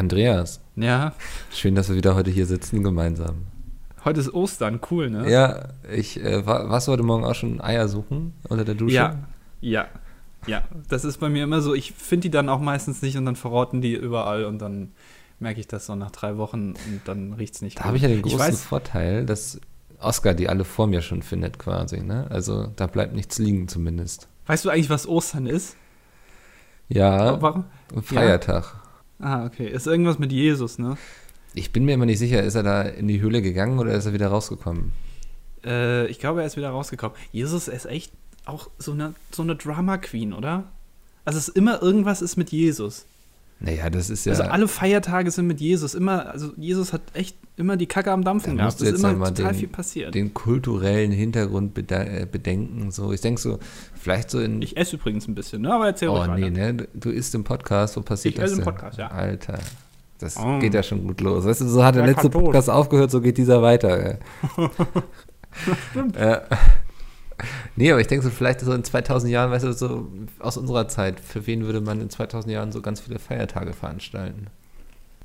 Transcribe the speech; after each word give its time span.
Andreas, 0.00 0.62
Ja, 0.76 1.12
schön, 1.52 1.74
dass 1.74 1.90
wir 1.90 1.96
wieder 1.96 2.14
heute 2.14 2.30
hier 2.30 2.46
sitzen 2.46 2.82
gemeinsam. 2.82 3.44
heute 4.02 4.20
ist 4.20 4.32
Ostern, 4.32 4.80
cool, 4.90 5.10
ne? 5.10 5.30
Ja, 5.30 5.68
ich 5.92 6.18
äh, 6.24 6.46
war, 6.46 6.70
warst 6.70 6.88
du 6.88 6.92
heute 6.92 7.02
Morgen 7.02 7.22
auch 7.22 7.34
schon 7.34 7.60
Eier 7.60 7.86
suchen 7.86 8.32
unter 8.48 8.64
der 8.64 8.76
Dusche? 8.76 8.94
Ja, 8.94 9.18
ja, 9.60 9.88
ja. 10.46 10.62
Das 10.88 11.04
ist 11.04 11.18
bei 11.18 11.28
mir 11.28 11.44
immer 11.44 11.60
so, 11.60 11.74
ich 11.74 11.92
finde 11.92 12.22
die 12.22 12.30
dann 12.30 12.48
auch 12.48 12.60
meistens 12.60 13.02
nicht 13.02 13.18
und 13.18 13.26
dann 13.26 13.36
verrotten 13.36 13.82
die 13.82 13.92
überall 13.92 14.46
und 14.46 14.58
dann 14.60 14.92
merke 15.38 15.60
ich 15.60 15.68
das 15.68 15.84
so 15.84 15.94
nach 15.96 16.10
drei 16.12 16.38
Wochen 16.38 16.70
und 16.70 17.02
dann 17.04 17.34
riecht 17.34 17.56
es 17.56 17.60
nicht 17.60 17.78
Da 17.78 17.84
habe 17.84 17.98
ich 17.98 18.02
ja 18.02 18.08
den 18.08 18.22
großen 18.22 18.38
weiß, 18.38 18.64
Vorteil, 18.64 19.26
dass 19.26 19.60
Oscar 19.98 20.32
die 20.32 20.48
alle 20.48 20.64
vor 20.64 20.86
mir 20.86 21.02
schon 21.02 21.20
findet 21.20 21.58
quasi, 21.58 22.00
ne? 22.00 22.26
Also 22.30 22.68
da 22.74 22.86
bleibt 22.86 23.14
nichts 23.14 23.38
liegen 23.38 23.68
zumindest. 23.68 24.28
weißt 24.46 24.64
du 24.64 24.70
eigentlich, 24.70 24.88
was 24.88 25.06
Ostern 25.06 25.44
ist? 25.46 25.76
Ja, 26.88 27.40
Warum? 27.42 27.64
Feiertag. 28.00 28.76
Ah, 29.20 29.44
okay. 29.44 29.68
Ist 29.68 29.86
irgendwas 29.86 30.18
mit 30.18 30.32
Jesus, 30.32 30.78
ne? 30.78 30.96
Ich 31.54 31.72
bin 31.72 31.84
mir 31.84 31.94
immer 31.94 32.06
nicht 32.06 32.18
sicher, 32.18 32.42
ist 32.42 32.54
er 32.54 32.62
da 32.62 32.82
in 32.82 33.08
die 33.08 33.20
Höhle 33.20 33.42
gegangen 33.42 33.78
oder 33.78 33.92
ist 33.92 34.06
er 34.06 34.12
wieder 34.12 34.28
rausgekommen? 34.28 34.92
Äh, 35.64 36.06
ich 36.06 36.18
glaube, 36.18 36.40
er 36.40 36.46
ist 36.46 36.56
wieder 36.56 36.70
rausgekommen. 36.70 37.16
Jesus 37.32 37.68
ist 37.68 37.86
echt 37.86 38.12
auch 38.46 38.70
so 38.78 38.92
eine, 38.92 39.14
so 39.30 39.42
eine 39.42 39.56
Drama-Queen, 39.56 40.32
oder? 40.32 40.64
Also 41.24 41.38
es 41.38 41.48
ist 41.48 41.56
immer 41.56 41.82
irgendwas 41.82 42.22
ist 42.22 42.36
mit 42.36 42.50
Jesus. 42.50 43.04
Naja, 43.62 43.90
das 43.90 44.08
ist 44.08 44.24
ja. 44.24 44.32
Also 44.32 44.44
alle 44.44 44.68
Feiertage 44.68 45.30
sind 45.30 45.46
mit 45.46 45.60
Jesus. 45.60 45.94
Immer, 45.94 46.30
also 46.30 46.52
Jesus 46.56 46.92
hat 46.94 47.02
echt 47.12 47.36
immer 47.56 47.76
die 47.76 47.84
Kacke 47.86 48.10
am 48.10 48.24
Dampfen 48.24 48.56
Da 48.56 48.64
gehabt. 48.64 48.80
Es 48.80 48.90
ist 48.92 49.04
immer 49.04 49.26
total 49.34 49.52
den- 49.52 49.58
viel 49.58 49.68
passiert. 49.68 50.14
den 50.14 50.32
kulturellen 50.32 51.12
Hintergrund 51.12 51.76
äh, 51.92 52.26
bedenken. 52.30 52.90
So, 52.90 53.12
ich 53.12 53.20
denke 53.20 53.38
so, 53.40 53.58
vielleicht 53.94 54.30
so 54.30 54.40
in. 54.40 54.62
Ich 54.62 54.76
esse 54.78 54.96
übrigens 54.96 55.28
ein 55.28 55.34
bisschen, 55.34 55.60
ne? 55.62 55.74
Aber 55.74 55.86
erzähl 55.86 56.08
oh 56.08 56.16
ruhig 56.16 56.28
weiter. 56.28 56.38
nee, 56.50 56.72
ne? 56.72 56.88
Du 56.94 57.10
isst 57.10 57.34
im 57.34 57.44
Podcast, 57.44 57.96
wo 57.98 58.00
passiert 58.00 58.34
Ich 58.36 58.40
das? 58.40 58.52
esse 58.52 58.60
im? 58.60 58.64
Podcast, 58.64 58.98
ja. 58.98 59.08
Alter. 59.08 59.58
Das 60.18 60.36
Oh. 60.38 60.58
geht 60.58 60.72
ja 60.74 60.82
schon 60.82 61.06
gut 61.06 61.20
los. 61.20 61.44
Weißt 61.44 61.60
du, 61.60 61.66
so 61.68 61.84
hat 61.84 61.94
der 61.96 62.02
Ja, 62.02 62.10
letzte. 62.10 62.30
Podcast 62.30 62.68
aufgehört, 62.70 63.10
so 63.10 63.20
geht 63.20 63.36
dieser 63.38 63.60
weiter. 63.62 63.90
ey. 64.04 64.18
Stimmt. 65.90 66.16
Ja. 66.16 66.42
Nee, 67.76 67.90
aber 67.90 68.00
ich 68.00 68.06
denke 68.06 68.24
so, 68.24 68.30
vielleicht 68.30 68.60
so 68.60 68.72
in 68.72 68.84
2000 68.84 69.32
Jahren, 69.32 69.50
weißt 69.50 69.64
du, 69.64 69.72
so 69.72 70.08
aus 70.38 70.56
unserer 70.56 70.88
Zeit, 70.88 71.20
für 71.20 71.46
wen 71.46 71.64
würde 71.64 71.80
man 71.80 72.00
in 72.00 72.10
2000 72.10 72.52
Jahren 72.52 72.72
so 72.72 72.82
ganz 72.82 73.00
viele 73.00 73.18
Feiertage 73.18 73.72
veranstalten? 73.72 74.48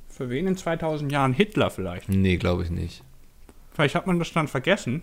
Für 0.10 0.30
wen 0.30 0.48
in 0.48 0.58
2000 0.58 1.12
Jahren? 1.12 1.34
Hitler 1.34 1.70
vielleicht. 1.70 2.10
Nee, 2.10 2.38
glaube 2.38 2.64
ich 2.64 2.70
nicht. 2.70 3.04
Vielleicht 3.74 3.96
hat 3.96 4.08
man 4.08 4.20
das 4.20 4.32
dann 4.32 4.48
vergessen, 4.48 5.02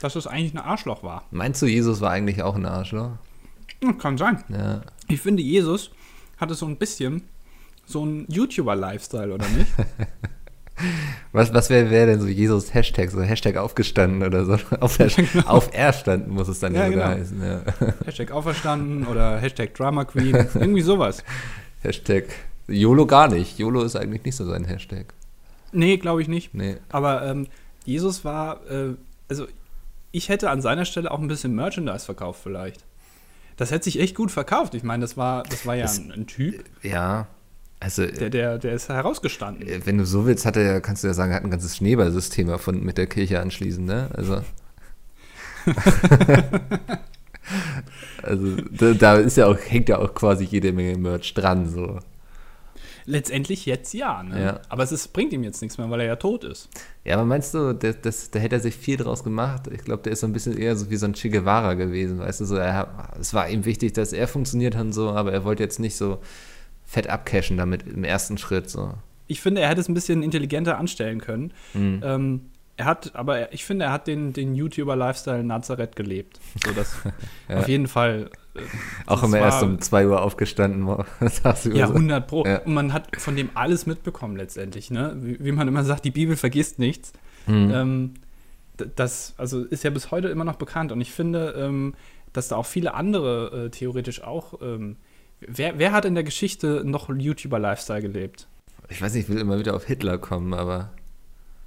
dass 0.00 0.16
es 0.16 0.26
eigentlich 0.26 0.54
ein 0.54 0.58
Arschloch 0.58 1.02
war. 1.02 1.24
Meinst 1.30 1.62
du, 1.62 1.66
Jesus 1.66 2.00
war 2.00 2.10
eigentlich 2.10 2.42
auch 2.42 2.56
ein 2.56 2.66
Arschloch? 2.66 3.12
Hm, 3.82 3.98
Kann 3.98 4.18
sein. 4.18 4.42
Ja. 4.48 4.82
Ich 5.08 5.20
finde, 5.20 5.42
Jesus 5.42 5.90
hatte 6.38 6.54
so 6.54 6.66
ein 6.66 6.76
bisschen 6.76 7.22
so 7.84 8.02
einen 8.02 8.26
YouTuber-Lifestyle, 8.28 9.32
oder 9.32 9.46
nicht? 9.48 9.70
Was, 11.32 11.52
was 11.54 11.70
wäre 11.70 11.90
wär 11.90 12.06
denn 12.06 12.20
so 12.20 12.26
Jesus 12.26 12.74
Hashtag, 12.74 13.10
so 13.10 13.22
Hashtag 13.22 13.56
aufgestanden 13.56 14.22
oder 14.22 14.44
so? 14.44 14.58
Auf, 14.80 14.98
genau. 14.98 15.46
auf 15.46 15.70
Erstanden 15.72 16.30
muss 16.30 16.48
es 16.48 16.60
dann 16.60 16.74
ja, 16.74 16.82
Ja, 16.86 16.90
sogar 16.92 17.08
genau. 17.14 17.20
heißen. 17.20 17.42
Ja. 17.42 17.94
Hashtag 18.04 18.30
auferstanden 18.30 19.06
oder 19.06 19.38
Hashtag 19.38 19.74
Drama 19.74 20.04
Queen. 20.04 20.34
Irgendwie 20.54 20.82
sowas. 20.82 21.24
Hashtag 21.82 22.24
YOLO 22.68 23.06
gar 23.06 23.28
nicht. 23.28 23.58
YOLO 23.58 23.82
ist 23.82 23.96
eigentlich 23.96 24.24
nicht 24.24 24.36
so 24.36 24.44
sein 24.44 24.64
Hashtag. 24.64 25.14
Nee, 25.72 25.96
glaube 25.98 26.22
ich 26.22 26.28
nicht. 26.28 26.54
Nee. 26.54 26.76
Aber 26.88 27.24
ähm, 27.26 27.46
Jesus 27.84 28.24
war, 28.24 28.60
äh, 28.70 28.94
also 29.28 29.46
ich 30.12 30.28
hätte 30.28 30.50
an 30.50 30.60
seiner 30.62 30.84
Stelle 30.84 31.10
auch 31.10 31.18
ein 31.20 31.28
bisschen 31.28 31.54
Merchandise 31.54 32.04
verkauft 32.04 32.40
vielleicht. 32.42 32.84
Das 33.56 33.70
hätte 33.70 33.84
sich 33.84 34.00
echt 34.00 34.14
gut 34.14 34.30
verkauft. 34.30 34.74
Ich 34.74 34.82
meine, 34.82 35.00
das 35.02 35.16
war, 35.16 35.42
das 35.44 35.64
war 35.66 35.74
ja 35.74 35.82
Das- 35.82 35.98
ein, 35.98 36.12
ein 36.12 36.26
Typ, 36.26 36.64
Ja. 36.82 37.26
Also, 37.78 38.06
der, 38.06 38.30
der, 38.30 38.58
der 38.58 38.72
ist 38.72 38.88
herausgestanden. 38.88 39.68
äh, 39.68 39.84
wenn 39.84 39.98
du 39.98 40.06
so 40.06 40.26
willst, 40.26 40.46
hat 40.46 40.56
er, 40.56 40.80
kannst 40.80 41.04
du 41.04 41.08
ja 41.08 41.14
sagen, 41.14 41.32
er 41.32 41.36
hat 41.36 41.44
ein 41.44 41.50
ganzes 41.50 41.76
Schneeballsystem 41.76 42.48
erfunden 42.48 42.84
mit 42.84 42.96
der 42.96 43.06
Kirche 43.06 43.40
anschließend, 43.40 43.86
ne? 43.86 44.08
Also. 44.14 44.40
also, 48.22 48.56
da, 48.70 48.94
da 48.94 49.16
ist 49.16 49.36
ja 49.36 49.46
auch, 49.46 49.58
hängt 49.58 49.88
ja 49.88 49.98
auch 49.98 50.14
quasi 50.14 50.44
jede 50.44 50.72
Menge 50.72 50.96
Merch 50.96 51.34
dran, 51.34 51.68
so. 51.68 51.98
Letztendlich 53.08 53.66
jetzt 53.66 53.92
ja, 53.94 54.22
ne? 54.22 54.42
Ja. 54.42 54.60
Aber 54.68 54.82
es 54.82 54.90
ist, 54.90 55.12
bringt 55.12 55.32
ihm 55.32 55.44
jetzt 55.44 55.60
nichts 55.60 55.78
mehr, 55.78 55.88
weil 55.90 56.00
er 56.00 56.06
ja 56.06 56.16
tot 56.16 56.42
ist. 56.44 56.68
Ja, 57.04 57.14
aber 57.14 57.24
meinst 57.24 57.54
du, 57.54 57.72
das, 57.72 58.00
das, 58.00 58.30
da 58.30 58.40
hätte 58.40 58.56
er 58.56 58.60
sich 58.60 58.74
viel 58.74 58.96
draus 58.96 59.22
gemacht? 59.22 59.68
Ich 59.70 59.84
glaube, 59.84 60.02
der 60.02 60.12
ist 60.12 60.20
so 60.20 60.26
ein 60.26 60.32
bisschen 60.32 60.56
eher 60.56 60.76
so 60.76 60.90
wie 60.90 60.96
so 60.96 61.06
ein 61.06 61.12
Che 61.12 61.28
Guevara 61.28 61.74
gewesen, 61.74 62.18
weißt 62.18 62.40
du, 62.40 62.46
so, 62.46 62.56
er, 62.56 63.10
es 63.20 63.32
war 63.34 63.48
ihm 63.48 63.64
wichtig, 63.64 63.92
dass 63.92 64.12
er 64.12 64.26
funktioniert 64.26 64.74
hat 64.74 64.86
und 64.86 64.92
so, 64.92 65.10
aber 65.10 65.32
er 65.32 65.44
wollte 65.44 65.62
jetzt 65.62 65.78
nicht 65.78 65.94
so 65.96 66.18
fett 66.86 67.08
abcashen 67.08 67.56
damit 67.56 67.82
im 67.86 68.04
ersten 68.04 68.38
Schritt, 68.38 68.70
so. 68.70 68.94
Ich 69.26 69.40
finde, 69.40 69.60
er 69.60 69.68
hätte 69.68 69.80
es 69.80 69.88
ein 69.88 69.94
bisschen 69.94 70.22
intelligenter 70.22 70.78
anstellen 70.78 71.20
können. 71.20 71.52
Mhm. 71.74 72.00
Ähm, 72.04 72.40
er 72.76 72.84
hat, 72.84 73.14
aber 73.16 73.38
er- 73.38 73.52
ich 73.52 73.64
finde, 73.64 73.86
er 73.86 73.92
hat 73.92 74.06
den, 74.06 74.32
den 74.32 74.54
YouTuber-Lifestyle 74.54 75.42
Nazareth 75.42 75.96
gelebt. 75.96 76.38
So, 76.64 76.72
das 76.72 76.94
Ja. 77.48 77.58
auf 77.58 77.68
jeden 77.68 77.88
Fall. 77.88 78.30
äh, 78.54 78.60
Auch 79.06 79.22
immer 79.24 79.38
erst 79.38 79.62
war- 79.62 79.68
um 79.68 79.80
2 79.80 80.06
Uhr 80.06 80.22
aufgestanden, 80.22 80.86
tagsüber 81.42 81.74
Ja, 81.78 81.86
so. 81.88 81.94
100 81.94 82.26
Pro. 82.28 82.44
Ja. 82.46 82.58
Und 82.58 82.74
man 82.74 82.92
hat 82.92 83.16
von 83.20 83.34
dem 83.34 83.50
alles 83.54 83.86
mitbekommen 83.86 84.36
letztendlich. 84.36 84.90
Ne? 84.90 85.16
Wie, 85.20 85.44
wie 85.44 85.52
man 85.52 85.66
immer 85.66 85.82
sagt, 85.84 86.04
die 86.04 86.10
Bibel 86.12 86.36
vergisst 86.36 86.78
nichts. 86.78 87.12
Mhm. 87.46 87.70
Ähm, 87.74 88.14
das 88.94 89.34
also 89.38 89.64
ist 89.64 89.82
ja 89.84 89.90
bis 89.90 90.10
heute 90.10 90.28
immer 90.28 90.44
noch 90.44 90.56
bekannt. 90.56 90.92
Und 90.92 91.00
ich 91.00 91.10
finde, 91.10 91.54
ähm, 91.58 91.94
dass 92.32 92.48
da 92.48 92.56
auch 92.56 92.66
viele 92.66 92.92
andere 92.94 93.64
äh, 93.66 93.70
theoretisch 93.70 94.22
auch. 94.22 94.60
Ähm, 94.60 94.96
wer, 95.40 95.78
wer 95.78 95.92
hat 95.92 96.04
in 96.04 96.14
der 96.14 96.24
Geschichte 96.24 96.82
noch 96.84 97.08
YouTuber-Lifestyle 97.08 98.02
gelebt? 98.02 98.46
Ich 98.88 99.02
weiß 99.02 99.14
nicht, 99.14 99.24
ich 99.24 99.28
will 99.34 99.40
immer 99.40 99.58
wieder 99.58 99.74
auf 99.74 99.84
Hitler 99.84 100.18
kommen, 100.18 100.54
aber 100.54 100.90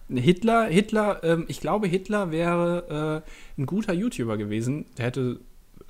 Hitler, 0.10 0.66
Hitler, 0.66 1.24
ähm, 1.24 1.46
ich 1.48 1.60
glaube, 1.60 1.88
Hitler 1.88 2.32
wäre 2.32 3.24
äh, 3.58 3.62
ein 3.62 3.66
guter 3.66 3.94
YouTuber 3.94 4.38
gewesen. 4.38 4.86
Der 4.98 5.06
hätte 5.06 5.40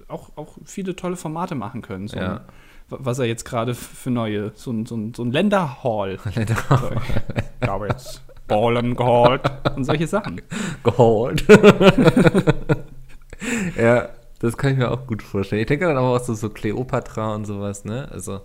auch, 0.07 0.31
auch 0.35 0.57
viele 0.66 0.95
tolle 0.95 1.16
Formate 1.16 1.56
machen 1.56 1.81
können. 1.81 2.07
So 2.07 2.17
Ja. 2.17 2.38
ein, 2.38 2.41
wa- 2.90 2.97
was 3.01 3.19
er 3.19 3.25
jetzt 3.25 3.45
gerade 3.45 3.75
für 3.75 4.09
neue, 4.11 4.51
so 4.56 4.72
ein, 4.72 4.85
so 4.85 4.96
ein, 4.97 5.13
so 5.13 5.23
ein 5.23 5.31
Länderhall. 5.31 6.17
ich 7.61 7.67
habe 7.67 7.88
jetzt 7.88 8.22
Ballen 8.47 8.96
geholt 8.96 9.41
und 9.75 9.84
solche 9.85 10.07
Sachen. 10.07 10.41
geholt. 10.84 11.46
ja, 13.78 14.09
das 14.40 14.58
kann 14.58 14.72
ich 14.74 14.78
mir 14.78 14.92
auch 14.92 15.06
gut 15.08 15.22
vorstellen. 15.22 15.62
Ich 15.62 15.68
denke 15.68 15.86
dann 15.86 15.98
aber 15.98 16.16
auch 16.16 16.24
so, 16.24 16.34
so 16.34 16.50
Cleopatra 16.50 17.36
und 17.36 17.46
sowas, 17.46 17.86
ne? 17.86 18.08
Also, 18.12 18.42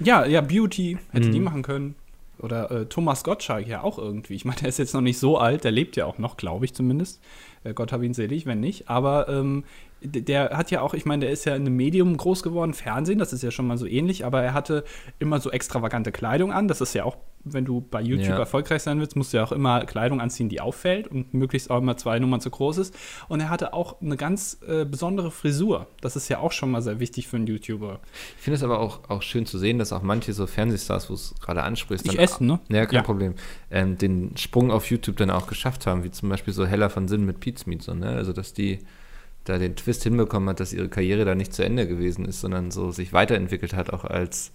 Ja, 0.00 0.24
ja, 0.26 0.40
Beauty 0.40 0.98
hätte 1.12 1.28
Mhm. 1.28 1.32
die 1.32 1.40
machen 1.40 1.62
können. 1.62 1.94
Oder 2.40 2.68
äh, 2.72 2.86
Thomas 2.86 3.22
Gottschalk 3.22 3.66
ja 3.68 3.82
auch 3.84 3.96
irgendwie. 3.96 4.34
Ich 4.34 4.44
meine, 4.44 4.58
der 4.60 4.68
ist 4.68 4.78
jetzt 4.78 4.92
noch 4.92 5.00
nicht 5.00 5.18
so 5.18 5.38
alt, 5.38 5.62
der 5.62 5.70
lebt 5.70 5.94
ja 5.96 6.04
auch 6.06 6.18
noch, 6.18 6.36
glaube 6.36 6.64
ich 6.64 6.74
zumindest. 6.74 7.20
Äh, 7.62 7.74
Gott 7.74 7.92
hab 7.92 8.02
ihn 8.02 8.12
selig, 8.12 8.44
wenn 8.44 8.58
nicht. 8.58 8.88
Aber 8.90 9.28
ähm, 9.28 9.62
der 10.04 10.50
hat 10.56 10.70
ja 10.70 10.80
auch, 10.82 10.94
ich 10.94 11.04
meine, 11.06 11.20
der 11.26 11.30
ist 11.32 11.44
ja 11.46 11.54
in 11.56 11.62
einem 11.62 11.76
Medium 11.76 12.16
groß 12.16 12.42
geworden, 12.42 12.74
Fernsehen, 12.74 13.18
das 13.18 13.32
ist 13.32 13.42
ja 13.42 13.50
schon 13.50 13.66
mal 13.66 13.78
so 13.78 13.86
ähnlich, 13.86 14.24
aber 14.24 14.42
er 14.42 14.52
hatte 14.54 14.84
immer 15.18 15.40
so 15.40 15.50
extravagante 15.50 16.12
Kleidung 16.12 16.52
an. 16.52 16.68
Das 16.68 16.80
ist 16.80 16.94
ja 16.94 17.04
auch, 17.04 17.16
wenn 17.46 17.64
du 17.66 17.80
bei 17.82 18.00
YouTube 18.00 18.28
Ja. 18.30 18.38
erfolgreich 18.38 18.82
sein 18.82 18.98
willst, 19.00 19.16
musst 19.16 19.32
du 19.32 19.36
ja 19.38 19.44
auch 19.44 19.52
immer 19.52 19.84
Kleidung 19.84 20.20
anziehen, 20.20 20.48
die 20.48 20.60
auffällt 20.60 21.08
und 21.08 21.34
möglichst 21.34 21.70
auch 21.70 21.78
immer 21.78 21.96
zwei 21.96 22.18
Nummern 22.18 22.40
zu 22.40 22.48
groß 22.50 22.78
ist. 22.78 22.94
Und 23.28 23.40
er 23.40 23.50
hatte 23.50 23.74
auch 23.74 24.00
eine 24.00 24.16
ganz 24.16 24.58
äh, 24.66 24.84
besondere 24.86 25.30
Frisur. 25.30 25.86
Das 26.00 26.16
ist 26.16 26.28
ja 26.28 26.38
auch 26.38 26.52
schon 26.52 26.70
mal 26.70 26.80
sehr 26.82 27.00
wichtig 27.00 27.28
für 27.28 27.36
einen 27.36 27.46
YouTuber. 27.46 28.00
ich 28.36 28.42
finde 28.42 28.56
es 28.56 28.62
aber 28.62 28.78
auch, 28.80 29.08
auch 29.10 29.22
schön 29.22 29.44
zu 29.46 29.58
sehen, 29.58 29.78
dass 29.78 29.92
auch 29.92 30.02
manche 30.02 30.32
so 30.32 30.46
Fernsehstars, 30.46 31.10
wo 31.10 31.14
es 31.14 31.34
gerade 31.40 31.62
ansprichst, 31.62 32.06
Ich 32.06 32.12
dann- 32.12 32.24
esse, 32.24 32.44
ne? 32.44 32.60
Ja, 32.70 32.86
kein 32.86 32.96
Ja. 32.96 33.02
Problem. 33.02 33.34
Ähm, 33.70 33.98
den 33.98 34.36
Sprung 34.36 34.70
auf 34.70 34.90
YouTube 34.90 35.16
dann 35.18 35.30
auch 35.30 35.46
geschafft 35.46 35.86
haben, 35.86 36.02
wie 36.04 36.10
zum 36.10 36.28
Beispiel 36.30 36.54
so 36.54 36.64
Hella 36.66 36.88
von 36.88 37.08
Sinn 37.08 37.24
mit 37.26 37.40
Pete's 37.40 37.66
Meat, 37.66 37.82
so, 37.82 37.92
ne? 37.94 38.08
Also, 38.08 38.32
dass 38.32 38.54
die 38.54 38.78
da 39.44 39.58
den 39.58 39.76
Twist 39.76 40.02
hinbekommen 40.02 40.48
hat, 40.48 40.60
dass 40.60 40.72
ihre 40.72 40.88
Karriere 40.88 41.24
da 41.24 41.34
nicht 41.34 41.52
zu 41.52 41.64
Ende 41.64 41.86
gewesen 41.86 42.24
ist, 42.24 42.40
sondern 42.40 42.70
so 42.70 42.90
sich 42.90 43.12
weiterentwickelt 43.12 43.74
hat, 43.74 43.90
auch 43.90 44.04
als 44.04 44.52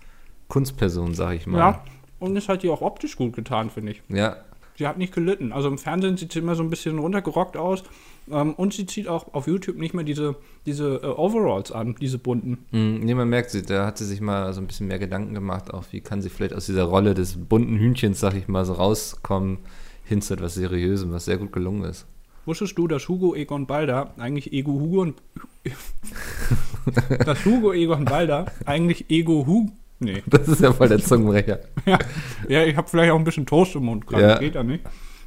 Kunstperson, 0.47 1.13
sag 1.13 1.35
ich 1.35 1.47
mal. 1.47 1.59
Ja, 1.59 1.83
und 2.19 2.35
es 2.35 2.49
hat 2.49 2.63
ihr 2.63 2.73
auch 2.73 2.81
optisch 2.81 3.15
gut 3.15 3.35
getan, 3.35 3.69
finde 3.69 3.91
ich. 3.93 4.01
Ja, 4.09 4.37
Sie 4.79 4.87
hat 4.87 4.97
nicht 4.97 5.13
gelitten. 5.13 5.51
Also 5.51 5.67
im 5.67 5.77
Fernsehen 5.77 6.15
sieht 6.15 6.31
sie 6.31 6.39
immer 6.39 6.55
so 6.55 6.63
ein 6.63 6.69
bisschen 6.69 6.99
runtergerockt 6.99 7.57
aus. 7.57 7.83
Ähm, 8.31 8.53
und 8.53 8.73
sie 8.73 8.85
zieht 8.85 9.09
auch 9.09 9.33
auf 9.33 9.45
YouTube 9.45 9.75
nicht 9.77 9.93
mehr 9.93 10.05
diese, 10.05 10.37
diese 10.65 11.01
äh, 11.03 11.07
Overalls 11.07 11.73
an, 11.73 11.95
diese 11.99 12.17
bunten. 12.17 12.59
Mm, 12.71 13.03
Nee, 13.03 13.13
man 13.13 13.27
merkt, 13.27 13.49
sie, 13.49 13.61
da 13.61 13.85
hat 13.85 13.97
sie 13.97 14.05
sich 14.05 14.21
mal 14.21 14.53
so 14.53 14.61
ein 14.61 14.67
bisschen 14.67 14.87
mehr 14.87 14.97
Gedanken 14.97 15.33
gemacht, 15.33 15.73
auch 15.73 15.83
wie 15.91 15.99
kann 15.99 16.21
sie 16.21 16.29
vielleicht 16.29 16.53
aus 16.53 16.65
dieser 16.65 16.85
Rolle 16.85 17.13
des 17.13 17.35
bunten 17.35 17.75
Hühnchens, 17.77 18.21
sag 18.21 18.35
ich 18.35 18.47
mal, 18.47 18.63
so 18.63 18.71
rauskommen, 18.71 19.57
hin 20.05 20.21
zu 20.21 20.33
etwas 20.33 20.53
Seriösem, 20.53 21.11
was 21.11 21.25
sehr 21.25 21.37
gut 21.37 21.51
gelungen 21.51 21.83
ist. 21.83 22.05
Wusstest 22.49 22.79
du, 22.79 22.87
dass 22.87 23.07
Hugo 23.07 23.35
Egon 23.35 23.67
Balder 23.67 24.11
eigentlich 24.17 24.51
Ego 24.51 24.71
Hugo 24.71 25.01
und. 25.01 25.21
dass 27.23 27.45
Hugo 27.45 27.73
Egon 27.73 28.05
Balder 28.05 28.47
eigentlich 28.65 29.07
Ego 29.07 29.45
Hugo. 29.45 29.71
Nee. 29.99 30.23
Das 30.31 30.47
ist 30.47 30.59
ja 30.59 30.73
voll 30.73 30.89
der 30.89 30.97
Zungenbrecher. 30.97 31.59
Ja, 31.85 31.99
ja 32.47 32.65
ich 32.65 32.75
habe 32.75 32.87
vielleicht 32.87 33.11
auch 33.11 33.19
ein 33.19 33.23
bisschen 33.23 33.45
Toast 33.45 33.75
im 33.75 33.85
Mund 33.85 34.07
gerade. 34.07 34.23
Ja. 34.23 34.39
Geht 34.39 34.55
ja 34.55 34.63
nicht. 34.63 34.83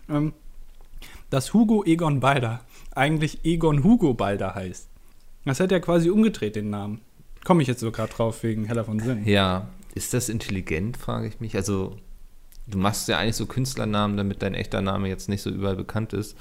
Ähm, 0.08 0.32
dass 1.30 1.54
Hugo 1.54 1.84
Egon 1.84 2.18
Balder 2.18 2.62
eigentlich 2.90 3.44
Egon 3.44 3.84
Hugo 3.84 4.14
Balder 4.14 4.56
heißt. 4.56 4.88
Das 5.44 5.60
hat 5.60 5.70
er 5.70 5.78
quasi 5.78 6.10
umgedreht, 6.10 6.56
den 6.56 6.70
Namen. 6.70 7.02
Komme 7.44 7.62
ich 7.62 7.68
jetzt 7.68 7.78
so 7.78 7.92
gerade 7.92 8.12
drauf 8.12 8.42
wegen 8.42 8.64
Heller 8.64 8.84
von 8.84 8.98
Sinn. 8.98 9.24
Ja, 9.26 9.68
ist 9.94 10.12
das 10.12 10.28
intelligent, 10.28 10.96
frage 10.96 11.28
ich 11.28 11.38
mich. 11.38 11.54
Also, 11.54 11.98
du 12.66 12.78
machst 12.78 13.06
ja 13.06 13.18
eigentlich 13.18 13.36
so 13.36 13.46
Künstlernamen, 13.46 14.16
damit 14.16 14.42
dein 14.42 14.54
echter 14.54 14.82
Name 14.82 15.08
jetzt 15.08 15.28
nicht 15.28 15.42
so 15.42 15.50
überall 15.50 15.76
bekannt 15.76 16.14
ist. 16.14 16.36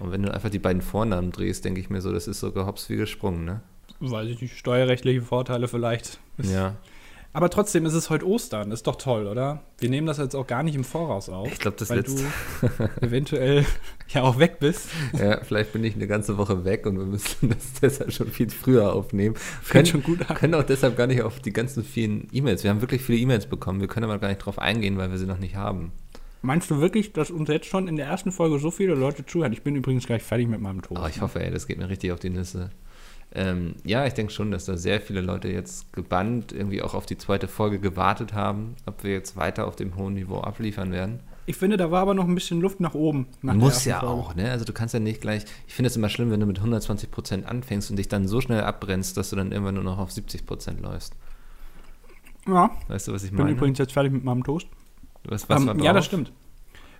Und 0.00 0.12
wenn 0.12 0.22
du 0.22 0.32
einfach 0.32 0.50
die 0.50 0.58
beiden 0.58 0.82
Vornamen 0.82 1.30
drehst, 1.30 1.64
denke 1.64 1.80
ich 1.80 1.90
mir 1.90 2.00
so, 2.00 2.12
das 2.12 2.26
ist 2.26 2.40
so 2.40 2.52
gehops 2.52 2.88
wie 2.88 2.96
gesprungen, 2.96 3.44
ne? 3.44 3.60
Weiß 4.00 4.28
ich 4.28 4.40
nicht, 4.40 4.56
steuerrechtliche 4.56 5.22
Vorteile 5.22 5.68
vielleicht. 5.68 6.18
Ja. 6.38 6.76
Aber 7.32 7.48
trotzdem 7.48 7.86
ist 7.86 7.94
es 7.94 8.10
heute 8.10 8.26
Ostern. 8.26 8.72
Ist 8.72 8.88
doch 8.88 8.96
toll, 8.96 9.28
oder? 9.28 9.62
Wir 9.78 9.88
nehmen 9.88 10.06
das 10.06 10.18
jetzt 10.18 10.34
auch 10.34 10.48
gar 10.48 10.64
nicht 10.64 10.74
im 10.74 10.82
Voraus 10.82 11.28
auf. 11.28 11.46
Ich 11.52 11.60
glaube, 11.60 11.76
das 11.78 11.88
weil 11.88 11.98
letzte. 11.98 12.24
du 12.60 13.06
eventuell 13.06 13.64
ja 14.08 14.22
auch 14.22 14.38
weg 14.40 14.58
bist. 14.58 14.88
Ja, 15.16 15.40
vielleicht 15.44 15.72
bin 15.72 15.84
ich 15.84 15.94
eine 15.94 16.08
ganze 16.08 16.38
Woche 16.38 16.64
weg 16.64 16.86
und 16.86 16.98
wir 16.98 17.04
müssen 17.04 17.50
das 17.50 17.72
deshalb 17.82 18.12
schon 18.12 18.28
viel 18.28 18.50
früher 18.50 18.92
aufnehmen. 18.92 19.36
Können, 19.68 19.86
schon 19.86 20.02
gut 20.02 20.28
an. 20.28 20.36
können 20.36 20.54
auch 20.54 20.64
deshalb 20.64 20.96
gar 20.96 21.06
nicht 21.06 21.22
auf 21.22 21.38
die 21.38 21.52
ganzen 21.52 21.84
vielen 21.84 22.26
E-Mails. 22.32 22.64
Wir 22.64 22.70
haben 22.70 22.80
wirklich 22.80 23.02
viele 23.02 23.18
E-Mails 23.18 23.46
bekommen. 23.46 23.80
Wir 23.80 23.88
können 23.88 24.04
aber 24.04 24.18
gar 24.18 24.28
nicht 24.28 24.38
drauf 24.38 24.58
eingehen, 24.58 24.98
weil 24.98 25.12
wir 25.12 25.18
sie 25.18 25.26
noch 25.26 25.38
nicht 25.38 25.54
haben. 25.54 25.92
Meinst 26.42 26.70
du 26.70 26.80
wirklich, 26.80 27.12
dass 27.12 27.30
uns 27.30 27.48
jetzt 27.48 27.66
schon 27.66 27.86
in 27.86 27.96
der 27.96 28.06
ersten 28.06 28.32
Folge 28.32 28.58
so 28.58 28.70
viele 28.70 28.94
Leute 28.94 29.26
zuhören? 29.26 29.52
Ich 29.52 29.62
bin 29.62 29.76
übrigens 29.76 30.06
gleich 30.06 30.22
fertig 30.22 30.48
mit 30.48 30.60
meinem 30.60 30.80
Toast. 30.80 31.00
Oh, 31.02 31.06
ich 31.06 31.20
hoffe, 31.20 31.44
ey, 31.44 31.50
das 31.50 31.66
geht 31.66 31.78
mir 31.78 31.88
richtig 31.88 32.12
auf 32.12 32.20
die 32.20 32.30
Nüsse. 32.30 32.70
Ähm, 33.32 33.74
ja, 33.84 34.06
ich 34.06 34.14
denke 34.14 34.32
schon, 34.32 34.50
dass 34.50 34.64
da 34.64 34.76
sehr 34.76 35.00
viele 35.00 35.20
Leute 35.20 35.48
jetzt 35.48 35.92
gebannt 35.92 36.52
irgendwie 36.52 36.82
auch 36.82 36.94
auf 36.94 37.06
die 37.06 37.16
zweite 37.18 37.46
Folge 37.46 37.78
gewartet 37.78 38.32
haben, 38.32 38.74
ob 38.86 39.04
wir 39.04 39.12
jetzt 39.12 39.36
weiter 39.36 39.68
auf 39.68 39.76
dem 39.76 39.96
hohen 39.96 40.14
Niveau 40.14 40.38
abliefern 40.40 40.90
werden. 40.92 41.20
Ich 41.46 41.56
finde, 41.56 41.76
da 41.76 41.90
war 41.90 42.02
aber 42.02 42.14
noch 42.14 42.26
ein 42.26 42.34
bisschen 42.34 42.60
Luft 42.60 42.80
nach 42.80 42.94
oben. 42.94 43.26
Nach 43.42 43.54
Muss 43.54 43.84
ja 43.84 44.00
Folge. 44.00 44.14
auch, 44.14 44.34
ne? 44.34 44.50
Also 44.50 44.64
du 44.64 44.72
kannst 44.72 44.94
ja 44.94 45.00
nicht 45.00 45.20
gleich. 45.20 45.44
Ich 45.68 45.74
finde 45.74 45.88
es 45.88 45.96
immer 45.96 46.08
schlimm, 46.08 46.30
wenn 46.30 46.40
du 46.40 46.46
mit 46.46 46.58
120 46.58 47.10
Prozent 47.10 47.46
anfängst 47.46 47.90
und 47.90 47.96
dich 47.96 48.08
dann 48.08 48.26
so 48.26 48.40
schnell 48.40 48.62
abbrennst, 48.62 49.16
dass 49.16 49.30
du 49.30 49.36
dann 49.36 49.52
irgendwann 49.52 49.74
nur 49.74 49.84
noch 49.84 49.98
auf 49.98 50.10
70 50.10 50.46
Prozent 50.46 50.80
läufst. 50.80 51.14
Ja, 52.48 52.70
Weißt 52.88 53.08
du, 53.08 53.12
was 53.12 53.22
ich 53.22 53.30
ich 53.30 53.36
bin 53.36 53.44
meine? 53.46 53.56
übrigens 53.56 53.78
jetzt 53.78 53.92
fertig 53.92 54.12
mit 54.12 54.24
meinem 54.24 54.42
Toast. 54.42 54.66
Was, 55.24 55.48
was 55.48 55.60
Ähm, 55.60 55.66
war 55.68 55.76
ja, 55.76 55.82
drauf? 55.84 55.94
das 55.94 56.06
stimmt. 56.06 56.32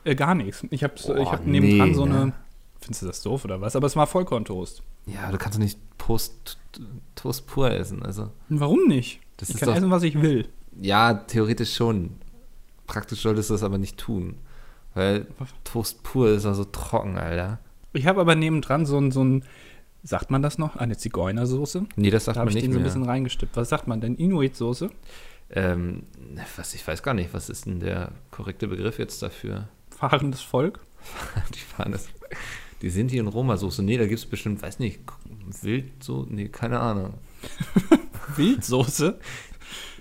Äh, 0.05 0.15
gar 0.15 0.35
nichts. 0.35 0.65
Ich 0.71 0.83
habe 0.85 0.95
Oh, 1.09 1.17
ich 1.17 1.31
hab 1.31 1.47
nebendran 1.47 1.89
nee, 1.89 1.95
so 1.95 2.07
ne? 2.07 2.21
eine. 2.23 2.33
Findest 2.81 3.03
du 3.03 3.07
das 3.07 3.23
doof 3.23 3.45
oder 3.45 3.61
was? 3.61 3.77
Aber 3.77 3.87
es 3.87 3.97
war 3.97 4.07
Vollkorntoast. 4.07 4.83
Ja, 5.07 5.31
du 5.31 5.37
kannst 5.39 5.59
doch 5.59 5.63
nicht 5.63 5.79
Post, 5.99 6.59
Toast 7.15 7.47
pur 7.47 7.71
essen. 7.71 8.03
Also, 8.03 8.31
Warum 8.49 8.87
nicht? 8.87 9.21
das 9.37 9.51
ich 9.51 9.57
ist 9.57 9.61
kann 9.61 9.69
doch. 9.71 9.77
essen, 9.77 9.91
was 9.91 10.03
ich 10.03 10.21
will. 10.23 10.49
Ja, 10.81 11.13
theoretisch 11.15 11.75
schon. 11.75 12.13
Praktisch 12.87 13.21
solltest 13.21 13.51
du 13.51 13.55
das 13.55 13.63
aber 13.63 13.77
nicht 13.79 13.99
tun. 13.99 14.37
Weil 14.95 15.27
Toast 15.65 16.03
pur 16.03 16.31
ist 16.31 16.47
also 16.47 16.65
trocken, 16.65 17.19
Alter. 17.19 17.59
Ich 17.93 18.07
habe 18.07 18.21
aber 18.21 18.35
nebendran 18.35 18.87
so 18.87 18.99
ein, 18.99 19.11
so 19.11 19.23
ein, 19.23 19.45
sagt 20.03 20.31
man 20.31 20.43
das 20.43 20.57
noch? 20.59 20.77
Eine 20.77 20.97
Zigeunersoße. 20.97 21.85
Nee, 21.97 22.11
das 22.11 22.25
sagt 22.25 22.37
Da 22.37 22.41
habe 22.41 22.51
man 22.51 22.57
ich 22.57 22.63
nicht 22.63 22.65
den 22.67 22.73
so 22.73 22.79
ein 22.79 22.83
mehr. 22.83 22.89
bisschen 22.93 23.05
reingestippt. 23.05 23.57
Was 23.57 23.69
sagt 23.69 23.87
man 23.87 24.01
denn? 24.01 24.17
Inuit-Soße? 24.17 24.91
Ähm, 25.53 26.05
was, 26.57 26.75
ich 26.75 26.87
weiß 26.87 27.03
gar 27.03 27.15
nicht, 27.15 27.35
was 27.35 27.49
ist 27.49 27.67
denn 27.67 27.81
der 27.81 28.13
korrekte 28.31 28.69
Begriff 28.69 28.99
jetzt 28.99 29.23
dafür? 29.23 29.69
Fahrendes 29.91 30.41
Volk? 30.41 30.81
Die 31.55 31.59
fahren 31.59 31.93
das. 31.93 32.09
Die 32.83 32.91
sind 32.91 33.11
hier 33.11 33.21
in 33.21 33.29
Roma-Soße. 33.29 33.83
Nee, 33.83 33.99
da 33.99 34.07
gibt 34.07 34.21
es 34.21 34.27
bestimmt, 34.27 34.63
weiß 34.63 34.79
nicht, 34.79 35.01
Wild 35.63 36.03
so, 36.03 36.27
nee, 36.29 36.49
keine 36.49 36.81
Ahnung. 36.81 37.15
Wildsoße? 38.37 39.19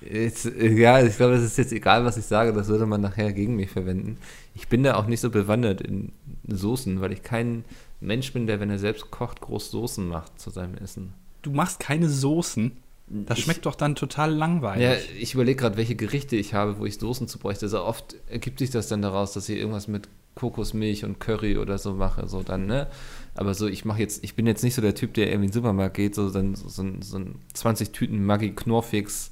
Jetzt, 0.02 0.46
äh, 0.46 0.74
ja, 0.74 1.04
ich 1.04 1.18
glaube, 1.18 1.34
es 1.34 1.44
ist 1.44 1.58
jetzt 1.58 1.74
egal, 1.74 2.06
was 2.06 2.18
ich 2.18 2.26
sage, 2.26 2.54
das 2.54 2.68
würde 2.68 2.86
man 2.86 3.02
nachher 3.02 3.34
gegen 3.34 3.56
mich 3.56 3.70
verwenden. 3.70 4.18
Ich 4.56 4.68
bin 4.68 4.84
da 4.84 4.96
auch 4.96 5.08
nicht 5.08 5.20
so 5.20 5.30
bewandert 5.30 5.82
in 5.82 6.14
Soßen, 6.48 7.02
weil 7.02 7.12
ich 7.12 7.24
kein 7.24 7.66
Mensch 8.00 8.32
bin, 8.32 8.48
der, 8.48 8.60
wenn 8.60 8.70
er 8.70 8.80
selbst 8.80 9.12
kocht, 9.12 9.42
groß 9.42 9.72
Soßen 9.72 10.08
macht 10.08 10.40
zu 10.40 10.50
seinem 10.50 10.76
Essen. 10.76 11.14
Du 11.42 11.52
machst 11.52 11.80
keine 11.80 12.10
Soßen. 12.10 12.72
Das 13.12 13.40
Ich- 13.40 13.46
schmeckt 13.46 13.66
doch 13.66 13.76
dann 13.76 13.96
total 13.96 14.32
langweilig. 14.34 14.84
Ja, 14.84 14.94
ich 15.20 15.34
überlege 15.34 15.60
gerade, 15.62 15.78
welche 15.78 15.96
Gerichte 15.96 16.36
ich 16.36 16.54
habe, 16.54 16.78
wo 16.80 16.86
ich 16.86 16.98
Soßen 17.00 17.28
zu 17.28 17.40
bräuchte. 17.40 17.66
Also 17.66 17.84
oft 17.84 18.16
ergibt 18.30 18.60
sich 18.60 18.70
das 18.70 18.88
dann 18.88 19.02
daraus, 19.02 19.34
dass 19.34 19.50
ich 19.50 19.58
irgendwas 19.58 19.88
mit 19.88 20.08
Kokosmilch 20.36 21.04
und 21.06 21.20
Curry 21.20 21.58
oder 21.58 21.78
so 21.80 21.94
mache, 21.94 22.28
so 22.28 22.44
dann, 22.44 22.66
ne? 22.68 22.88
Aber 23.36 23.54
so, 23.56 23.68
ich 23.68 23.84
mache 23.84 24.00
jetzt, 24.00 24.24
ich 24.24 24.36
bin 24.36 24.46
jetzt 24.48 24.64
nicht 24.64 24.76
so 24.76 24.82
der 24.82 24.96
Typ, 24.96 25.14
der 25.16 25.28
irgendwie 25.28 25.46
in 25.48 25.52
den 25.52 25.54
Supermarkt 25.54 25.96
geht, 25.96 26.14
so 26.16 26.30
dann 26.30 26.56
so, 26.56 26.70
so, 26.70 26.84
ein- 26.84 27.02
so 27.02 27.18
ein 27.18 27.36
20 27.54 27.92
Tüten 27.92 28.24
Maggi 28.26 28.52
Knorrfix 28.52 29.32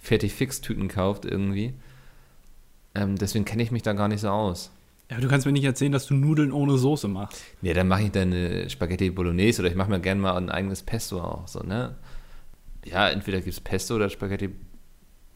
fertig 0.00 0.32
fix 0.32 0.60
Tüten 0.62 0.88
kauft 0.88 1.24
irgendwie. 1.26 1.74
Ähm, 2.94 3.16
deswegen 3.16 3.44
kenne 3.44 3.62
ich 3.62 3.70
mich 3.70 3.82
da 3.82 3.92
gar 3.92 4.08
nicht 4.08 4.20
so 4.20 4.28
aus. 4.28 4.70
Ja, 5.10 5.16
aber 5.16 5.22
du 5.22 5.28
kannst 5.28 5.46
mir 5.46 5.52
nicht 5.52 5.64
erzählen, 5.64 5.92
dass 5.92 6.06
du 6.06 6.14
Nudeln 6.14 6.52
ohne 6.52 6.78
Soße 6.78 7.06
machst. 7.08 7.42
Ja, 7.62 7.74
dann 7.74 7.88
mache 7.88 8.04
ich 8.04 8.10
dann 8.10 8.32
eine 8.32 8.70
Spaghetti 8.70 9.10
Bolognese 9.10 9.62
oder 9.62 9.70
ich 9.70 9.76
mache 9.76 9.90
mir 9.90 10.00
gerne 10.00 10.20
mal 10.20 10.36
ein 10.36 10.50
eigenes 10.50 10.82
Pesto 10.82 11.20
auch, 11.20 11.46
so, 11.48 11.60
ne? 11.60 11.96
Ja, 12.84 13.08
entweder 13.08 13.38
gibt 13.38 13.52
es 13.54 13.60
Pesto 13.60 13.96
oder 13.96 14.08
Spaghetti 14.10 14.50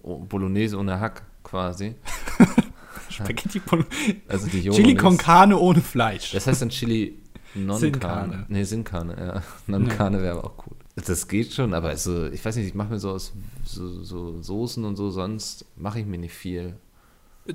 Bolognese 0.03 0.79
ohne 0.79 1.01
Hack 1.01 1.23
quasi. 1.43 1.95
Spaghetti 3.11 3.61
con 3.61 3.85
Also 4.29 4.47
die 4.47 4.61
Chili 4.63 4.71
Bolognese. 4.71 4.97
con 4.97 5.17
carne 5.17 5.59
ohne 5.59 5.81
Fleisch. 5.81 6.33
Das 6.33 6.47
heißt 6.47 6.63
dann 6.63 6.71
Chili 6.71 7.19
non 7.55 7.79
Sin 7.79 7.99
carne. 7.99 8.31
carne. 8.33 8.47
Nee, 8.49 8.65
Sin 8.65 8.85
carne, 8.85 9.17
ja. 9.19 9.43
Non 9.67 9.89
carne 9.89 10.21
wäre 10.23 10.39
aber 10.39 10.45
auch 10.49 10.67
cool. 10.67 10.77
Das 10.97 11.27
geht 11.29 11.53
schon, 11.53 11.75
aber 11.75 11.89
also, 11.89 12.27
ich 12.27 12.45
weiß 12.45 12.57
nicht, 12.57 12.67
ich 12.69 12.75
mache 12.75 12.91
mir 12.91 12.99
so 12.99 13.11
aus 13.11 13.33
so, 13.65 14.03
so 14.03 14.41
Soßen 14.41 14.85
und 14.85 14.97
so, 14.97 15.11
sonst 15.11 15.65
mache 15.77 16.01
ich 16.01 16.07
mir 16.07 16.19
nicht 16.19 16.35
viel. 16.35 16.77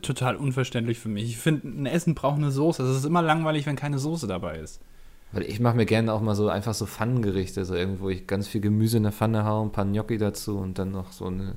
Total 0.01 0.35
unverständlich 0.35 0.99
für 0.99 1.09
mich. 1.09 1.23
Ich 1.23 1.37
finde, 1.37 1.67
ein 1.67 1.85
Essen 1.85 2.15
braucht 2.15 2.37
eine 2.37 2.51
Soße. 2.51 2.83
Es 2.83 2.97
ist 2.97 3.05
immer 3.05 3.21
langweilig, 3.21 3.65
wenn 3.65 3.75
keine 3.75 3.97
Soße 3.97 4.27
dabei 4.27 4.57
ist. 4.57 4.81
Weil 5.31 5.43
ich 5.43 5.59
mache 5.59 5.75
mir 5.75 5.85
gerne 5.85 6.11
auch 6.11 6.21
mal 6.21 6.33
so 6.35 6.49
einfach 6.49 6.73
so 6.73 6.87
Pfannengerichte, 6.87 7.63
so 7.63 7.75
irgendwo 7.75 8.09
ich 8.09 8.25
ganz 8.25 8.47
viel 8.47 8.61
Gemüse 8.61 8.97
in 8.97 9.03
der 9.03 9.11
Pfanne 9.11 9.45
haue, 9.45 9.67
ein 9.67 9.71
paar 9.71 9.85
Gnocchi 9.85 10.17
dazu 10.17 10.57
und 10.57 10.79
dann 10.79 10.91
noch 10.91 11.11
so 11.11 11.25
eine 11.25 11.55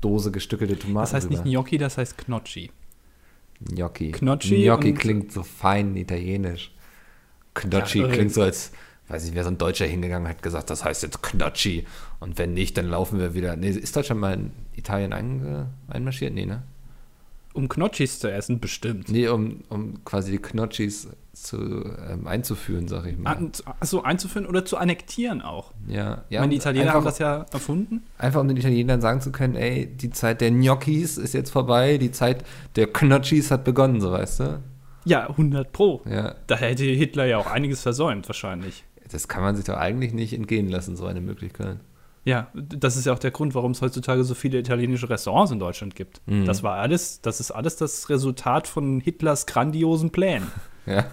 Dose 0.00 0.30
gestückelte 0.30 0.78
Tomaten. 0.78 1.04
Das 1.04 1.14
heißt 1.14 1.30
nicht 1.30 1.44
drüber. 1.44 1.50
Gnocchi, 1.50 1.78
das 1.78 1.96
heißt 1.96 2.18
Knocchi. 2.18 2.70
Gnocchi. 3.64 4.12
Gnocchi 4.12 4.64
Gnocchi 4.64 4.92
klingt 4.92 5.32
so 5.32 5.42
fein 5.42 5.96
italienisch. 5.96 6.74
Gnocchi 7.54 8.00
Ja, 8.00 8.08
äh, 8.08 8.12
klingt 8.12 8.34
so 8.34 8.42
als, 8.42 8.72
weiß 9.08 9.26
ich, 9.26 9.34
wäre 9.34 9.44
so 9.44 9.50
ein 9.50 9.58
Deutscher 9.58 9.86
hingegangen 9.86 10.26
und 10.26 10.30
hat 10.30 10.42
gesagt, 10.42 10.68
das 10.68 10.84
heißt 10.84 11.02
jetzt 11.02 11.22
Gnocchi. 11.22 11.86
Und 12.20 12.36
wenn 12.36 12.52
nicht, 12.52 12.76
dann 12.76 12.88
laufen 12.88 13.18
wir 13.18 13.34
wieder. 13.34 13.56
Nee, 13.56 13.70
ist 13.70 13.96
Deutschland 13.96 14.20
mal 14.20 14.34
in 14.34 14.50
Italien 14.76 15.14
einge, 15.14 15.68
einmarschiert? 15.88 16.34
Nee, 16.34 16.44
ne? 16.44 16.62
Um 17.54 17.68
Knocchis 17.68 18.18
zu 18.18 18.30
essen, 18.30 18.60
bestimmt. 18.60 19.08
Nee, 19.08 19.28
um, 19.28 19.62
um 19.70 20.04
quasi 20.04 20.32
die 20.32 20.42
Gnocchis 20.42 21.08
zu, 21.34 21.84
ähm, 22.08 22.26
einzuführen, 22.26 22.88
sag 22.88 23.06
ich 23.06 23.18
mal. 23.18 23.32
An, 23.32 23.52
so 23.82 24.02
einzuführen 24.02 24.46
oder 24.46 24.64
zu 24.64 24.76
annektieren 24.76 25.42
auch. 25.42 25.72
ja, 25.86 25.94
ja. 25.94 26.22
ich 26.28 26.38
meine, 26.38 26.50
die 26.50 26.56
Italiener 26.56 26.84
einfach, 26.86 26.94
haben 26.96 27.04
das 27.04 27.18
ja 27.18 27.46
erfunden. 27.52 28.02
Einfach 28.18 28.40
um 28.40 28.48
den 28.48 28.56
Italienern 28.56 29.00
sagen 29.00 29.20
zu 29.20 29.32
können, 29.32 29.56
ey, 29.56 29.86
die 29.86 30.10
Zeit 30.10 30.40
der 30.40 30.50
Gnocchis 30.50 31.18
ist 31.18 31.34
jetzt 31.34 31.50
vorbei, 31.50 31.98
die 31.98 32.10
Zeit 32.10 32.44
der 32.76 32.86
Gnocchis 32.86 33.50
hat 33.50 33.64
begonnen, 33.64 34.00
so 34.00 34.12
weißt 34.12 34.40
du? 34.40 34.62
Ja, 35.04 35.28
100 35.28 35.72
Pro. 35.72 36.00
Ja, 36.08 36.34
Da 36.46 36.56
hätte 36.56 36.84
Hitler 36.84 37.26
ja 37.26 37.38
auch 37.38 37.46
einiges 37.50 37.82
versäumt, 37.82 38.26
wahrscheinlich. 38.28 38.84
das 39.10 39.28
kann 39.28 39.42
man 39.42 39.54
sich 39.54 39.66
doch 39.66 39.76
eigentlich 39.76 40.14
nicht 40.14 40.32
entgehen 40.32 40.68
lassen, 40.68 40.96
so 40.96 41.06
eine 41.06 41.20
Möglichkeit. 41.20 41.78
Ja, 42.24 42.48
das 42.54 42.96
ist 42.96 43.04
ja 43.04 43.12
auch 43.12 43.18
der 43.18 43.32
Grund, 43.32 43.54
warum 43.54 43.72
es 43.72 43.82
heutzutage 43.82 44.24
so 44.24 44.34
viele 44.34 44.58
italienische 44.58 45.10
Restaurants 45.10 45.52
in 45.52 45.58
Deutschland 45.58 45.94
gibt. 45.94 46.22
Mhm. 46.26 46.46
Das 46.46 46.62
war 46.62 46.76
alles, 46.76 47.20
das 47.20 47.38
ist 47.38 47.50
alles 47.50 47.76
das 47.76 48.08
Resultat 48.08 48.66
von 48.66 49.00
Hitlers 49.00 49.46
grandiosen 49.46 50.10
Plänen. 50.10 50.50
Ja. 50.86 51.06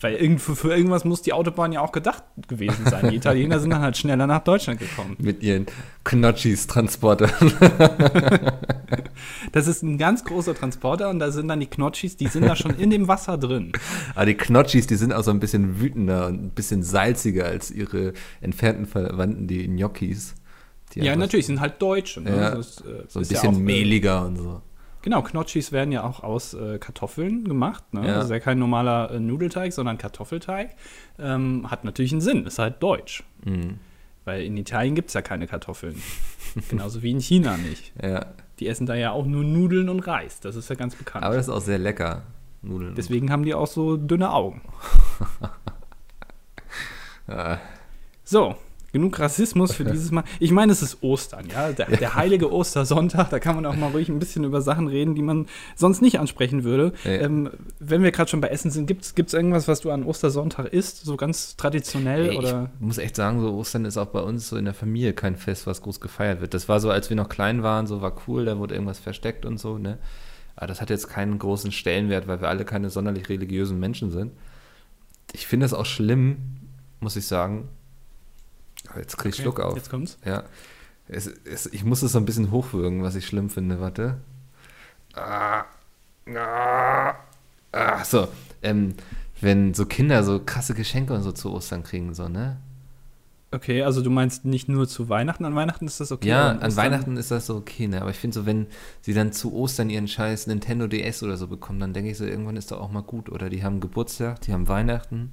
Weil 0.00 0.14
irgend, 0.14 0.40
für, 0.40 0.54
für 0.54 0.74
irgendwas 0.74 1.04
muss 1.04 1.22
die 1.22 1.32
Autobahn 1.32 1.72
ja 1.72 1.80
auch 1.80 1.90
gedacht 1.92 2.22
gewesen 2.46 2.86
sein. 2.86 3.10
Die 3.10 3.16
Italiener 3.16 3.58
sind 3.58 3.70
dann 3.70 3.80
halt 3.82 3.96
schneller 3.96 4.26
nach 4.26 4.44
Deutschland 4.44 4.78
gekommen. 4.78 5.16
mit 5.18 5.42
ihren 5.42 5.66
Gnocchis-Transporter. 6.04 7.28
Das 9.52 9.66
ist 9.66 9.82
ein 9.82 9.98
ganz 9.98 10.24
großer 10.24 10.54
Transporter 10.54 11.10
und 11.10 11.18
da 11.18 11.30
sind 11.30 11.48
dann 11.48 11.60
die 11.60 11.66
Knotschis, 11.66 12.16
die 12.16 12.28
sind 12.28 12.46
da 12.46 12.56
schon 12.56 12.76
in 12.78 12.90
dem 12.90 13.08
Wasser 13.08 13.38
drin. 13.38 13.72
Aber 14.14 14.26
die 14.26 14.36
Gnocchis, 14.36 14.86
die 14.86 14.96
sind 14.96 15.12
auch 15.12 15.22
so 15.22 15.30
ein 15.30 15.40
bisschen 15.40 15.80
wütender 15.80 16.26
und 16.26 16.44
ein 16.44 16.50
bisschen 16.50 16.82
salziger 16.82 17.46
als 17.46 17.70
ihre 17.70 18.12
entfernten 18.40 18.86
Verwandten, 18.86 19.46
die 19.46 19.66
Gnocchis. 19.66 20.34
Die 20.94 21.00
Ja, 21.00 21.16
natürlich, 21.16 21.46
sind 21.46 21.60
halt 21.60 21.80
Deutsche. 21.82 22.20
Ne? 22.20 22.30
Ja, 22.30 22.54
Das, 22.54 22.80
äh, 22.80 23.04
So 23.08 23.18
ein 23.18 23.22
ist 23.22 23.32
ja 23.32 23.40
bisschen 23.40 23.56
auch, 23.56 23.58
äh, 23.58 23.62
mehliger 23.62 24.26
und 24.26 24.36
so. 24.36 24.62
Genau, 25.08 25.22
Knotschis 25.22 25.72
werden 25.72 25.90
ja 25.90 26.04
auch 26.04 26.22
aus 26.22 26.52
äh, 26.52 26.78
Kartoffeln 26.78 27.44
gemacht. 27.44 27.94
Ne? 27.94 28.06
Ja. 28.06 28.16
Das 28.16 28.26
ist 28.26 28.30
ja 28.30 28.40
kein 28.40 28.58
normaler 28.58 29.10
äh, 29.10 29.18
Nudelteig, 29.18 29.72
sondern 29.72 29.96
Kartoffelteig. 29.96 30.76
Ähm, 31.18 31.70
hat 31.70 31.82
natürlich 31.82 32.12
einen 32.12 32.20
Sinn, 32.20 32.44
ist 32.44 32.58
halt 32.58 32.82
deutsch. 32.82 33.24
Mhm. 33.42 33.78
Weil 34.26 34.42
in 34.42 34.54
Italien 34.58 34.94
gibt 34.94 35.08
es 35.08 35.14
ja 35.14 35.22
keine 35.22 35.46
Kartoffeln. 35.46 35.94
Genauso 36.68 37.02
wie 37.02 37.10
in 37.10 37.20
China 37.20 37.56
nicht. 37.56 37.94
Ja, 38.02 38.26
Die 38.58 38.66
essen 38.68 38.84
da 38.84 38.96
ja 38.96 39.12
auch 39.12 39.24
nur 39.24 39.44
Nudeln 39.44 39.88
und 39.88 40.00
Reis. 40.00 40.40
Das 40.40 40.56
ist 40.56 40.68
ja 40.68 40.76
ganz 40.76 40.94
bekannt. 40.94 41.24
aber 41.24 41.36
das 41.36 41.46
ist 41.48 41.54
auch 41.54 41.62
sehr 41.62 41.78
lecker. 41.78 42.24
Nudeln. 42.60 42.94
Deswegen 42.94 43.32
haben 43.32 43.44
die 43.44 43.54
auch 43.54 43.66
so 43.66 43.96
dünne 43.96 44.30
Augen. 44.30 44.60
Ja, 47.26 47.58
So, 48.24 48.56
genug 48.92 49.18
Rassismus 49.18 49.74
für 49.74 49.84
dieses 49.84 50.10
Mal. 50.10 50.24
Ich 50.40 50.50
meine, 50.50 50.72
es 50.72 50.82
ist 50.82 51.02
Ostern, 51.02 51.46
ja. 51.52 51.72
Der, 51.72 51.86
der 51.86 52.14
heilige 52.14 52.52
Ostersonntag, 52.52 53.30
da 53.30 53.38
kann 53.38 53.54
man 53.54 53.66
auch 53.66 53.76
mal 53.76 53.90
ruhig 53.90 54.08
ein 54.08 54.18
bisschen 54.18 54.44
über 54.44 54.62
Sachen 54.62 54.88
reden, 54.88 55.14
die 55.14 55.22
man 55.22 55.46
sonst 55.76 56.00
nicht 56.00 56.18
ansprechen 56.18 56.64
würde. 56.64 56.92
Ja. 57.04 57.12
Ähm, 57.12 57.50
wenn 57.78 58.02
wir 58.02 58.12
gerade 58.12 58.30
schon 58.30 58.40
bei 58.40 58.48
Essen 58.48 58.70
sind, 58.70 58.86
gibt 58.86 59.04
es 59.04 59.34
irgendwas, 59.34 59.68
was 59.68 59.80
du 59.80 59.90
an 59.90 60.04
Ostersonntag 60.04 60.72
isst? 60.72 61.04
So 61.04 61.16
ganz 61.16 61.56
traditionell? 61.56 62.30
Ey, 62.30 62.38
oder? 62.38 62.70
Ich 62.80 62.86
muss 62.86 62.98
echt 62.98 63.16
sagen, 63.16 63.40
so 63.40 63.54
Ostern 63.54 63.84
ist 63.84 63.98
auch 63.98 64.06
bei 64.06 64.20
uns 64.20 64.48
so 64.48 64.56
in 64.56 64.64
der 64.64 64.74
Familie 64.74 65.12
kein 65.12 65.36
Fest, 65.36 65.66
was 65.66 65.82
groß 65.82 66.00
gefeiert 66.00 66.40
wird. 66.40 66.54
Das 66.54 66.68
war 66.68 66.80
so, 66.80 66.90
als 66.90 67.10
wir 67.10 67.16
noch 67.16 67.28
klein 67.28 67.62
waren, 67.62 67.86
so 67.86 68.00
war 68.00 68.14
cool, 68.26 68.44
da 68.46 68.58
wurde 68.58 68.74
irgendwas 68.74 68.98
versteckt 68.98 69.44
und 69.44 69.58
so, 69.58 69.78
ne? 69.78 69.98
Aber 70.56 70.66
das 70.66 70.80
hat 70.80 70.90
jetzt 70.90 71.08
keinen 71.08 71.38
großen 71.38 71.70
Stellenwert, 71.70 72.26
weil 72.26 72.40
wir 72.40 72.48
alle 72.48 72.64
keine 72.64 72.90
sonderlich 72.90 73.28
religiösen 73.28 73.78
Menschen 73.78 74.10
sind. 74.10 74.32
Ich 75.32 75.46
finde 75.46 75.66
es 75.66 75.72
auch 75.72 75.86
schlimm, 75.86 76.38
muss 76.98 77.14
ich 77.14 77.26
sagen. 77.26 77.68
Jetzt 78.96 79.16
krieg 79.16 79.32
ich 79.32 79.40
Okay, 79.40 79.42
Schluck 79.42 79.60
auf. 79.60 79.76
Jetzt 79.76 79.90
kommt's. 79.90 80.18
Ja. 80.24 80.44
Es, 81.08 81.26
es, 81.26 81.66
ich 81.66 81.84
muss 81.84 82.02
es 82.02 82.12
so 82.12 82.18
ein 82.18 82.24
bisschen 82.24 82.50
hochwürgen, 82.50 83.02
was 83.02 83.14
ich 83.14 83.26
schlimm 83.26 83.50
finde. 83.50 83.80
Warte. 83.80 84.18
Ah, 85.14 85.64
ah, 86.34 87.14
ah, 87.72 88.04
so. 88.04 88.28
Ähm, 88.62 88.94
wenn 89.40 89.74
so 89.74 89.86
Kinder 89.86 90.22
so 90.24 90.40
krasse 90.44 90.74
Geschenke 90.74 91.14
und 91.14 91.22
so 91.22 91.32
zu 91.32 91.52
Ostern 91.52 91.82
kriegen, 91.82 92.14
so, 92.14 92.28
ne? 92.28 92.58
Okay, 93.50 93.82
also 93.82 94.02
du 94.02 94.10
meinst 94.10 94.44
nicht 94.44 94.68
nur 94.68 94.86
zu 94.86 95.08
Weihnachten, 95.08 95.46
an 95.46 95.54
Weihnachten 95.54 95.86
ist 95.86 96.00
das 96.00 96.12
okay? 96.12 96.28
ja, 96.28 96.50
an 96.50 96.76
Weihnachten 96.76 97.16
ist 97.16 97.30
das 97.30 97.46
so 97.46 97.56
okay, 97.56 97.86
ne? 97.86 98.02
Aber 98.02 98.10
ich 98.10 98.18
finde 98.18 98.34
so, 98.34 98.44
wenn 98.44 98.66
sie 99.00 99.14
dann 99.14 99.32
zu 99.32 99.54
Ostern 99.54 99.88
ihren 99.88 100.06
scheiß 100.06 100.48
Nintendo 100.48 100.86
DS 100.86 101.22
oder 101.22 101.38
so 101.38 101.46
bekommen, 101.46 101.80
dann 101.80 101.94
denke 101.94 102.10
ich 102.10 102.18
so, 102.18 102.26
irgendwann 102.26 102.58
ist 102.58 102.70
doch 102.72 102.80
auch 102.80 102.90
mal 102.90 103.02
gut. 103.02 103.30
Oder 103.30 103.48
die 103.48 103.64
haben 103.64 103.80
Geburtstag, 103.80 104.42
die 104.42 104.52
haben 104.52 104.68
Weihnachten, 104.68 105.32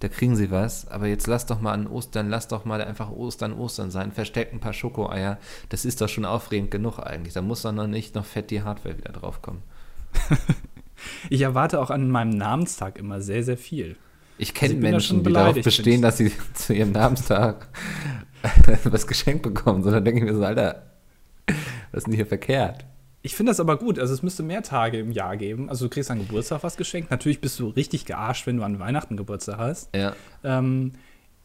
da 0.00 0.08
kriegen 0.08 0.36
sie 0.36 0.50
was. 0.50 0.88
Aber 0.88 1.06
jetzt 1.06 1.26
lass 1.26 1.46
doch 1.46 1.60
mal 1.60 1.72
an 1.72 1.86
Ostern, 1.86 2.28
lass 2.28 2.48
doch 2.48 2.64
mal 2.64 2.82
einfach 2.82 3.10
Ostern 3.10 3.52
Ostern 3.52 3.90
sein. 3.90 4.12
Versteckt 4.12 4.52
ein 4.52 4.60
paar 4.60 4.72
Schokoeier. 4.72 5.38
Das 5.68 5.84
ist 5.84 6.00
doch 6.00 6.08
schon 6.08 6.24
aufregend 6.24 6.70
genug 6.70 6.98
eigentlich. 6.98 7.34
Da 7.34 7.42
muss 7.42 7.62
doch 7.62 7.72
noch 7.72 7.86
nicht 7.86 8.14
noch 8.14 8.24
fett 8.24 8.50
die 8.50 8.62
Hardware 8.62 8.96
wieder 8.96 9.12
draufkommen. 9.12 9.62
Ich 11.30 11.42
erwarte 11.42 11.80
auch 11.80 11.90
an 11.90 12.10
meinem 12.10 12.30
Namenstag 12.30 12.98
immer 12.98 13.20
sehr, 13.20 13.42
sehr 13.42 13.56
viel. 13.56 13.96
Ich 14.36 14.54
kenne 14.54 14.74
Also 14.74 14.82
Menschen, 14.82 15.24
die 15.24 15.32
darauf 15.32 15.54
bestehen, 15.54 16.02
dass 16.02 16.16
sie 16.18 16.32
zu 16.54 16.74
ihrem 16.74 16.92
Namenstag 16.92 17.68
was 18.84 19.06
geschenkt 19.06 19.42
bekommen. 19.42 19.82
So, 19.82 19.90
dann 19.90 20.04
denke 20.04 20.20
ich 20.20 20.26
mir 20.26 20.36
so, 20.36 20.44
Alter, 20.44 20.86
was 21.92 21.98
ist 21.98 22.06
denn 22.06 22.14
hier 22.14 22.26
verkehrt? 22.26 22.84
Ich 23.22 23.34
finde 23.34 23.50
das 23.50 23.60
aber 23.60 23.76
gut. 23.78 23.98
Also 23.98 24.14
es 24.14 24.22
müsste 24.22 24.42
mehr 24.42 24.62
Tage 24.62 24.98
im 24.98 25.10
Jahr 25.10 25.36
geben. 25.36 25.68
Also 25.68 25.86
du 25.86 25.90
kriegst 25.90 26.10
an 26.10 26.18
Geburtstag 26.18 26.62
was 26.62 26.76
geschenkt. 26.76 27.10
Natürlich 27.10 27.40
bist 27.40 27.58
du 27.58 27.68
richtig 27.68 28.04
gearscht, 28.04 28.46
wenn 28.46 28.56
du 28.58 28.62
an 28.62 28.78
Weihnachten 28.78 29.16
Geburtstag 29.16 29.58
hast. 29.58 29.94
Ja. 29.94 30.12
Ähm, 30.44 30.92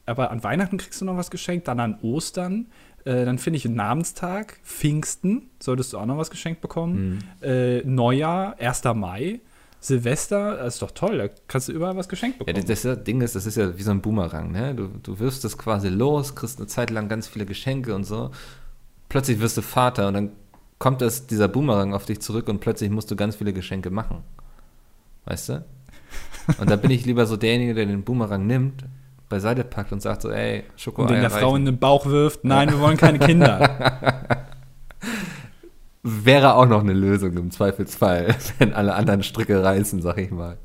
aber 0.05 0.31
an 0.31 0.43
Weihnachten 0.43 0.77
kriegst 0.77 1.01
du 1.01 1.05
noch 1.05 1.17
was 1.17 1.31
geschenkt, 1.31 1.67
dann 1.67 1.79
an 1.79 1.97
Ostern. 2.01 2.67
Äh, 3.05 3.25
dann 3.25 3.37
finde 3.37 3.57
ich 3.57 3.65
Namenstag, 3.65 4.59
Pfingsten, 4.63 5.49
solltest 5.61 5.93
du 5.93 5.97
auch 5.97 6.05
noch 6.05 6.17
was 6.17 6.29
geschenkt 6.29 6.61
bekommen. 6.61 7.23
Äh, 7.41 7.81
Neujahr, 7.83 8.55
1. 8.59 8.83
Mai, 8.95 9.39
Silvester, 9.79 10.57
das 10.57 10.75
ist 10.75 10.81
doch 10.81 10.91
toll, 10.91 11.17
da 11.17 11.27
kannst 11.47 11.67
du 11.67 11.73
überall 11.73 11.97
was 11.97 12.07
geschenkt 12.07 12.39
Ja, 12.39 12.45
bekommen. 12.45 12.65
das, 12.65 12.83
das 12.83 13.03
Ding 13.03 13.19
ist, 13.21 13.35
das 13.35 13.45
ist 13.45 13.57
ja 13.57 13.77
wie 13.77 13.81
so 13.83 13.91
ein 13.91 14.01
Boomerang, 14.01 14.51
ne? 14.53 14.73
Du, 14.73 14.87
du 14.87 15.19
wirfst 15.19 15.43
das 15.43 15.57
quasi 15.57 15.89
los, 15.89 16.35
kriegst 16.35 16.59
eine 16.59 16.67
Zeit 16.67 16.89
lang 16.89 17.09
ganz 17.09 17.27
viele 17.27 17.45
Geschenke 17.45 17.93
und 17.93 18.05
so. 18.05 18.31
Plötzlich 19.09 19.39
wirst 19.41 19.57
du 19.57 19.61
Vater 19.61 20.07
und 20.07 20.13
dann 20.13 20.31
kommt 20.83 20.99
das, 20.99 21.27
dieser 21.27 21.47
Boomerang 21.47 21.93
auf 21.93 22.03
dich 22.03 22.19
zurück 22.19 22.49
und 22.49 22.59
plötzlich 22.59 22.89
musst 22.89 23.09
du 23.09 23.15
ganz 23.15 23.37
viele 23.37 23.53
Geschenke 23.53 23.89
machen. 23.89 24.21
Weißt 25.23 25.47
du? 25.47 25.65
Und 26.57 26.69
da 26.69 26.75
bin 26.75 26.91
ich 26.91 27.05
lieber 27.05 27.25
so 27.25 27.37
derjenige, 27.37 27.73
der 27.73 27.85
den 27.85 28.03
Boomerang 28.03 28.45
nimmt, 28.45 28.83
beiseite 29.29 29.63
packt 29.63 29.93
und 29.93 30.01
sagt 30.01 30.23
so, 30.23 30.29
ey, 30.29 30.65
Schoko 30.75 31.03
und 31.03 31.11
den 31.11 31.21
der 31.21 31.29
Frau 31.29 31.55
in 31.55 31.63
den 31.63 31.79
Bauch 31.79 32.05
wirft, 32.05 32.43
nein, 32.43 32.69
wir 32.69 32.81
wollen 32.81 32.97
keine 32.97 33.17
Kinder. 33.17 34.25
Wäre 36.03 36.55
auch 36.55 36.65
noch 36.65 36.81
eine 36.81 36.91
Lösung 36.91 37.37
im 37.37 37.49
Zweifelsfall, 37.49 38.35
wenn 38.57 38.73
alle 38.73 38.93
anderen 38.93 39.23
Stricke 39.23 39.63
reißen, 39.63 40.01
sag 40.01 40.17
ich 40.17 40.31
mal. 40.31 40.57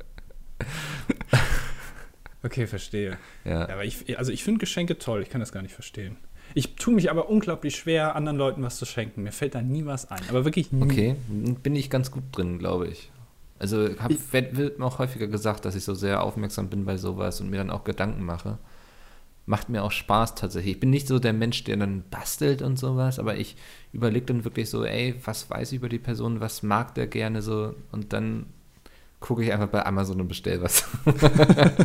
Okay, 2.43 2.67
verstehe. 2.67 3.17
Ja. 3.45 3.51
Ja, 3.51 3.69
aber 3.69 3.85
ich, 3.85 4.19
also 4.19 4.33
ich 4.33 4.43
finde 4.43 4.59
Geschenke 4.59 4.97
toll, 4.97 5.21
ich 5.21 5.29
kann 5.29 5.39
das 5.39 5.53
gar 5.53 5.61
nicht 5.61 5.73
verstehen. 5.73 6.17
Ich 6.53 6.75
tue 6.75 6.93
mich 6.93 7.11
aber 7.11 7.29
unglaublich 7.29 7.75
schwer, 7.75 8.15
anderen 8.15 8.37
Leuten 8.37 8.63
was 8.63 8.77
zu 8.77 8.85
schenken. 8.85 9.23
Mir 9.23 9.31
fällt 9.31 9.55
da 9.55 9.61
nie 9.61 9.85
was 9.85 10.09
ein. 10.09 10.21
Aber 10.29 10.45
wirklich 10.45 10.71
nie. 10.71 10.83
Okay, 10.83 11.15
bin 11.27 11.75
ich 11.75 11.89
ganz 11.89 12.11
gut 12.11 12.23
drin, 12.31 12.59
glaube 12.59 12.87
ich. 12.87 13.11
Also 13.59 13.89
hab, 13.99 14.11
wird, 14.31 14.55
wird 14.55 14.79
mir 14.79 14.85
auch 14.85 14.99
häufiger 14.99 15.27
gesagt, 15.27 15.65
dass 15.65 15.75
ich 15.75 15.83
so 15.83 15.93
sehr 15.93 16.23
aufmerksam 16.23 16.69
bin 16.69 16.85
bei 16.85 16.97
sowas 16.97 17.41
und 17.41 17.49
mir 17.49 17.57
dann 17.57 17.69
auch 17.69 17.83
Gedanken 17.83 18.23
mache. 18.23 18.57
Macht 19.45 19.69
mir 19.69 19.83
auch 19.83 19.91
Spaß 19.91 20.35
tatsächlich. 20.35 20.75
Ich 20.75 20.79
bin 20.79 20.91
nicht 20.91 21.07
so 21.07 21.19
der 21.19 21.33
Mensch, 21.33 21.63
der 21.65 21.77
dann 21.77 22.03
bastelt 22.09 22.61
und 22.61 22.77
sowas, 22.79 23.19
aber 23.19 23.35
ich 23.35 23.57
überlege 23.91 24.27
dann 24.27 24.45
wirklich 24.45 24.69
so, 24.69 24.85
ey, 24.85 25.15
was 25.25 25.49
weiß 25.49 25.71
ich 25.71 25.77
über 25.77 25.89
die 25.89 25.99
Person, 25.99 26.39
was 26.39 26.63
mag 26.63 26.95
der 26.95 27.07
gerne 27.07 27.41
so 27.41 27.75
und 27.91 28.13
dann 28.13 28.45
gucke 29.19 29.43
ich 29.43 29.51
einfach 29.51 29.67
bei 29.67 29.85
Amazon 29.85 30.21
und 30.21 30.27
bestell 30.29 30.61
was. 30.61 30.87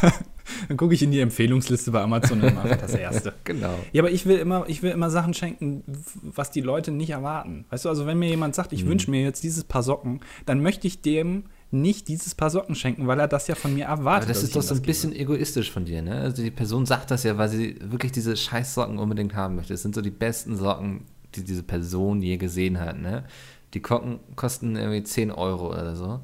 Dann 0.68 0.76
gucke 0.76 0.94
ich 0.94 1.02
in 1.02 1.10
die 1.10 1.20
Empfehlungsliste 1.20 1.90
bei 1.90 2.00
Amazon 2.02 2.40
und 2.42 2.54
mache 2.54 2.76
das 2.76 2.94
erste. 2.94 3.32
genau. 3.44 3.74
Ja, 3.92 4.02
aber 4.02 4.10
ich 4.10 4.26
will 4.26 4.36
immer, 4.38 4.64
ich 4.68 4.82
will 4.82 4.90
immer 4.90 5.10
Sachen 5.10 5.34
schenken, 5.34 5.82
was 6.22 6.50
die 6.50 6.60
Leute 6.60 6.90
nicht 6.90 7.10
erwarten. 7.10 7.64
Weißt 7.70 7.84
du, 7.84 7.88
also 7.88 8.06
wenn 8.06 8.18
mir 8.18 8.28
jemand 8.28 8.54
sagt, 8.54 8.72
Mhm. 8.72 8.78
ich 8.78 8.86
wünsche 8.86 9.10
mir 9.10 9.22
jetzt 9.22 9.42
dieses 9.42 9.64
Paar 9.64 9.82
Socken, 9.82 10.20
dann 10.46 10.60
möchte 10.62 10.86
ich 10.86 11.00
dem 11.02 11.44
nicht 11.72 12.08
dieses 12.08 12.34
Paar 12.34 12.50
Socken 12.50 12.74
schenken, 12.74 13.06
weil 13.06 13.20
er 13.20 13.28
das 13.28 13.46
ja 13.46 13.54
von 13.54 13.72
mir 13.74 13.84
erwartet. 13.84 14.24
Aber 14.28 14.34
das 14.34 14.42
ist 14.42 14.56
doch 14.56 14.62
so 14.62 14.74
ein 14.74 14.78
gebe. 14.78 14.86
bisschen 14.86 15.14
egoistisch 15.14 15.70
von 15.70 15.84
dir, 15.84 16.02
ne? 16.02 16.16
Also 16.20 16.42
die 16.42 16.50
Person 16.50 16.84
sagt 16.84 17.10
das 17.12 17.22
ja, 17.22 17.38
weil 17.38 17.48
sie 17.48 17.76
wirklich 17.80 18.10
diese 18.10 18.36
Scheißsocken 18.36 18.98
unbedingt 18.98 19.34
haben 19.36 19.54
möchte. 19.56 19.72
Das 19.72 19.82
sind 19.82 19.94
so 19.94 20.00
die 20.02 20.10
besten 20.10 20.56
Socken, 20.56 21.02
die 21.36 21.44
diese 21.44 21.62
Person 21.62 22.22
je 22.22 22.38
gesehen 22.38 22.80
hat, 22.80 23.00
ne? 23.00 23.22
Die 23.74 23.80
Kocken 23.80 24.18
kosten 24.34 24.74
irgendwie 24.74 25.04
10 25.04 25.30
Euro 25.30 25.68
oder 25.70 25.94
so. 25.94 26.20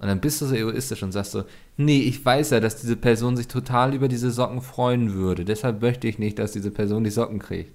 Und 0.00 0.06
dann 0.08 0.20
bist 0.20 0.40
du 0.40 0.46
so 0.46 0.54
egoistisch 0.54 1.02
und 1.02 1.12
sagst 1.12 1.32
so, 1.32 1.44
nee, 1.78 2.00
ich 2.00 2.22
weiß 2.22 2.50
ja, 2.50 2.60
dass 2.60 2.76
diese 2.76 2.96
Person 2.96 3.36
sich 3.36 3.48
total 3.48 3.94
über 3.94 4.08
diese 4.08 4.30
Socken 4.30 4.60
freuen 4.60 5.14
würde. 5.14 5.46
Deshalb 5.46 5.80
möchte 5.80 6.06
ich 6.06 6.18
nicht, 6.18 6.38
dass 6.38 6.52
diese 6.52 6.70
Person 6.70 7.04
die 7.04 7.10
Socken 7.10 7.38
kriegt. 7.38 7.72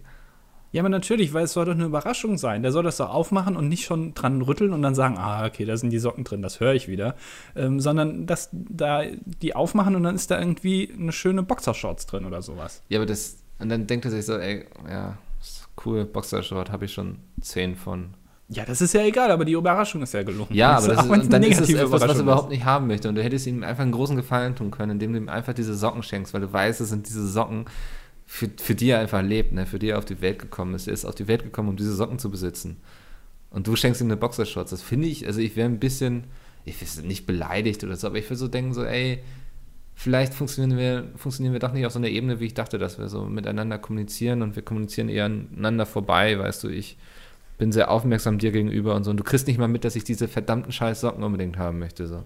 Ja, 0.73 0.81
aber 0.81 0.89
natürlich, 0.89 1.33
weil 1.33 1.43
es 1.43 1.53
soll 1.53 1.65
doch 1.65 1.73
eine 1.73 1.85
Überraschung 1.85 2.39
sein. 2.39 2.63
Der 2.63 2.71
soll 2.71 2.83
das 2.83 2.97
doch 2.97 3.09
aufmachen 3.09 3.55
und 3.55 3.69
nicht 3.69 3.85
schon 3.85 4.15
dran 4.15 4.41
rütteln 4.41 4.73
und 4.73 4.81
dann 4.81 4.95
sagen, 4.95 5.17
ah, 5.19 5.45
okay, 5.45 5.65
da 5.65 5.77
sind 5.77 5.91
die 5.91 5.99
Socken 5.99 6.23
drin, 6.23 6.41
das 6.41 6.59
höre 6.59 6.73
ich 6.73 6.87
wieder. 6.87 7.15
Ähm, 7.55 7.79
sondern 7.79 8.25
dass 8.25 8.49
da 8.51 9.03
die 9.03 9.55
aufmachen 9.55 9.95
und 9.95 10.01
dann 10.03 10.15
ist 10.15 10.31
da 10.31 10.39
irgendwie 10.39 10.91
eine 10.91 11.11
schöne 11.11 11.43
Boxershorts 11.43 12.07
drin 12.07 12.25
oder 12.25 12.41
sowas. 12.41 12.81
Ja, 12.89 12.99
aber 12.99 13.05
das, 13.05 13.37
und 13.59 13.69
dann 13.69 13.85
denkt 13.85 14.05
er 14.05 14.11
sich 14.11 14.25
so, 14.25 14.35
ey, 14.35 14.65
ja, 14.89 15.19
cool, 15.85 16.05
Boxershort, 16.05 16.71
habe 16.71 16.85
ich 16.85 16.93
schon 16.93 17.17
10 17.41 17.75
von. 17.75 18.15
Ja, 18.49 18.65
das 18.65 18.81
ist 18.81 18.93
ja 18.93 19.01
egal, 19.03 19.31
aber 19.31 19.45
die 19.45 19.53
Überraschung 19.53 20.01
ist 20.01 20.13
ja 20.13 20.21
gelungen. 20.23 20.53
Ja, 20.53 20.77
aber 20.77 20.89
das 20.89 21.05
ist, 21.05 21.33
dann 21.33 21.43
ist 21.43 21.61
es 21.61 21.69
etwas, 21.69 22.01
was 22.01 22.17
er 22.17 22.23
überhaupt 22.23 22.49
nicht 22.49 22.65
haben 22.65 22.87
möchte. 22.87 23.09
Und 23.09 23.15
du 23.15 23.23
hättest 23.23 23.47
ihm 23.47 23.63
einfach 23.63 23.83
einen 23.83 23.93
großen 23.93 24.15
Gefallen 24.15 24.55
tun 24.55 24.69
können, 24.69 24.91
indem 24.91 25.13
du 25.13 25.19
ihm 25.19 25.29
einfach 25.29 25.53
diese 25.53 25.75
Socken 25.75 26.03
schenkst, 26.03 26.33
weil 26.33 26.41
du 26.41 26.51
weißt, 26.51 26.81
es 26.81 26.89
sind 26.89 27.07
diese 27.07 27.27
Socken, 27.27 27.65
für, 28.25 28.49
für 28.57 28.75
die 28.75 28.89
er 28.89 28.99
einfach 28.99 29.21
lebt, 29.21 29.53
ne? 29.53 29.65
für 29.65 29.79
die 29.79 29.89
er 29.89 29.97
auf 29.97 30.05
die 30.05 30.21
Welt 30.21 30.39
gekommen 30.39 30.73
ist. 30.75 30.87
Er 30.87 30.93
ist 30.93 31.05
auf 31.05 31.15
die 31.15 31.27
Welt 31.27 31.43
gekommen, 31.43 31.69
um 31.69 31.77
diese 31.77 31.93
Socken 31.93 32.19
zu 32.19 32.29
besitzen. 32.29 32.77
Und 33.49 33.67
du 33.67 33.75
schenkst 33.75 34.01
ihm 34.01 34.07
eine 34.07 34.17
Boxershorts. 34.17 34.71
Das 34.71 34.81
finde 34.81 35.07
ich, 35.07 35.25
also 35.27 35.39
ich 35.39 35.55
wäre 35.55 35.69
ein 35.69 35.79
bisschen, 35.79 36.25
ich 36.65 36.77
bin 36.77 37.07
nicht 37.07 37.25
beleidigt 37.25 37.83
oder 37.83 37.95
so, 37.95 38.07
aber 38.07 38.17
ich 38.17 38.25
würde 38.25 38.37
so 38.37 38.47
denken, 38.47 38.73
so, 38.73 38.83
ey, 38.83 39.23
vielleicht 39.93 40.33
funktionieren 40.33 40.77
wir, 40.77 41.11
funktionieren 41.15 41.53
wir 41.53 41.59
doch 41.59 41.73
nicht 41.73 41.85
auf 41.85 41.93
so 41.93 41.99
einer 41.99 42.07
Ebene, 42.07 42.39
wie 42.39 42.45
ich 42.45 42.53
dachte, 42.53 42.77
dass 42.79 42.97
wir 42.97 43.09
so 43.09 43.25
miteinander 43.25 43.77
kommunizieren 43.77 44.41
und 44.41 44.55
wir 44.55 44.63
kommunizieren 44.63 45.09
eher 45.09 45.25
aneinander 45.25 45.85
vorbei, 45.85 46.37
weißt 46.39 46.63
du, 46.63 46.69
ich 46.69 46.97
bin 47.63 47.71
sehr 47.71 47.89
aufmerksam 47.89 48.39
dir 48.39 48.51
gegenüber 48.51 48.93
und 48.93 49.05
so. 49.05 49.11
Und 49.11 49.15
du 49.17 49.23
kriegst 49.23 49.47
nicht 49.47 49.57
mal 49.57 49.69
mit, 49.69 49.85
dass 49.85 49.95
ich 49.95 50.03
diese 50.03 50.27
verdammten 50.27 50.73
scheiß 50.73 50.99
Socken 50.99 51.23
unbedingt 51.23 51.57
haben 51.57 51.79
möchte. 51.79 52.07
So. 52.07 52.25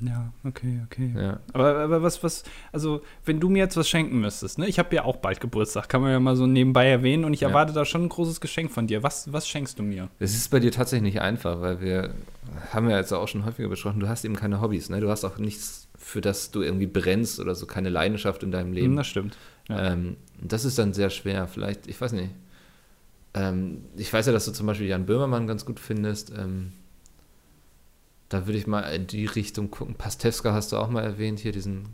Ja, 0.00 0.32
okay, 0.42 0.80
okay. 0.86 1.12
Ja. 1.14 1.40
Aber, 1.52 1.76
aber 1.76 2.02
was, 2.02 2.22
was, 2.24 2.44
also, 2.72 3.02
wenn 3.26 3.40
du 3.40 3.50
mir 3.50 3.58
jetzt 3.58 3.76
was 3.76 3.90
schenken 3.90 4.22
müsstest, 4.22 4.58
ne? 4.58 4.66
Ich 4.68 4.78
habe 4.78 4.96
ja 4.96 5.04
auch 5.04 5.16
bald 5.16 5.38
Geburtstag, 5.38 5.90
kann 5.90 6.00
man 6.00 6.12
ja 6.12 6.18
mal 6.18 6.34
so 6.34 6.46
nebenbei 6.46 6.88
erwähnen 6.88 7.26
und 7.26 7.34
ich 7.34 7.42
Ja. 7.42 7.48
erwarte 7.48 7.74
da 7.74 7.84
schon 7.84 8.04
ein 8.04 8.08
großes 8.08 8.40
Geschenk 8.40 8.70
von 8.70 8.86
dir. 8.86 9.02
Was, 9.02 9.30
was 9.34 9.46
schenkst 9.46 9.78
du 9.78 9.82
mir? 9.82 10.08
Es 10.18 10.34
ist 10.34 10.50
bei 10.50 10.60
dir 10.60 10.72
tatsächlich 10.72 11.12
nicht 11.12 11.20
einfach, 11.20 11.60
weil 11.60 11.82
wir 11.82 12.14
haben 12.72 12.88
ja 12.88 12.96
jetzt 12.96 13.12
auch 13.12 13.28
schon 13.28 13.44
häufiger 13.44 13.68
besprochen, 13.68 14.00
du 14.00 14.08
hast 14.08 14.24
eben 14.24 14.34
keine 14.34 14.62
Hobbys, 14.62 14.88
ne? 14.88 15.00
Du 15.00 15.10
hast 15.10 15.26
auch 15.26 15.36
nichts, 15.36 15.88
für 15.98 16.22
das 16.22 16.50
du 16.50 16.62
irgendwie 16.62 16.86
brennst 16.86 17.38
oder 17.38 17.54
so, 17.54 17.66
keine 17.66 17.90
Leidenschaft 17.90 18.42
in 18.42 18.50
deinem 18.50 18.72
Leben. 18.72 18.96
Das 18.96 19.08
stimmt. 19.08 19.36
Ja. 19.68 19.92
Ähm, 19.92 20.16
das 20.40 20.64
ist 20.64 20.78
dann 20.78 20.94
sehr 20.94 21.10
schwer. 21.10 21.46
Vielleicht, 21.48 21.86
ich 21.86 22.00
weiß 22.00 22.12
nicht. 22.12 22.30
Ähm, 23.34 23.82
ich 23.96 24.12
weiß 24.12 24.26
ja, 24.26 24.32
dass 24.32 24.44
du 24.44 24.52
zum 24.52 24.66
Beispiel 24.66 24.86
Jan 24.86 25.06
Böhmermann 25.06 25.46
ganz 25.46 25.64
gut 25.64 25.80
findest. 25.80 26.32
Ähm, 26.36 26.72
da 28.28 28.46
würde 28.46 28.58
ich 28.58 28.66
mal 28.66 28.80
in 28.80 29.06
die 29.06 29.26
Richtung 29.26 29.70
gucken. 29.70 29.94
Pastewska 29.94 30.52
hast 30.52 30.72
du 30.72 30.76
auch 30.76 30.88
mal 30.88 31.02
erwähnt, 31.02 31.38
hier 31.40 31.52
diesen 31.52 31.86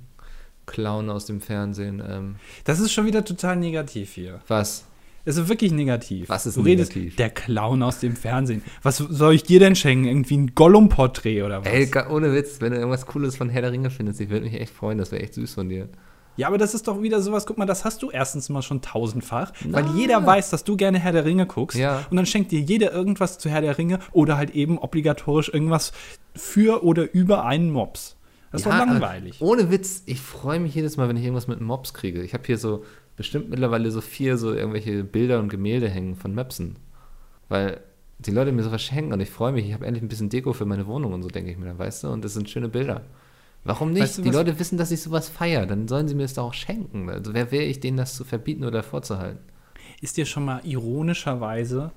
Clown 0.66 1.10
aus 1.10 1.26
dem 1.26 1.40
Fernsehen. 1.40 2.02
Ähm, 2.06 2.36
Das 2.64 2.80
ist 2.80 2.92
schon 2.92 3.06
wieder 3.06 3.24
total 3.24 3.56
negativ 3.56 4.12
hier. 4.12 4.40
was? 4.48 4.84
Es 5.24 5.36
ist 5.36 5.48
wirklich 5.48 5.72
negativ. 5.72 6.30
Was 6.30 6.46
ist 6.46 6.56
du 6.56 6.62
redest, 6.62 6.92
negativ? 6.96 7.16
Der 7.16 7.28
Clown 7.28 7.82
aus 7.82 8.00
dem 8.00 8.16
Fernsehen. 8.16 8.62
Was 8.82 8.96
soll 8.96 9.34
ich 9.34 9.42
dir 9.42 9.60
denn 9.60 9.76
schenken? 9.76 10.06
Irgendwie 10.06 10.38
ein 10.38 10.54
Gollum-Porträt 10.54 11.42
oder 11.42 11.60
was? 11.62 11.70
Ey, 11.70 11.90
ohne 12.08 12.32
Witz, 12.32 12.62
wenn 12.62 12.72
du 12.72 12.78
irgendwas 12.78 13.04
Cooles 13.04 13.36
von 13.36 13.50
Herr 13.50 13.60
der 13.60 13.72
Ringe 13.72 13.90
findest, 13.90 14.20
ich 14.22 14.30
würde 14.30 14.46
mich 14.46 14.58
echt 14.58 14.72
freuen, 14.72 14.96
das 14.96 15.12
wäre 15.12 15.22
echt 15.22 15.34
süß 15.34 15.52
von 15.52 15.68
dir. 15.68 15.90
Ja, 16.38 16.46
aber 16.46 16.56
das 16.56 16.72
ist 16.72 16.86
doch 16.86 17.02
wieder 17.02 17.20
sowas, 17.20 17.46
guck 17.46 17.58
mal, 17.58 17.66
das 17.66 17.84
hast 17.84 18.00
du 18.00 18.10
erstens 18.10 18.48
mal 18.48 18.62
schon 18.62 18.80
tausendfach, 18.80 19.52
weil 19.70 19.84
jeder 19.96 20.24
weiß, 20.24 20.50
dass 20.50 20.62
du 20.62 20.76
gerne 20.76 21.00
Herr 21.00 21.10
der 21.10 21.24
Ringe 21.24 21.46
guckst. 21.46 21.76
Ja. 21.76 22.06
Und 22.10 22.16
dann 22.16 22.26
schenkt 22.26 22.52
dir 22.52 22.60
jeder 22.60 22.92
irgendwas 22.92 23.38
zu 23.38 23.50
Herr 23.50 23.60
der 23.60 23.76
Ringe 23.76 23.98
oder 24.12 24.36
halt 24.36 24.50
eben 24.50 24.78
obligatorisch 24.78 25.48
irgendwas 25.48 25.92
für 26.36 26.84
oder 26.84 27.12
über 27.12 27.44
einen 27.44 27.72
Mops. 27.72 28.16
Das 28.52 28.60
ist 28.60 28.66
Ja, 28.66 28.78
doch 28.78 28.86
langweilig. 28.86 29.40
Ohne 29.40 29.72
Witz, 29.72 30.04
ich 30.06 30.20
freue 30.20 30.60
mich 30.60 30.76
jedes 30.76 30.96
Mal, 30.96 31.08
wenn 31.08 31.16
ich 31.16 31.24
irgendwas 31.24 31.48
mit 31.48 31.60
Mobs 31.60 31.92
kriege. 31.92 32.22
Ich 32.22 32.34
habe 32.34 32.44
hier 32.46 32.56
so 32.56 32.84
bestimmt 33.16 33.50
mittlerweile 33.50 33.90
so 33.90 34.00
vier 34.00 34.38
so 34.38 34.54
irgendwelche 34.54 35.02
Bilder 35.02 35.40
und 35.40 35.48
Gemälde 35.48 35.88
hängen 35.88 36.14
von 36.14 36.36
Möpsen. 36.36 36.76
Weil 37.48 37.80
die 38.20 38.30
Leute 38.30 38.52
mir 38.52 38.62
sowas 38.62 38.80
schenken 38.80 39.12
und 39.12 39.18
ich 39.18 39.30
freue 39.30 39.50
mich, 39.50 39.66
ich 39.66 39.74
habe 39.74 39.86
endlich 39.86 40.04
ein 40.04 40.08
bisschen 40.08 40.28
Deko 40.28 40.52
für 40.52 40.66
meine 40.66 40.86
Wohnung 40.86 41.12
und 41.14 41.22
so, 41.24 41.28
denke 41.28 41.50
ich 41.50 41.58
mir 41.58 41.66
dann, 41.66 41.78
weißt 41.78 42.04
du? 42.04 42.08
Und 42.10 42.24
das 42.24 42.34
sind 42.34 42.48
schöne 42.48 42.68
Bilder. 42.68 43.02
Warum 43.64 43.92
nicht? 43.92 44.02
Weißt 44.02 44.18
du, 44.18 44.22
die 44.22 44.30
Leute 44.30 44.58
wissen, 44.58 44.78
dass 44.78 44.90
ich 44.90 45.02
sowas 45.02 45.28
feiere, 45.28 45.66
dann 45.66 45.88
sollen 45.88 46.08
sie 46.08 46.14
mir 46.14 46.22
das 46.22 46.34
doch 46.34 46.44
auch 46.44 46.54
schenken. 46.54 47.10
Also 47.10 47.34
wer 47.34 47.50
wäre 47.50 47.64
ich, 47.64 47.80
denen 47.80 47.96
das 47.96 48.14
zu 48.14 48.24
verbieten 48.24 48.64
oder 48.64 48.82
vorzuhalten? 48.82 49.40
Ist 50.00 50.16
dir 50.16 50.26
schon 50.26 50.44
mal 50.44 50.60
ironischerweise, 50.64 51.90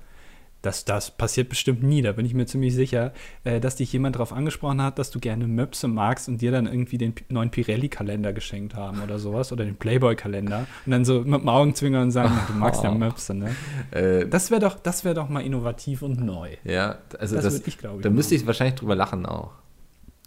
dass 0.60 0.84
das 0.84 1.10
passiert 1.10 1.48
bestimmt 1.48 1.82
nie, 1.82 2.02
da 2.02 2.12
bin 2.12 2.24
ich 2.24 2.34
mir 2.34 2.46
ziemlich 2.46 2.72
sicher, 2.74 3.12
äh, 3.42 3.58
dass 3.58 3.76
dich 3.76 3.92
jemand 3.92 4.14
darauf 4.14 4.32
angesprochen 4.32 4.80
hat, 4.80 4.96
dass 4.98 5.10
du 5.10 5.18
gerne 5.18 5.48
Möpse 5.48 5.88
magst 5.88 6.28
und 6.28 6.40
dir 6.40 6.52
dann 6.52 6.66
irgendwie 6.66 6.98
den 6.98 7.14
neuen 7.30 7.50
Pirelli-Kalender 7.50 8.32
geschenkt 8.32 8.74
haben 8.76 9.02
oder 9.02 9.18
sowas 9.18 9.50
oder 9.50 9.64
den 9.64 9.74
Playboy-Kalender 9.76 10.66
und 10.86 10.92
dann 10.92 11.04
so 11.04 11.22
mit 11.22 11.40
dem 11.40 11.48
Augenzwinkern 11.48 12.12
sagen, 12.12 12.32
du 12.46 12.52
magst 12.54 12.84
ja 12.84 12.90
Möpse, 12.94 13.34
ne? 13.34 13.54
Äh, 13.90 14.26
Das 14.28 14.50
wäre 14.52 14.60
doch, 14.60 14.78
das 14.78 15.04
wäre 15.04 15.16
doch 15.16 15.28
mal 15.28 15.40
innovativ 15.40 16.02
und 16.02 16.20
neu. 16.20 16.50
ja, 16.64 16.98
also 17.18 17.34
Das 17.34 17.44
das, 17.44 17.54
würde 17.54 17.64
ich, 17.68 17.78
glaube 17.78 17.96
ich, 17.96 18.02
da 18.02 18.10
müsste 18.10 18.36
ich 18.36 18.46
wahrscheinlich 18.46 18.76
drüber 18.76 18.94
lachen 18.94 19.26
auch. 19.26 19.50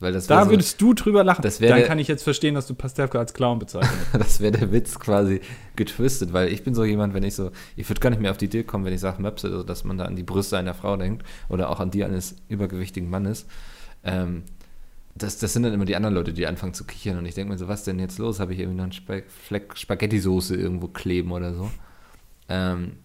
Weil 0.01 0.11
das 0.11 0.27
Da 0.27 0.43
so, 0.43 0.51
würdest 0.51 0.81
du 0.81 0.93
drüber 0.93 1.23
lachen. 1.23 1.41
das 1.41 1.59
dann 1.59 1.69
der- 1.69 1.83
kann 1.87 1.99
ich 1.99 2.09
jetzt 2.09 2.23
verstehen, 2.23 2.53
dass 2.55 2.67
du 2.67 2.73
Pastewka 2.75 3.17
als 3.17 3.33
Clown 3.33 3.59
bezeichnest. 3.59 3.95
das 4.13 4.41
wäre 4.41 4.51
der 4.51 4.71
Witz 4.73 4.99
quasi 4.99 5.39
getwistet, 5.77 6.33
weil 6.33 6.49
ich 6.51 6.63
bin 6.63 6.75
so 6.75 6.83
jemand, 6.83 7.13
wenn 7.13 7.23
ich 7.23 7.35
so, 7.35 7.51
ich 7.77 7.87
würde 7.89 8.01
gar 8.01 8.09
nicht 8.09 8.21
mehr 8.21 8.31
auf 8.31 8.37
die 8.37 8.45
Idee 8.45 8.63
kommen, 8.63 8.83
wenn 8.83 8.93
ich 8.93 8.99
sage 8.99 9.21
Möpse, 9.21 9.47
also 9.47 9.63
dass 9.63 9.85
man 9.85 9.97
da 9.97 10.03
an 10.05 10.17
die 10.17 10.23
Brüste 10.23 10.57
einer 10.57 10.73
Frau 10.73 10.97
denkt 10.97 11.23
oder 11.47 11.69
auch 11.69 11.79
an 11.79 11.91
die 11.91 12.03
eines 12.03 12.35
übergewichtigen 12.49 13.09
Mannes. 13.09 13.45
Ähm, 14.03 14.43
das, 15.17 15.37
das 15.37 15.53
sind 15.53 15.63
dann 15.63 15.73
immer 15.73 15.85
die 15.85 15.95
anderen 15.95 16.13
Leute, 16.13 16.33
die 16.33 16.45
anfangen 16.45 16.73
zu 16.73 16.83
kichern 16.83 17.17
und 17.17 17.25
ich 17.25 17.35
denke 17.35 17.53
mir 17.53 17.57
so, 17.57 17.69
was 17.69 17.85
denn 17.85 17.97
jetzt 17.99 18.17
los? 18.19 18.41
Habe 18.41 18.53
ich 18.53 18.59
irgendwie 18.59 18.75
noch 18.77 18.83
einen 18.83 18.91
Spa 18.91 19.19
Fleck 19.47 19.77
Spaghetti-Soße 19.77 20.57
irgendwo 20.57 20.89
kleben 20.89 21.31
oder 21.31 21.53
so? 21.53 21.71
Ähm, 22.49 22.97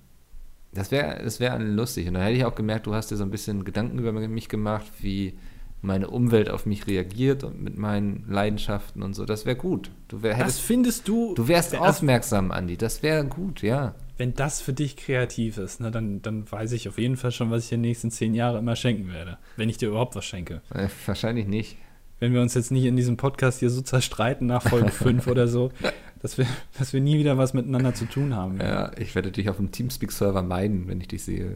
das 0.73 0.91
wäre 0.91 1.23
das 1.23 1.39
wär 1.39 1.57
lustig 1.61 2.09
und 2.09 2.15
dann 2.15 2.25
hätte 2.25 2.37
ich 2.37 2.45
auch 2.45 2.55
gemerkt, 2.57 2.87
du 2.89 2.95
hast 2.95 3.13
dir 3.13 3.17
so 3.17 3.23
ein 3.23 3.31
bisschen 3.31 3.65
Gedanken 3.65 3.99
über 4.01 4.11
mich 4.13 4.49
gemacht, 4.49 4.87
wie 5.01 5.39
meine 5.83 6.09
Umwelt 6.11 6.51
auf 6.51 6.67
mich 6.67 6.87
reagiert 6.87 7.43
und 7.45 7.63
mit 7.63 7.79
meinen 7.79 8.25
Leidenschaften 8.29 9.03
und 9.03 9.15
so. 9.15 9.25
Das 9.25 9.47
wäre 9.47 9.57
gut. 9.57 9.91
Du 10.09 10.23
wär, 10.23 10.33
Das 10.33 10.41
hättest 10.41 10.61
findest 10.61 11.09
du, 11.09 11.35
Du 11.35 11.49
wärst 11.49 11.73
das- 11.73 11.81
aufmerksam, 11.81 12.51
Andi. 12.51 12.77
Das 12.77 13.03
wäre 13.03 13.25
gut, 13.25 13.63
ja. 13.63 13.95
wenn 14.19 14.35
das 14.35 14.61
für 14.61 14.75
dich 14.75 14.97
kreativ 14.97 15.57
ist, 15.57 15.81
ne, 15.81 15.91
dann, 15.91 16.21
dann 16.21 16.51
weiß 16.51 16.73
ich 16.73 16.89
auf 16.89 16.99
jeden 16.99 17.17
Fall 17.17 17.33
schon, 17.33 17.51
was 17.51 17.65
ich 17.65 17.73
in 17.73 17.83
den 17.83 17.89
nächsten 17.89 18.11
zehn 18.11 18.35
Jahren 18.35 18.59
immer 18.59 18.77
schenken 18.77 19.09
werde. 19.09 19.39
Wenn 19.57 19.71
ich 19.71 19.79
dir 19.79 19.89
überhaupt 19.89 20.15
was 20.17 20.27
schenke. 20.27 20.61
Äh, 20.75 20.89
wahrscheinlich 21.07 21.47
nicht. 21.47 21.79
Wenn 22.19 22.35
wir 22.35 22.43
uns 22.43 22.53
jetzt 22.53 22.71
nicht 22.71 22.85
in 22.85 22.97
diesem 22.97 23.17
Podcast 23.17 23.61
hier 23.61 23.71
so 23.71 23.81
zerstreiten 23.81 24.47
nach 24.47 24.63
Folge 24.69 24.89
5 24.93 25.27
oder 25.27 25.49
so, 25.49 25.73
dass 26.21 26.37
wir, 26.37 26.47
dass 26.79 26.93
wir 26.93 27.01
nie 27.01 27.19
wieder 27.19 27.39
was 27.39 27.55
miteinander 27.55 27.95
zu 27.95 28.05
tun 28.05 28.37
haben. 28.37 28.59
Ja, 28.61 28.91
ich 28.99 29.15
werde 29.15 29.31
dich 29.31 29.49
auf 29.49 29.57
dem 29.57 29.73
Teamspeak-Server 29.73 30.43
meiden, 30.43 30.87
wenn 30.87 31.01
ich 31.01 31.09
dich 31.09 31.25
sehe. 31.25 31.55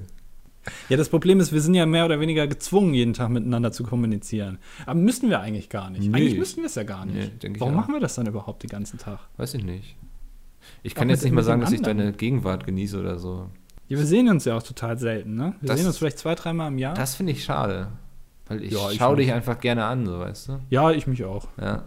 Ja, 0.88 0.96
das 0.96 1.08
Problem 1.08 1.40
ist, 1.40 1.52
wir 1.52 1.60
sind 1.60 1.74
ja 1.74 1.86
mehr 1.86 2.04
oder 2.04 2.20
weniger 2.20 2.46
gezwungen, 2.46 2.94
jeden 2.94 3.12
Tag 3.14 3.28
miteinander 3.30 3.72
zu 3.72 3.84
kommunizieren. 3.84 4.58
Aber 4.86 4.94
müssten 4.98 5.28
wir 5.30 5.40
eigentlich 5.40 5.68
gar 5.68 5.90
nicht. 5.90 6.08
Nee. 6.08 6.16
Eigentlich 6.16 6.38
müssten 6.38 6.60
wir 6.62 6.66
es 6.66 6.74
ja 6.74 6.82
gar 6.84 7.04
nicht. 7.06 7.42
Nee, 7.42 7.52
Warum 7.58 7.74
auch. 7.74 7.78
machen 7.80 7.94
wir 7.94 8.00
das 8.00 8.14
dann 8.14 8.26
überhaupt 8.26 8.62
den 8.62 8.70
ganzen 8.70 8.98
Tag? 8.98 9.18
Weiß 9.36 9.54
ich 9.54 9.64
nicht. 9.64 9.96
Ich 10.82 10.92
Auch 10.92 10.98
kann 10.98 11.06
mit- 11.08 11.16
jetzt 11.16 11.24
nicht 11.24 11.32
mal 11.32 11.42
sagen, 11.44 11.60
dass 11.60 11.72
ich 11.72 11.82
deine 11.82 12.12
Gegenwart 12.12 12.64
genieße 12.66 12.98
oder 12.98 13.18
so. 13.18 13.50
Ja, 13.88 13.98
wir 13.98 14.06
sehen 14.06 14.28
uns 14.30 14.44
ja 14.46 14.56
auch 14.56 14.62
total 14.62 14.96
selten, 14.98 15.34
ne? 15.34 15.54
Wir 15.60 15.68
Das- 15.68 15.78
sehen 15.78 15.86
uns 15.86 15.98
vielleicht 15.98 16.18
zwei, 16.18 16.34
dreimal 16.34 16.68
im 16.68 16.78
Jahr. 16.78 16.94
Das 16.94 17.14
finde 17.16 17.32
ich 17.32 17.44
schade. 17.44 17.88
Weil 18.46 18.62
ich, 18.62 18.72
Ja, 18.72 18.90
ich 18.90 18.98
schaue 18.98 19.16
dich 19.16 19.32
einfach 19.32 19.58
gerne 19.60 19.84
an, 19.84 20.04
so 20.06 20.18
weißt 20.18 20.48
du? 20.48 20.60
ja, 20.70 20.90
ich 20.90 21.06
mich 21.06 21.24
auch. 21.24 21.48
Ja. 21.60 21.84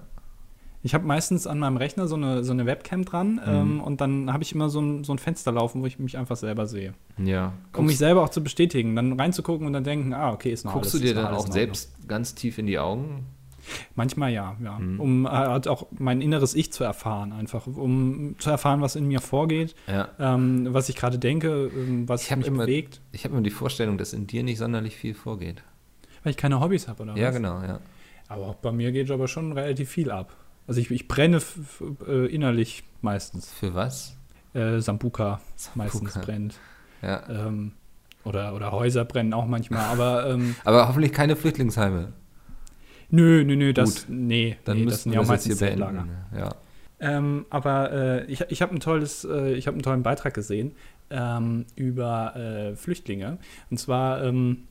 Ich 0.87 0.93
habe 0.93 1.05
meistens 1.05 1.47
an 1.47 1.59
meinem 1.59 1.75
Rechner 1.75 2.07
so 2.07 2.15
eine, 2.15 2.45
so 2.45 2.53
eine 2.53 2.65
Webcam 2.65 3.03
dran 3.03 3.33
Mhm. 3.33 3.41
ähm, 3.45 3.81
und 3.81 3.99
dann 3.99 4.31
habe 4.31 4.41
ich 4.43 4.53
immer 4.55 4.69
so 4.69 4.79
ein, 4.79 5.03
so 5.03 5.11
ein 5.13 5.19
Fenster 5.19 5.51
laufen, 5.51 5.81
wo 5.81 5.85
ich 5.85 5.99
mich 5.99 6.17
einfach 6.17 6.37
selber 6.37 6.65
sehe. 6.65 6.93
Ja. 7.21 7.51
Um 7.75 7.87
mich 7.87 7.97
selber 7.97 8.23
auch 8.23 8.29
zu 8.29 8.41
bestätigen, 8.41 8.95
dann 8.95 9.19
reinzugucken 9.19 9.67
und 9.67 9.73
dann 9.73 9.83
denken, 9.83 10.13
ah, 10.13 10.31
okay, 10.31 10.49
ist 10.49 10.63
noch 10.63 10.71
guckst 10.71 10.93
alles, 10.95 11.01
du 11.01 11.07
dir 11.07 11.13
dann 11.13 11.33
auch 11.33 11.45
selbst 11.51 12.07
ganz 12.07 12.35
tief 12.35 12.57
in 12.57 12.67
die 12.67 12.79
Augen? 12.79 13.25
Manchmal 13.95 14.31
ja, 14.31 14.55
ja. 14.63 14.79
Mhm. 14.79 14.99
Um 15.01 15.25
äh, 15.25 15.29
halt 15.29 15.67
auch 15.67 15.87
mein 15.99 16.21
inneres 16.21 16.55
Ich 16.55 16.71
zu 16.71 16.85
erfahren, 16.85 17.33
einfach. 17.33 17.67
Um 17.67 18.35
zu 18.39 18.49
erfahren, 18.49 18.79
was 18.79 18.95
in 18.95 19.09
mir 19.09 19.19
vorgeht, 19.19 19.75
Ja. 19.87 20.07
ähm, 20.19 20.67
was 20.71 20.87
ich 20.87 20.95
gerade 20.95 21.19
denke, 21.19 21.69
ähm, 21.75 22.07
was 22.07 22.29
mich 22.33 22.47
immer- 22.47 22.59
bewegt. 22.63 23.01
Ich 23.11 23.25
habe 23.25 23.33
immer 23.33 23.43
die 23.43 23.49
Vorstellung, 23.51 23.97
dass 23.97 24.13
in 24.13 24.25
dir 24.25 24.41
nicht 24.43 24.57
sonderlich 24.57 24.95
viel 24.95 25.13
vorgeht. 25.13 25.63
Weil 26.23 26.31
ich 26.31 26.37
keine 26.37 26.61
Hobbys 26.61 26.87
habe, 26.87 27.03
oder 27.03 27.17
Ja, 27.17 27.27
was? 27.27 27.35
genau, 27.35 27.61
ja. 27.61 27.81
Aber 28.29 28.45
auch 28.47 28.55
bei 28.55 28.71
mir 28.71 28.93
geht 28.93 29.11
aber 29.11 29.27
schon 29.27 29.51
relativ 29.51 29.89
viel 29.89 30.11
ab. 30.11 30.33
Also 30.67 30.81
ich, 30.81 30.91
ich 30.91 31.07
brenne 31.07 31.41
äh, 32.07 32.25
innerlich 32.27 32.83
meistens. 33.01 33.51
Für 33.53 33.73
was? 33.73 34.15
Äh, 34.53 34.79
Sambuka 34.79 35.39
meistens 35.75 36.13
Sambuka. 36.13 36.19
brennt. 36.25 36.55
Ja. 37.01 37.23
Ähm, 37.29 37.71
oder, 38.23 38.53
oder 38.53 38.71
Häuser 38.71 39.05
brennen 39.05 39.33
auch 39.33 39.45
manchmal, 39.45 39.85
aber 39.85 40.29
ähm, 40.29 40.55
Aber 40.65 40.87
hoffentlich 40.87 41.13
keine 41.13 41.35
Flüchtlingsheime. 41.35 42.11
nö, 43.09 43.43
nö, 43.45 43.55
nö, 43.55 43.73
das, 43.73 44.07
Gut. 44.07 44.15
nee, 44.15 44.57
Dann 44.65 44.77
nee, 44.79 44.85
das 44.85 45.03
sind 45.03 45.13
wir 45.13 45.19
ja 45.19 45.23
auch 45.23 45.27
meistens 45.29 45.59
hier 45.59 45.67
Zeltlager. 45.67 46.05
Ja. 46.35 46.55
Ähm, 46.99 47.45
aber 47.49 47.91
äh, 47.91 48.25
ich, 48.25 48.41
ich 48.49 48.61
habe 48.61 48.73
ein 48.75 48.79
tolles, 48.79 49.23
äh, 49.23 49.53
ich 49.53 49.67
habe 49.67 49.75
einen 49.75 49.83
tollen 49.83 50.03
Beitrag 50.03 50.33
gesehen 50.33 50.73
ähm, 51.09 51.65
über 51.75 52.35
äh, 52.35 52.75
Flüchtlinge. 52.75 53.37
Und 53.69 53.77
zwar, 53.77 54.23
ähm, 54.23 54.63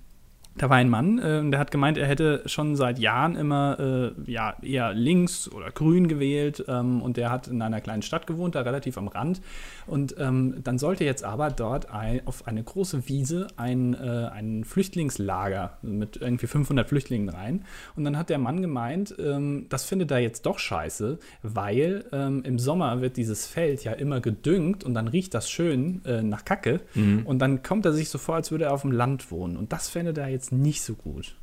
da 0.59 0.71
war 0.71 0.77
ein 0.77 0.88
Mann, 0.88 1.19
äh, 1.19 1.51
der 1.51 1.61
hat 1.61 1.71
gemeint, 1.71 1.99
er 1.99 2.07
hätte 2.07 2.42
schon 2.47 2.77
seit 2.77 2.99
Jahren 2.99 3.37
immer 3.37 4.12
äh, 4.27 4.31
ja, 4.31 4.55
eher 4.62 4.95
links 4.95 5.51
oder 5.51 5.71
grün 5.71 6.09
gewählt. 6.09 6.64
Ähm, 6.69 7.03
und 7.03 7.16
der 7.16 7.31
hat 7.31 7.49
in 7.49 7.61
einer 7.61 7.81
kleinen 7.81 8.03
Stadt 8.03 8.27
gewohnt, 8.27 8.55
da 8.55 8.62
relativ 8.62 8.97
am 8.99 9.09
Rand. 9.09 9.40
Und 9.87 10.16
ähm, 10.18 10.57
dann 10.64 10.79
sollte 10.79 11.05
jetzt 11.05 11.25
aber 11.25 11.51
dort 11.51 11.90
ein, 11.90 12.27
auf 12.27 12.46
eine 12.46 12.62
große 12.62 13.09
Wiese 13.09 13.46
ein, 13.57 13.94
äh, 13.94 14.29
ein 14.33 14.64
Flüchtlingslager 14.64 15.79
mit 15.83 16.16
irgendwie 16.16 16.46
500 16.46 16.88
Flüchtlingen 16.88 17.29
rein. 17.29 17.64
Und 17.94 18.05
dann 18.05 18.16
hat 18.16 18.31
der 18.31 18.38
Mann 18.38 18.62
gemeint, 18.62 19.14
ähm, 19.18 19.66
das 19.68 19.85
findet 19.85 20.11
er 20.11 20.18
jetzt 20.18 20.46
doch 20.46 20.59
scheiße, 20.59 21.18
weil 21.42 22.05
ähm, 22.12 22.42
im 22.44 22.59
Sommer 22.59 23.01
wird 23.01 23.16
dieses 23.16 23.46
Feld 23.46 23.85
ja 23.85 23.92
immer 23.92 24.20
gedüngt 24.20 24.85
und 24.85 24.94
dann 24.94 25.09
riecht 25.09 25.35
das 25.35 25.51
schön 25.51 26.05
äh, 26.05 26.22
nach 26.22 26.44
Kacke. 26.44 26.81
Und 27.25 27.38
dann 27.38 27.62
kommt 27.62 27.87
er 27.87 27.92
sich 27.92 28.09
so 28.09 28.18
vor, 28.18 28.35
als 28.35 28.51
würde 28.51 28.64
er 28.64 28.72
auf 28.72 28.83
dem 28.83 28.92
Land 28.92 29.31
wohnen. 29.31 29.57
Und 29.57 29.72
das 29.72 29.88
fände 29.88 30.18
er 30.20 30.29
jetzt 30.29 30.53
nicht 30.53 30.83
so 30.83 30.94
gut. 30.94 31.37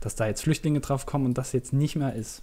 Dass 0.00 0.14
da 0.14 0.26
jetzt 0.26 0.42
Flüchtlinge 0.42 0.80
drauf 0.80 1.06
kommen 1.06 1.26
und 1.26 1.38
das 1.38 1.52
jetzt 1.52 1.72
nicht 1.72 1.96
mehr 1.96 2.14
ist. 2.14 2.42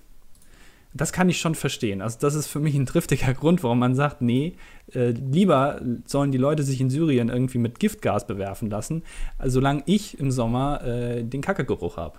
Das 0.98 1.12
kann 1.12 1.28
ich 1.28 1.40
schon 1.42 1.56
verstehen. 1.56 2.02
Also 2.02 2.18
das 2.22 2.36
ist 2.36 2.48
für 2.48 2.60
mich 2.62 2.74
ein 2.74 2.86
triftiger 2.86 3.34
Grund, 3.40 3.64
warum 3.64 3.80
man 3.80 3.96
sagt, 3.96 4.22
nee, 4.22 4.56
äh, 4.94 5.10
lieber 5.12 5.82
sollen 6.06 6.32
die 6.32 6.38
Leute 6.38 6.64
sich 6.64 6.80
in 6.80 6.90
Syrien 6.90 7.28
irgendwie 7.30 7.58
mit 7.58 7.80
Giftgas 7.80 8.26
bewerfen 8.26 8.70
lassen, 8.70 9.04
solange 9.44 9.84
ich 9.88 10.18
im 10.20 10.32
Sommer 10.32 10.82
äh, 10.86 11.24
den 11.24 11.42
Kackegeruch 11.42 11.98
habe. 11.98 12.18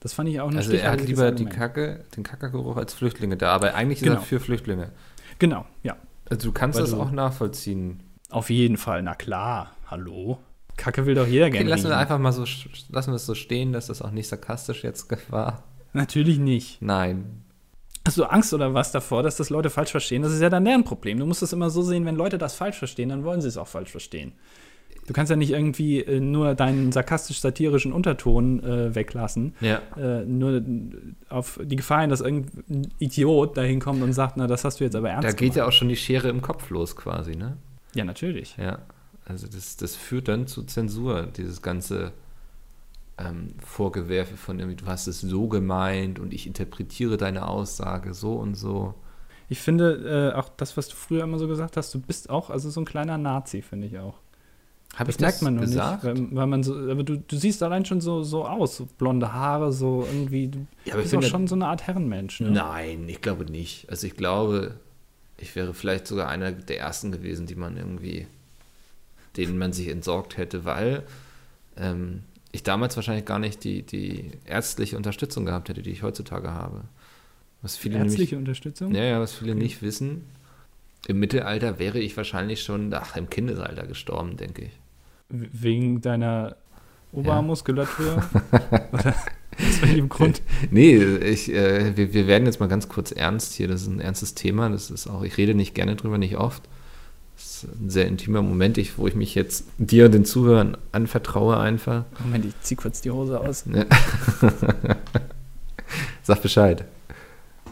Das 0.00 0.12
fand 0.12 0.28
ich 0.28 0.40
auch 0.40 0.50
ein 0.50 0.56
Also 0.56 0.72
er 0.72 0.90
hat 0.90 1.06
lieber 1.06 1.30
die. 1.32 1.44
Kacke, 1.46 2.04
den 2.16 2.24
Kackergeruch 2.24 2.76
als 2.76 2.92
Flüchtlinge 2.94 3.36
da, 3.36 3.52
aber 3.52 3.74
eigentlich 3.74 4.00
ist 4.00 4.04
Genau. 4.04 4.16
er 4.16 4.22
für 4.22 4.40
Flüchtlinge. 4.40 4.90
Genau, 5.38 5.64
ja. 5.82 5.96
Also 6.28 6.48
du 6.48 6.52
kannst 6.52 6.76
Weil 6.76 6.82
das 6.84 6.90
du- 6.90 7.00
auch 7.00 7.10
nachvollziehen. 7.12 8.02
Auf 8.28 8.50
jeden 8.50 8.76
Fall, 8.76 9.02
na 9.02 9.14
klar. 9.14 9.76
Hallo? 9.86 10.38
Kacke 10.76 11.06
will 11.06 11.14
doch 11.14 11.28
jeder 11.28 11.46
Okay, 11.46 11.58
gerne. 11.58 11.70
lassen 11.70 11.84
wir 11.88 11.96
einfach 11.96 12.18
mal 12.18 12.32
so, 12.32 12.44
lassen 12.90 13.12
wir 13.12 13.16
es 13.16 13.26
so 13.26 13.34
stehen, 13.36 13.72
dass 13.72 13.86
das 13.86 14.02
auch 14.02 14.10
nicht 14.10 14.26
sarkastisch 14.26 14.82
jetzt 14.82 15.08
war. 15.30 15.62
Natürlich 15.92 16.38
nicht. 16.38 16.82
Nein. 16.82 17.43
Hast 18.06 18.18
du 18.18 18.24
Angst 18.24 18.52
oder 18.52 18.74
was 18.74 18.92
davor, 18.92 19.22
dass 19.22 19.36
das 19.36 19.48
Leute 19.48 19.70
falsch 19.70 19.90
verstehen? 19.90 20.22
Das 20.22 20.32
ist 20.32 20.42
ja 20.42 20.50
dann 20.50 20.64
deren 20.64 20.84
Problem. 20.84 21.18
Du 21.18 21.26
musst 21.26 21.42
es 21.42 21.52
immer 21.52 21.70
so 21.70 21.82
sehen, 21.82 22.04
wenn 22.04 22.16
Leute 22.16 22.36
das 22.36 22.54
falsch 22.54 22.78
verstehen, 22.78 23.08
dann 23.08 23.24
wollen 23.24 23.40
sie 23.40 23.48
es 23.48 23.56
auch 23.56 23.66
falsch 23.68 23.90
verstehen. 23.90 24.32
Du 25.06 25.12
kannst 25.12 25.28
ja 25.30 25.36
nicht 25.36 25.50
irgendwie 25.50 26.00
äh, 26.00 26.20
nur 26.20 26.54
deinen 26.54 26.92
sarkastisch-satirischen 26.92 27.92
Unterton 27.92 28.62
äh, 28.62 28.94
weglassen. 28.94 29.54
Ja. 29.60 29.80
Äh, 29.98 30.24
nur 30.24 30.62
auf 31.28 31.58
die 31.62 31.76
Gefahr 31.76 32.02
hin, 32.02 32.10
dass 32.10 32.20
irgendein 32.20 32.90
Idiot 32.98 33.56
dahin 33.56 33.80
kommt 33.80 34.02
und 34.02 34.12
sagt, 34.12 34.36
na, 34.36 34.46
das 34.46 34.64
hast 34.64 34.80
du 34.80 34.84
jetzt 34.84 34.96
aber 34.96 35.10
ernst 35.10 35.26
Da 35.28 35.32
geht 35.32 35.50
ja 35.50 35.62
gemacht. 35.62 35.68
auch 35.68 35.72
schon 35.72 35.88
die 35.88 35.96
Schere 35.96 36.28
im 36.28 36.40
Kopf 36.42 36.70
los 36.70 36.96
quasi, 36.96 37.36
ne? 37.36 37.56
Ja, 37.94 38.04
natürlich. 38.04 38.56
Ja. 38.56 38.80
Also 39.26 39.46
das, 39.46 39.76
das 39.76 39.94
führt 39.96 40.28
dann 40.28 40.46
zu 40.46 40.62
Zensur, 40.64 41.28
dieses 41.36 41.62
ganze 41.62 42.12
ähm, 43.18 43.54
Vorgewerfe 43.64 44.36
von 44.36 44.58
irgendwie, 44.58 44.76
du 44.76 44.86
hast 44.86 45.06
es 45.06 45.20
so 45.20 45.48
gemeint 45.48 46.18
und 46.18 46.34
ich 46.34 46.46
interpretiere 46.46 47.16
deine 47.16 47.46
Aussage 47.48 48.14
so 48.14 48.34
und 48.34 48.54
so. 48.54 48.94
Ich 49.48 49.60
finde 49.60 50.30
äh, 50.32 50.36
auch 50.36 50.48
das, 50.56 50.76
was 50.76 50.88
du 50.88 50.96
früher 50.96 51.22
immer 51.22 51.38
so 51.38 51.46
gesagt 51.46 51.76
hast, 51.76 51.94
du 51.94 52.00
bist 52.00 52.30
auch 52.30 52.50
also 52.50 52.70
so 52.70 52.80
ein 52.80 52.84
kleiner 52.86 53.18
Nazi, 53.18 53.62
finde 53.62 53.86
ich 53.86 53.98
auch. 53.98 54.14
Habe 54.96 55.06
Das 55.06 55.16
ich 55.16 55.20
merkt 55.20 55.34
das 55.36 55.42
man 55.42 55.54
nur 55.56 55.64
gesagt? 55.64 56.04
nicht, 56.04 56.16
weil, 56.30 56.36
weil 56.36 56.46
man 56.46 56.62
so, 56.62 56.74
aber 56.76 57.02
du, 57.02 57.18
du 57.18 57.36
siehst 57.36 57.62
allein 57.62 57.84
schon 57.84 58.00
so, 58.00 58.22
so 58.22 58.46
aus, 58.46 58.76
so 58.76 58.86
blonde 58.98 59.32
Haare, 59.32 59.72
so 59.72 60.06
irgendwie, 60.06 60.48
du 60.48 60.66
Ja, 60.84 60.94
bist 60.96 61.08
auch 61.08 61.10
finde- 61.20 61.26
schon 61.28 61.46
so 61.48 61.54
eine 61.56 61.66
Art 61.66 61.86
Herrenmensch. 61.86 62.40
Ne? 62.40 62.50
Nein, 62.50 63.08
ich 63.08 63.20
glaube 63.20 63.44
nicht. 63.44 63.88
Also 63.90 64.06
ich 64.06 64.16
glaube, 64.16 64.74
ich 65.36 65.54
wäre 65.56 65.74
vielleicht 65.74 66.06
sogar 66.06 66.28
einer 66.28 66.52
der 66.52 66.78
ersten 66.78 67.10
gewesen, 67.12 67.46
die 67.46 67.56
man 67.56 67.76
irgendwie, 67.76 68.26
denen 69.36 69.58
man 69.58 69.72
sich 69.72 69.88
entsorgt 69.88 70.36
hätte, 70.36 70.64
weil 70.64 71.02
ähm, 71.76 72.22
ich 72.54 72.62
damals 72.62 72.94
wahrscheinlich 72.94 73.24
gar 73.24 73.40
nicht 73.40 73.64
die, 73.64 73.82
die 73.82 74.30
ärztliche 74.46 74.96
Unterstützung 74.96 75.44
gehabt 75.44 75.68
hätte, 75.68 75.82
die 75.82 75.90
ich 75.90 76.04
heutzutage 76.04 76.52
habe. 76.52 76.84
Was 77.62 77.76
viele 77.76 77.98
Ärztliche 77.98 78.36
nämlich, 78.36 78.48
Unterstützung? 78.48 78.94
ja, 78.94 79.02
ja, 79.02 79.20
was 79.20 79.34
viele 79.34 79.56
nicht 79.56 79.82
wissen. 79.82 80.22
Im 81.08 81.18
Mittelalter 81.18 81.78
wäre 81.80 81.98
ich 81.98 82.16
wahrscheinlich 82.16 82.62
schon, 82.62 82.94
ach, 82.94 83.16
im 83.16 83.28
Kindesalter 83.28 83.86
gestorben, 83.86 84.36
denke 84.36 84.66
ich. 84.66 84.70
Wegen 85.28 86.00
deiner 86.00 86.56
Obermuskulatur? 87.10 88.22
Oder 88.92 89.14
aus 89.58 89.82
welchem 89.82 90.08
Grund? 90.08 90.40
Nee, 90.70 90.96
ich, 91.02 91.52
äh, 91.52 91.96
wir, 91.96 92.14
wir 92.14 92.26
werden 92.28 92.46
jetzt 92.46 92.60
mal 92.60 92.68
ganz 92.68 92.88
kurz 92.88 93.10
ernst 93.10 93.54
hier. 93.54 93.66
Das 93.66 93.82
ist 93.82 93.88
ein 93.88 94.00
ernstes 94.00 94.34
Thema. 94.34 94.68
Das 94.70 94.90
ist 94.90 95.08
auch, 95.08 95.22
ich 95.22 95.36
rede 95.38 95.54
nicht 95.54 95.74
gerne 95.74 95.96
drüber, 95.96 96.18
nicht 96.18 96.36
oft. 96.36 96.62
Das 97.54 97.62
ist 97.62 97.80
ein 97.80 97.88
sehr 97.90 98.08
intimer 98.08 98.42
Moment, 98.42 98.78
ich, 98.78 98.98
wo 98.98 99.06
ich 99.06 99.14
mich 99.14 99.36
jetzt 99.36 99.64
dir 99.78 100.06
und 100.06 100.12
den 100.12 100.24
Zuhörern 100.24 100.76
anvertraue 100.90 101.56
einfach. 101.56 102.04
Moment, 102.24 102.46
ich 102.46 102.54
zieh 102.62 102.74
kurz 102.74 103.00
die 103.00 103.12
Hose 103.12 103.38
aus. 103.38 103.64
Ja. 103.72 103.84
Sag 106.24 106.42
Bescheid. 106.42 106.84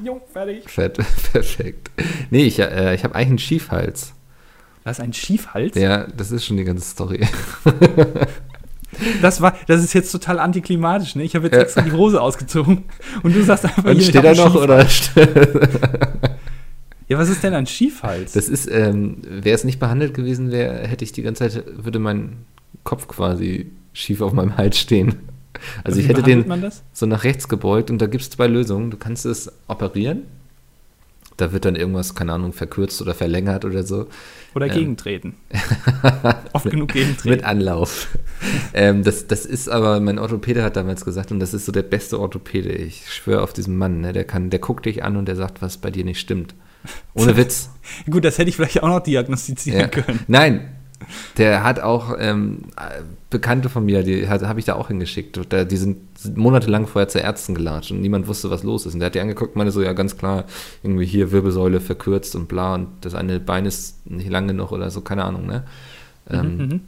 Jo, 0.05 0.21
fertig. 0.33 0.71
Fett, 0.71 0.99
perfekt. 1.33 1.91
Nee, 2.31 2.45
ich, 2.45 2.61
äh, 2.61 2.95
ich 2.95 3.03
habe 3.03 3.17
eigentlich 3.17 3.29
einen 3.29 3.39
Schiefhals. 3.41 4.13
Was, 4.85 5.01
ein 5.01 5.13
Schiefhals? 5.13 5.75
Ja, 5.77 6.07
das 6.17 6.31
ist 6.31 6.45
schon 6.45 6.59
die 6.59 6.65
ganze 6.65 6.89
Story. 6.89 7.27
Das, 9.21 9.41
war, 9.41 9.57
das 9.67 9.83
ist 9.83 9.95
jetzt 9.95 10.13
total 10.13 10.39
antiklimatisch, 10.39 11.17
ne? 11.17 11.25
Ich 11.25 11.35
habe 11.35 11.47
jetzt 11.47 11.55
Ja. 11.57 11.63
extra 11.63 11.81
die 11.83 11.93
Hose 11.93 12.21
ausgezogen 12.21 12.85
und 13.25 13.35
du 13.35 13.43
sagst 13.43 13.65
einfach, 13.65 13.85
Und 13.85 13.93
hier, 13.93 14.01
ich 14.01 14.09
steht 14.09 14.25
da 14.25 14.35
noch 14.35 14.55
oder? 14.55 14.87
Ja, 17.13 17.19
was 17.19 17.29
ist 17.29 17.43
denn 17.43 17.53
ein 17.53 17.67
Schiefhals? 17.67 18.33
Das 18.33 18.49
ist, 18.49 18.71
ähm, 18.71 19.19
wäre 19.23 19.55
es 19.55 19.65
nicht 19.65 19.79
behandelt 19.79 20.15
gewesen 20.15 20.51
wäre, 20.51 20.89
hätte 20.89 21.05
ich 21.05 21.13
die 21.13 21.21
ganze 21.21 21.47
Zeit, 21.47 21.65
würde 21.77 21.99
mein 21.99 22.47
Kopf 22.85 23.07
quasi 23.07 23.71
schief 23.93 24.23
auf 24.23 24.33
meinem 24.33 24.57
Hals 24.57 24.79
stehen. 24.79 25.17
Also 25.85 25.99
Wie 25.99 26.03
ich 26.05 26.09
hätte 26.09 26.23
den 26.23 26.47
so 26.95 27.05
nach 27.05 27.25
rechts 27.25 27.49
gebeugt 27.49 27.91
und 27.91 27.99
da 28.01 28.07
gibt 28.07 28.23
es 28.23 28.31
zwei 28.31 28.47
Lösungen. 28.47 28.91
Du 28.91 28.97
kannst 28.97 29.27
es 29.27 29.53
operieren. 29.69 30.23
Da 31.37 31.53
wird 31.53 31.67
dann 31.67 31.77
irgendwas, 31.77 32.15
keine 32.15 32.33
Ahnung, 32.33 32.55
verkürzt 32.55 33.03
oder 33.03 33.13
verlängert 33.13 33.67
oder 33.67 33.83
so. 33.83 34.07
Oder 34.55 34.69
Ähm. 34.69 34.73
gegentreten. 34.73 35.35
Oft 36.55 36.71
genug 36.71 36.95
Mit 36.95 36.95
gegentreten. 36.95 37.45
Anlauf. 37.45 38.09
ähm, 38.73 39.03
das, 39.03 39.27
das 39.27 39.45
ist 39.45 39.69
aber, 39.69 40.01
mein 40.01 40.19
Orthopäde 40.19 40.63
hat 40.63 40.77
damals 40.77 41.05
gesagt, 41.05 41.31
und 41.31 41.41
das 41.41 41.53
ist 41.53 41.67
so 41.67 41.73
der 41.73 41.83
beste 41.83 42.19
Orthopäde. 42.19 42.73
Ich 42.73 43.13
schwöre 43.13 43.43
auf 43.43 43.53
diesen 43.53 43.77
Mann, 43.77 44.01
ne? 44.01 44.15
der 44.15 44.25
kann, 44.25 44.49
der 44.49 44.61
guckt 44.61 44.87
dich 44.87 45.05
an 45.05 45.17
und 45.19 45.27
der 45.27 45.37
sagt, 45.37 45.61
was 45.61 45.77
bei 45.77 45.91
dir 45.91 46.05
nicht 46.07 46.19
stimmt. 46.19 46.55
Ohne 47.15 47.37
Witz. 47.37 47.71
Gut, 48.11 48.25
das 48.25 48.39
hätte 48.39 48.49
ich 48.49 48.57
vielleicht 48.57 48.83
auch 48.83 48.89
noch 48.89 49.01
diagnostizieren 49.01 49.81
Ja. 49.81 49.87
können. 49.89 50.21
Nein, 50.29 50.69
der 51.37 51.63
hat 51.65 51.81
auch 51.81 52.15
ähm, 52.19 52.63
äh, 52.77 53.03
Bekannte 53.29 53.69
von 53.69 53.85
mir, 53.85 54.03
die 54.03 54.29
habe 54.29 54.59
ich 54.61 54.67
da 54.67 54.75
auch 54.75 54.89
hingeschickt. 54.89 55.41
Da, 55.49 55.65
die 55.65 55.77
sind 55.77 55.99
monatelang 56.37 56.87
vorher 56.87 57.09
zu 57.09 57.19
Ärzten 57.19 57.55
gelatscht 57.55 57.91
und 57.91 58.01
niemand 58.01 58.29
wusste, 58.29 58.51
was 58.51 58.63
los 58.63 58.87
ist. 58.87 58.95
Und 58.95 59.01
der 59.01 59.07
hat 59.07 59.15
die 59.15 59.21
angeguckt 59.21 59.55
und 59.55 59.57
meinte 59.57 59.73
so, 59.73 59.83
ja 59.83 59.93
ganz 59.95 60.17
klar, 60.17 60.45
irgendwie 60.83 61.07
hier 61.07 61.33
Wirbelsäule 61.33 61.81
verkürzt 61.81 62.37
und 62.37 62.47
bla 62.49 62.75
und 62.75 62.89
das 63.01 63.15
eine 63.15 63.41
Bein 63.41 63.67
ist 63.67 64.09
nicht 64.11 64.31
lang 64.31 64.47
genug 64.49 64.71
oder 64.73 64.91
so, 64.91 65.01
keine 65.01 65.25
Ahnung, 65.25 65.47
ne? 65.47 65.65
Ähm, 66.31 66.57
Mhm, 66.57 66.63
mhm. 66.65 66.81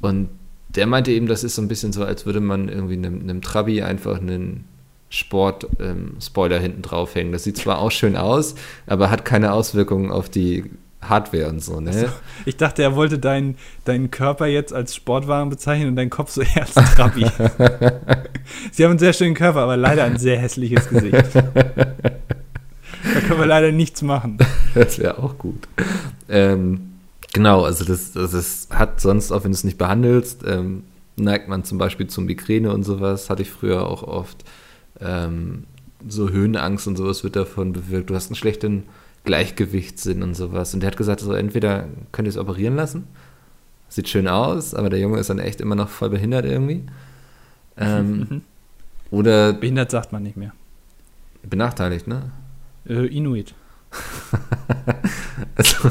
Und 0.00 0.28
der 0.68 0.86
meinte 0.86 1.10
eben, 1.10 1.26
das 1.26 1.42
ist 1.44 1.54
so 1.54 1.62
ein 1.62 1.68
bisschen 1.68 1.92
so, 1.92 2.04
als 2.04 2.26
würde 2.26 2.40
man 2.40 2.68
irgendwie 2.68 2.94
einem, 2.94 3.20
einem 3.20 3.40
Trabi 3.40 3.82
einfach 3.82 4.20
einen 4.20 4.64
Sport-Spoiler 5.10 6.58
hinten 6.58 6.82
draufhängen. 6.82 7.32
Das 7.32 7.44
sieht 7.44 7.56
zwar 7.56 7.78
auch 7.78 7.90
schön 7.90 8.16
aus, 8.16 8.54
aber 8.86 9.10
hat 9.10 9.24
keine 9.24 9.52
Auswirkungen 9.52 10.10
auf 10.10 10.28
die 10.28 10.64
Hardware 11.00 11.48
und 11.48 11.62
so, 11.62 11.80
ne? 11.80 12.12
Ich 12.44 12.56
dachte, 12.56 12.82
er 12.82 12.96
wollte 12.96 13.18
deinen 13.18 13.56
deinen 13.84 14.10
Körper 14.10 14.46
jetzt 14.46 14.72
als 14.72 14.94
Sportwagen 14.96 15.48
bezeichnen 15.48 15.90
und 15.90 15.96
deinen 15.96 16.10
Kopf 16.10 16.30
so 16.32 16.42
als 16.56 16.74
Trabi. 16.74 17.24
Sie 18.72 18.84
haben 18.84 18.90
einen 18.90 18.98
sehr 18.98 19.12
schönen 19.12 19.34
Körper, 19.34 19.60
aber 19.60 19.76
leider 19.76 20.04
ein 20.04 20.18
sehr 20.18 20.38
hässliches 20.38 20.88
Gesicht. 20.88 21.14
Da 21.34 23.20
können 23.26 23.38
wir 23.38 23.46
leider 23.46 23.70
nichts 23.72 24.02
machen. 24.02 24.38
Das 24.74 24.98
wäre 24.98 25.18
auch 25.18 25.38
gut. 25.38 25.68
Ähm, 26.28 26.94
genau, 27.32 27.64
also 27.64 27.84
das, 27.84 28.12
das 28.12 28.34
ist, 28.34 28.74
hat 28.74 29.00
sonst, 29.00 29.30
auch 29.30 29.44
wenn 29.44 29.52
du 29.52 29.56
es 29.56 29.64
nicht 29.64 29.78
behandelst, 29.78 30.42
ähm, 30.46 30.82
neigt 31.16 31.48
man 31.48 31.64
zum 31.64 31.78
Beispiel 31.78 32.08
zu 32.08 32.20
Migräne 32.20 32.72
und 32.72 32.82
sowas, 32.82 33.30
hatte 33.30 33.42
ich 33.42 33.50
früher 33.50 33.86
auch 33.86 34.02
oft. 34.02 34.44
Ähm, 35.00 35.64
so 36.08 36.28
Höhenangst 36.30 36.86
und 36.86 36.96
sowas 36.96 37.24
wird 37.24 37.36
davon 37.36 37.72
bewirkt. 37.72 38.10
Du 38.10 38.14
hast 38.14 38.28
einen 38.28 38.36
schlechten 38.36 38.84
Gleichgewichtssinn 39.24 40.22
und 40.22 40.34
sowas. 40.34 40.72
Und 40.74 40.80
der 40.80 40.88
hat 40.90 40.96
gesagt, 40.96 41.20
so 41.20 41.32
entweder 41.32 41.86
könnt 42.12 42.26
ihr 42.26 42.30
es 42.30 42.38
operieren 42.38 42.76
lassen, 42.76 43.04
sieht 43.88 44.08
schön 44.08 44.28
aus, 44.28 44.74
aber 44.74 44.90
der 44.90 45.00
Junge 45.00 45.18
ist 45.18 45.30
dann 45.30 45.38
echt 45.38 45.60
immer 45.60 45.74
noch 45.74 45.88
voll 45.88 46.10
behindert 46.10 46.44
irgendwie. 46.44 46.84
Ähm, 47.76 48.18
Mhm. 48.30 48.42
oder 49.10 49.52
Behindert 49.52 49.90
sagt 49.90 50.12
man 50.12 50.22
nicht 50.22 50.36
mehr. 50.36 50.52
benachteiligt, 51.48 52.06
ne? 52.06 52.30
Äh, 52.88 53.06
Inuit. 53.06 53.54
Also 55.56 55.90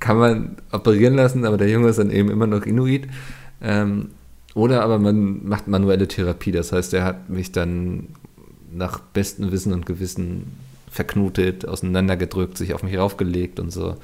kann 0.00 0.18
man 0.18 0.56
operieren 0.72 1.14
lassen, 1.14 1.44
aber 1.44 1.56
der 1.56 1.68
Junge 1.68 1.88
ist 1.88 1.98
dann 1.98 2.10
eben 2.10 2.30
immer 2.30 2.46
noch 2.46 2.62
Inuit. 2.64 3.08
Ähm, 3.60 4.10
oder 4.56 4.82
aber 4.82 4.98
man 4.98 5.46
macht 5.46 5.68
manuelle 5.68 6.08
Therapie. 6.08 6.50
Das 6.50 6.72
heißt, 6.72 6.94
er 6.94 7.04
hat 7.04 7.28
mich 7.28 7.52
dann 7.52 8.08
nach 8.72 8.98
bestem 9.00 9.52
Wissen 9.52 9.72
und 9.72 9.84
Gewissen 9.86 10.52
verknotet, 10.90 11.68
auseinandergedrückt, 11.68 12.56
sich 12.56 12.72
auf 12.74 12.82
mich 12.82 12.96
raufgelegt 12.96 13.60
und 13.60 13.70
so. 13.70 13.96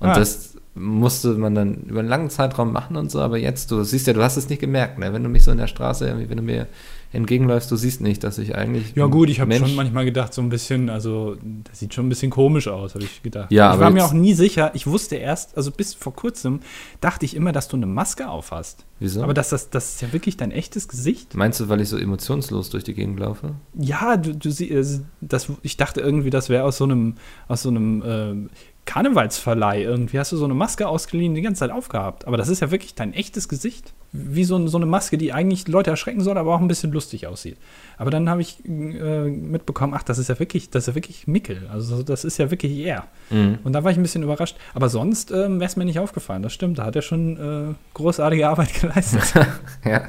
Und 0.00 0.08
Ah. 0.08 0.18
das 0.18 0.56
musste 0.74 1.34
man 1.34 1.54
dann 1.54 1.74
über 1.84 2.00
einen 2.00 2.08
langen 2.08 2.30
Zeitraum 2.30 2.72
machen 2.72 2.96
und 2.96 3.10
so, 3.12 3.20
aber 3.20 3.38
jetzt, 3.38 3.70
du 3.70 3.84
siehst 3.84 4.06
ja, 4.08 4.12
du 4.12 4.22
hast 4.22 4.36
es 4.36 4.48
nicht 4.48 4.60
gemerkt, 4.60 4.98
ne? 4.98 5.12
wenn 5.12 5.22
du 5.22 5.28
mich 5.28 5.44
so 5.44 5.52
in 5.52 5.58
der 5.58 5.66
Straße, 5.68 6.12
wenn 6.28 6.36
du 6.36 6.42
mir 6.42 6.66
entgegenläufst, 7.12 7.70
du 7.70 7.76
siehst 7.76 8.00
nicht, 8.00 8.24
dass 8.24 8.38
ich 8.38 8.54
eigentlich 8.54 8.94
Ja 8.94 9.06
gut, 9.06 9.28
ich 9.28 9.40
habe 9.40 9.52
schon 9.54 9.74
manchmal 9.74 10.04
gedacht, 10.04 10.32
so 10.32 10.40
ein 10.42 10.48
bisschen, 10.48 10.88
also 10.90 11.36
das 11.64 11.78
sieht 11.78 11.92
schon 11.94 12.06
ein 12.06 12.08
bisschen 12.08 12.30
komisch 12.30 12.68
aus, 12.68 12.94
habe 12.94 13.04
ich 13.04 13.22
gedacht. 13.22 13.50
Ja, 13.52 13.68
ich 13.68 13.72
aber 13.74 13.82
war 13.84 13.90
mir 13.90 14.04
auch 14.04 14.12
nie 14.12 14.34
sicher, 14.34 14.70
ich 14.74 14.86
wusste 14.86 15.16
erst, 15.16 15.56
also 15.56 15.70
bis 15.70 15.94
vor 15.94 16.14
kurzem 16.14 16.60
dachte 17.00 17.24
ich 17.26 17.36
immer, 17.36 17.52
dass 17.52 17.68
du 17.68 17.76
eine 17.76 17.86
Maske 17.86 18.28
auf 18.28 18.50
hast. 18.50 18.84
Wieso? 18.98 19.22
Aber 19.22 19.34
das, 19.34 19.50
das, 19.50 19.68
das 19.70 19.94
ist 19.94 20.00
ja 20.02 20.12
wirklich 20.12 20.36
dein 20.36 20.50
echtes 20.52 20.88
Gesicht. 20.88 21.34
Meinst 21.34 21.58
du, 21.60 21.68
weil 21.68 21.80
ich 21.80 21.88
so 21.88 21.96
emotionslos 21.98 22.70
durch 22.70 22.84
die 22.84 22.94
Gegend 22.94 23.18
laufe? 23.20 23.54
Ja, 23.74 24.16
du, 24.16 24.34
du 24.34 24.50
sie- 24.50 24.70
äh, 24.70 24.84
das, 25.20 25.48
ich 25.62 25.76
dachte 25.76 26.00
irgendwie, 26.00 26.30
das 26.30 26.48
wäre 26.48 26.64
aus 26.64 26.76
so 26.76 26.84
einem, 26.84 27.14
aus 27.48 27.62
so 27.62 27.68
einem 27.70 28.02
ähm, 28.06 28.50
Karnevalsverleih 28.84 29.82
irgendwie. 29.82 30.18
Hast 30.18 30.32
du 30.32 30.36
so 30.36 30.44
eine 30.44 30.54
Maske 30.54 30.86
ausgeliehen, 30.86 31.34
die 31.34 31.42
ganze 31.42 31.60
Zeit 31.60 31.70
aufgehabt. 31.70 32.26
Aber 32.26 32.36
das 32.36 32.48
ist 32.48 32.60
ja 32.60 32.70
wirklich 32.70 32.94
dein 32.94 33.12
echtes 33.12 33.48
Gesicht. 33.48 33.92
Wie 34.14 34.44
so, 34.44 34.66
so 34.66 34.76
eine 34.76 34.84
Maske, 34.84 35.16
die 35.16 35.32
eigentlich 35.32 35.68
Leute 35.68 35.90
erschrecken 35.90 36.20
soll, 36.20 36.36
aber 36.36 36.54
auch 36.54 36.60
ein 36.60 36.68
bisschen 36.68 36.92
lustig 36.92 37.26
aussieht. 37.26 37.56
Aber 37.96 38.10
dann 38.10 38.28
habe 38.28 38.42
ich 38.42 38.62
äh, 38.66 39.30
mitbekommen, 39.30 39.94
ach, 39.96 40.02
das 40.02 40.18
ist 40.18 40.28
ja 40.28 40.38
wirklich, 40.38 40.68
das 40.68 40.84
ist 40.84 40.88
ja 40.88 40.94
wirklich 40.94 41.26
Mickel. 41.26 41.66
Also 41.72 42.02
das 42.02 42.24
ist 42.24 42.36
ja 42.38 42.50
wirklich 42.50 42.78
er. 42.78 43.04
Mhm. 43.30 43.58
Und 43.64 43.72
da 43.72 43.84
war 43.84 43.90
ich 43.90 43.96
ein 43.96 44.02
bisschen 44.02 44.22
überrascht. 44.22 44.56
Aber 44.74 44.90
sonst 44.90 45.30
ähm, 45.30 45.60
wäre 45.60 45.68
es 45.68 45.76
mir 45.76 45.86
nicht 45.86 45.98
aufgefallen. 45.98 46.42
Das 46.42 46.52
stimmt, 46.52 46.78
da 46.78 46.84
hat 46.84 46.94
er 46.94 47.02
schon 47.02 47.70
äh, 47.70 47.74
großartige 47.94 48.48
Arbeit 48.48 48.74
geleistet. 48.80 49.22
Ja. 49.84 50.02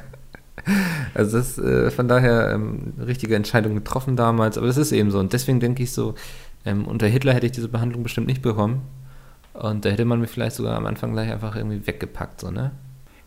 Also 1.14 1.38
das 1.38 1.58
äh, 1.58 1.92
von 1.92 2.08
daher 2.08 2.52
ähm, 2.54 2.94
richtige 3.00 3.36
Entscheidung 3.36 3.76
getroffen 3.76 4.16
damals, 4.16 4.58
aber 4.58 4.68
das 4.68 4.78
ist 4.78 4.92
eben 4.92 5.12
so. 5.12 5.20
Und 5.20 5.34
deswegen 5.34 5.60
denke 5.60 5.84
ich 5.84 5.92
so, 5.92 6.16
ähm, 6.66 6.86
unter 6.86 7.08
Hitler 7.08 7.34
hätte 7.34 7.46
ich 7.46 7.52
diese 7.52 7.68
Behandlung 7.70 8.04
bestimmt 8.04 8.28
nicht 8.28 8.42
bekommen. 8.42 8.82
Und 9.54 9.86
da 9.86 9.90
hätte 9.90 10.06
man 10.06 10.20
mich 10.20 10.30
vielleicht 10.30 10.56
sogar 10.56 10.76
am 10.78 10.86
Anfang 10.86 11.14
gleich 11.14 11.32
einfach 11.32 11.56
irgendwie 11.56 11.86
weggepackt, 11.86 12.42
so, 12.42 12.52
ne? 12.52 12.72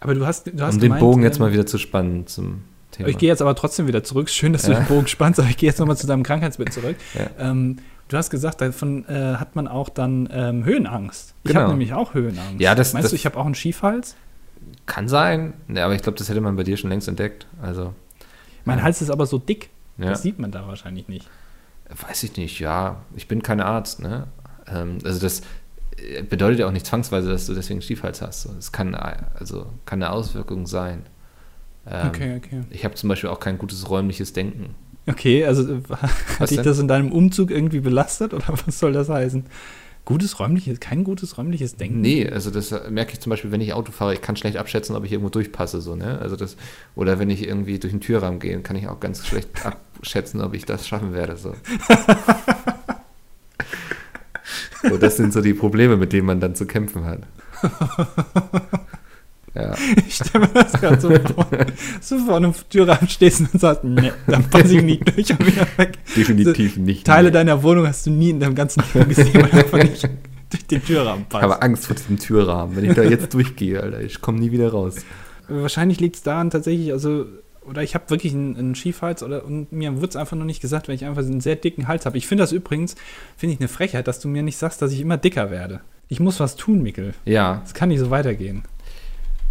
Aber 0.00 0.14
du 0.14 0.26
hast, 0.26 0.46
du 0.46 0.60
hast 0.60 0.74
Um 0.74 0.80
den 0.80 0.88
gemeint, 0.88 1.00
Bogen 1.00 1.22
jetzt 1.22 1.36
ähm, 1.36 1.42
mal 1.42 1.52
wieder 1.52 1.66
zu 1.66 1.78
spannen 1.78 2.26
zum 2.26 2.62
Thema. 2.90 3.08
Ich 3.08 3.18
gehe 3.18 3.28
jetzt 3.28 3.42
aber 3.42 3.54
trotzdem 3.54 3.86
wieder 3.86 4.04
zurück. 4.04 4.28
Schön, 4.28 4.52
dass 4.52 4.62
du 4.62 4.72
Ja. 4.72 4.80
den 4.80 4.86
Bogen 4.86 5.06
spannst, 5.06 5.40
aber 5.40 5.48
ich 5.48 5.56
gehe 5.56 5.68
jetzt 5.68 5.78
nochmal 5.78 5.96
zu 5.96 6.06
deinem 6.06 6.22
Krankheitsbild 6.22 6.72
zurück. 6.72 6.96
Ja. 7.14 7.50
Ähm, 7.50 7.78
du 8.08 8.16
hast 8.16 8.30
gesagt, 8.30 8.60
davon 8.60 9.04
äh, 9.08 9.36
hat 9.36 9.56
man 9.56 9.68
auch 9.68 9.88
dann 9.88 10.28
ähm, 10.32 10.64
Höhenangst. 10.64 11.34
Ich 11.44 11.48
Genau. 11.48 11.60
habe 11.62 11.70
nämlich 11.72 11.92
auch 11.94 12.14
Höhenangst. 12.14 12.60
Ja, 12.60 12.74
das- 12.74 12.92
Meinst 12.92 13.04
das- 13.06 13.10
du, 13.10 13.16
ich 13.16 13.26
habe 13.26 13.36
auch 13.38 13.46
einen 13.46 13.54
Schiefhals? 13.54 14.16
Kann 14.86 15.08
sein, 15.08 15.54
ne, 15.68 15.82
aber 15.84 15.94
ich 15.94 16.02
glaube, 16.02 16.18
das 16.18 16.28
hätte 16.28 16.40
man 16.40 16.56
bei 16.56 16.62
dir 16.62 16.76
schon 16.76 16.90
längst 16.90 17.08
entdeckt. 17.08 17.46
Also, 17.62 17.92
Mein 18.64 18.78
Ja. 18.78 18.84
Hals 18.84 19.00
ist 19.02 19.10
aber 19.10 19.26
so 19.26 19.38
dick. 19.38 19.70
ja. 19.98 20.06
Das 20.10 20.22
sieht 20.22 20.38
man 20.38 20.50
da 20.50 20.66
wahrscheinlich 20.66 21.08
nicht. 21.08 21.28
Weiß 22.08 22.22
ich 22.24 22.36
nicht, 22.36 22.58
ja. 22.58 22.96
Ich 23.14 23.28
bin 23.28 23.42
kein 23.42 23.60
Arzt, 23.60 24.00
ne? 24.02 24.26
Ähm, 24.68 24.98
also 25.04 25.20
das 25.20 25.42
bedeutet 26.28 26.60
ja 26.60 26.66
auch 26.66 26.72
nicht 26.72 26.86
zwangsweise, 26.86 27.30
dass 27.30 27.46
du 27.46 27.54
deswegen 27.54 27.82
Stiefhals 27.82 28.22
hast. 28.22 28.46
Es 28.58 28.72
kann 28.72 28.94
also 28.94 29.66
kann 29.84 30.02
eine 30.02 30.12
Auswirkung 30.12 30.66
sein. 30.66 31.06
Ähm, 31.88 32.08
okay, 32.08 32.36
okay. 32.36 32.62
Ich 32.70 32.84
habe 32.84 32.94
zum 32.94 33.08
Beispiel 33.08 33.30
auch 33.30 33.40
kein 33.40 33.58
gutes 33.58 33.88
räumliches 33.88 34.32
Denken. 34.32 34.74
Okay, 35.06 35.44
also 35.44 35.74
äh, 35.74 35.80
hat 35.90 36.10
Was 36.38 36.50
dich 36.50 36.58
denn? 36.58 36.64
das 36.66 36.78
in 36.78 36.88
deinem 36.88 37.12
Umzug 37.12 37.50
irgendwie 37.50 37.80
belastet 37.80 38.34
oder 38.34 38.46
was 38.66 38.78
soll 38.78 38.92
das 38.92 39.08
heißen? 39.08 39.44
Gutes 40.04 40.38
räumliches, 40.38 40.78
kein 40.78 41.02
gutes 41.02 41.36
räumliches 41.36 41.74
Denken. 41.74 42.00
Nee, 42.00 42.28
also 42.28 42.52
das 42.52 42.72
merke 42.88 43.14
ich 43.14 43.20
zum 43.20 43.30
Beispiel, 43.30 43.50
wenn 43.50 43.60
ich 43.60 43.72
Auto 43.72 43.90
fahre, 43.90 44.14
ich 44.14 44.22
kann 44.22 44.36
schlecht 44.36 44.56
abschätzen, 44.56 44.94
ob 44.94 45.04
ich 45.04 45.10
irgendwo 45.10 45.30
durchpasse, 45.30 45.80
so, 45.80 45.96
ne? 45.96 46.20
Also 46.20 46.36
das, 46.36 46.56
oder 46.94 47.18
wenn 47.18 47.28
ich 47.28 47.44
irgendwie 47.44 47.80
durch 47.80 47.92
den 47.92 48.00
Türrahmen 48.00 48.38
gehe, 48.38 48.60
kann 48.60 48.76
ich 48.76 48.86
auch 48.86 49.00
ganz 49.00 49.26
schlecht 49.26 49.48
abschätzen, 49.96 50.40
ob 50.42 50.54
ich 50.54 50.64
das 50.64 50.86
schaffen 50.86 51.12
werde. 51.12 51.36
So. 51.36 51.54
So, 54.88 54.96
das 54.96 55.16
sind 55.16 55.32
so 55.32 55.40
die 55.40 55.54
Probleme, 55.54 55.96
mit 55.96 56.12
denen 56.12 56.26
man 56.26 56.40
dann 56.40 56.54
zu 56.54 56.66
kämpfen 56.66 57.04
hat. 57.04 57.20
Ja. 59.56 59.74
Ich 60.06 60.16
stelle 60.16 60.40
mir 60.46 60.52
das 60.52 60.72
gerade 60.72 61.00
so 61.00 61.08
vor, 61.08 61.46
du 61.50 62.18
vor 62.26 62.36
einem 62.36 62.52
Türrahmen 62.68 63.08
stehst 63.08 63.40
und 63.40 63.58
sagst, 63.58 63.84
nee, 63.84 64.12
dann 64.26 64.44
passe 64.50 64.76
ich 64.76 64.82
nicht 64.82 65.16
durch 65.16 65.30
und 65.30 65.46
wieder 65.46 65.66
weg. 65.78 65.96
Definitiv 66.14 66.76
nicht. 66.76 67.06
Teile 67.06 67.30
deiner 67.30 67.62
Wohnung 67.62 67.86
hast 67.86 68.04
du 68.06 68.10
nie 68.10 68.30
in 68.30 68.40
deinem 68.40 68.54
ganzen 68.54 68.82
Leben 68.92 69.08
gesehen, 69.08 69.32
weil 69.34 69.48
du 69.48 69.56
einfach 69.56 69.78
nicht 69.78 70.06
durch 70.50 70.66
den 70.66 70.84
Türrahmen 70.84 71.22
Ich 71.22 71.28
passt. 71.30 71.42
habe 71.42 71.62
Angst 71.62 71.86
vor 71.86 71.96
diesem 71.96 72.18
Türrahmen. 72.18 72.76
Wenn 72.76 72.84
ich 72.84 72.94
da 72.94 73.02
jetzt 73.02 73.32
durchgehe, 73.32 73.82
Alter, 73.82 74.02
ich 74.02 74.20
komme 74.20 74.38
nie 74.40 74.52
wieder 74.52 74.70
raus. 74.70 74.96
wahrscheinlich 75.48 76.00
liegt 76.00 76.16
es 76.16 76.22
daran 76.22 76.50
tatsächlich, 76.50 76.92
also, 76.92 77.24
oder 77.68 77.82
ich 77.82 77.94
habe 77.94 78.08
wirklich 78.10 78.32
einen, 78.34 78.56
einen 78.56 78.74
Schiefhals 78.74 79.22
oder 79.22 79.44
und 79.44 79.72
mir 79.72 80.00
wird 80.00 80.10
es 80.10 80.16
einfach 80.16 80.36
noch 80.36 80.44
nicht 80.44 80.60
gesagt, 80.60 80.88
weil 80.88 80.94
ich 80.94 81.04
einfach 81.04 81.22
einen 81.22 81.40
sehr 81.40 81.56
dicken 81.56 81.88
Hals 81.88 82.06
habe. 82.06 82.16
Ich 82.18 82.26
finde 82.26 82.42
das 82.42 82.52
übrigens, 82.52 82.94
finde 83.36 83.54
ich 83.54 83.60
eine 83.60 83.68
Frechheit, 83.68 84.06
dass 84.08 84.20
du 84.20 84.28
mir 84.28 84.42
nicht 84.42 84.56
sagst, 84.58 84.80
dass 84.82 84.92
ich 84.92 85.00
immer 85.00 85.16
dicker 85.16 85.50
werde. 85.50 85.80
Ich 86.08 86.20
muss 86.20 86.38
was 86.40 86.56
tun, 86.56 86.82
Mikkel. 86.82 87.14
Ja, 87.24 87.62
Es 87.64 87.74
kann 87.74 87.88
nicht 87.88 87.98
so 87.98 88.10
weitergehen. 88.10 88.62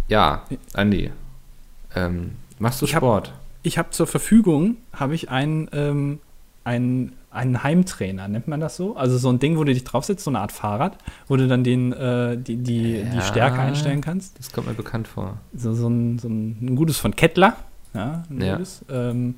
ja, 0.08 0.44
Andi. 0.74 1.10
Ähm, 1.94 2.32
machst 2.58 2.80
du 2.82 2.86
Ich 2.86 2.94
hab- 2.94 3.00
Sport? 3.02 3.32
Ich 3.62 3.78
habe 3.78 3.90
zur 3.90 4.06
Verfügung, 4.06 4.76
habe 4.92 5.14
ich 5.16 5.28
einen, 5.30 5.68
ähm, 5.72 6.20
einen, 6.62 7.12
einen 7.32 7.62
Heimtrainer, 7.64 8.28
nennt 8.28 8.46
man 8.48 8.60
das 8.60 8.76
so? 8.76 8.96
Also 8.96 9.18
so 9.18 9.28
ein 9.28 9.38
Ding, 9.40 9.56
wo 9.58 9.64
du 9.64 9.74
dich 9.74 9.82
draufsetzt, 9.84 10.22
so 10.24 10.30
eine 10.30 10.38
Art 10.40 10.52
Fahrrad, 10.52 10.96
wo 11.26 11.36
du 11.36 11.48
dann 11.48 11.64
den, 11.64 11.92
äh, 11.92 12.38
die, 12.38 12.56
die, 12.56 13.02
die 13.02 13.16
Ja. 13.16 13.22
Stärke 13.22 13.58
einstellen 13.58 14.00
kannst. 14.00 14.38
Das 14.38 14.52
kommt 14.52 14.68
mir 14.68 14.74
bekannt 14.74 15.08
vor. 15.08 15.38
So, 15.54 15.74
so, 15.74 15.88
ein, 15.88 16.18
so 16.18 16.28
ein, 16.28 16.56
ein 16.62 16.76
gutes 16.76 16.96
von 16.98 17.14
Kettler. 17.16 17.56
Ja, 17.96 18.22
ein 18.30 18.40
Ja. 18.40 18.60
Ähm, 18.90 19.34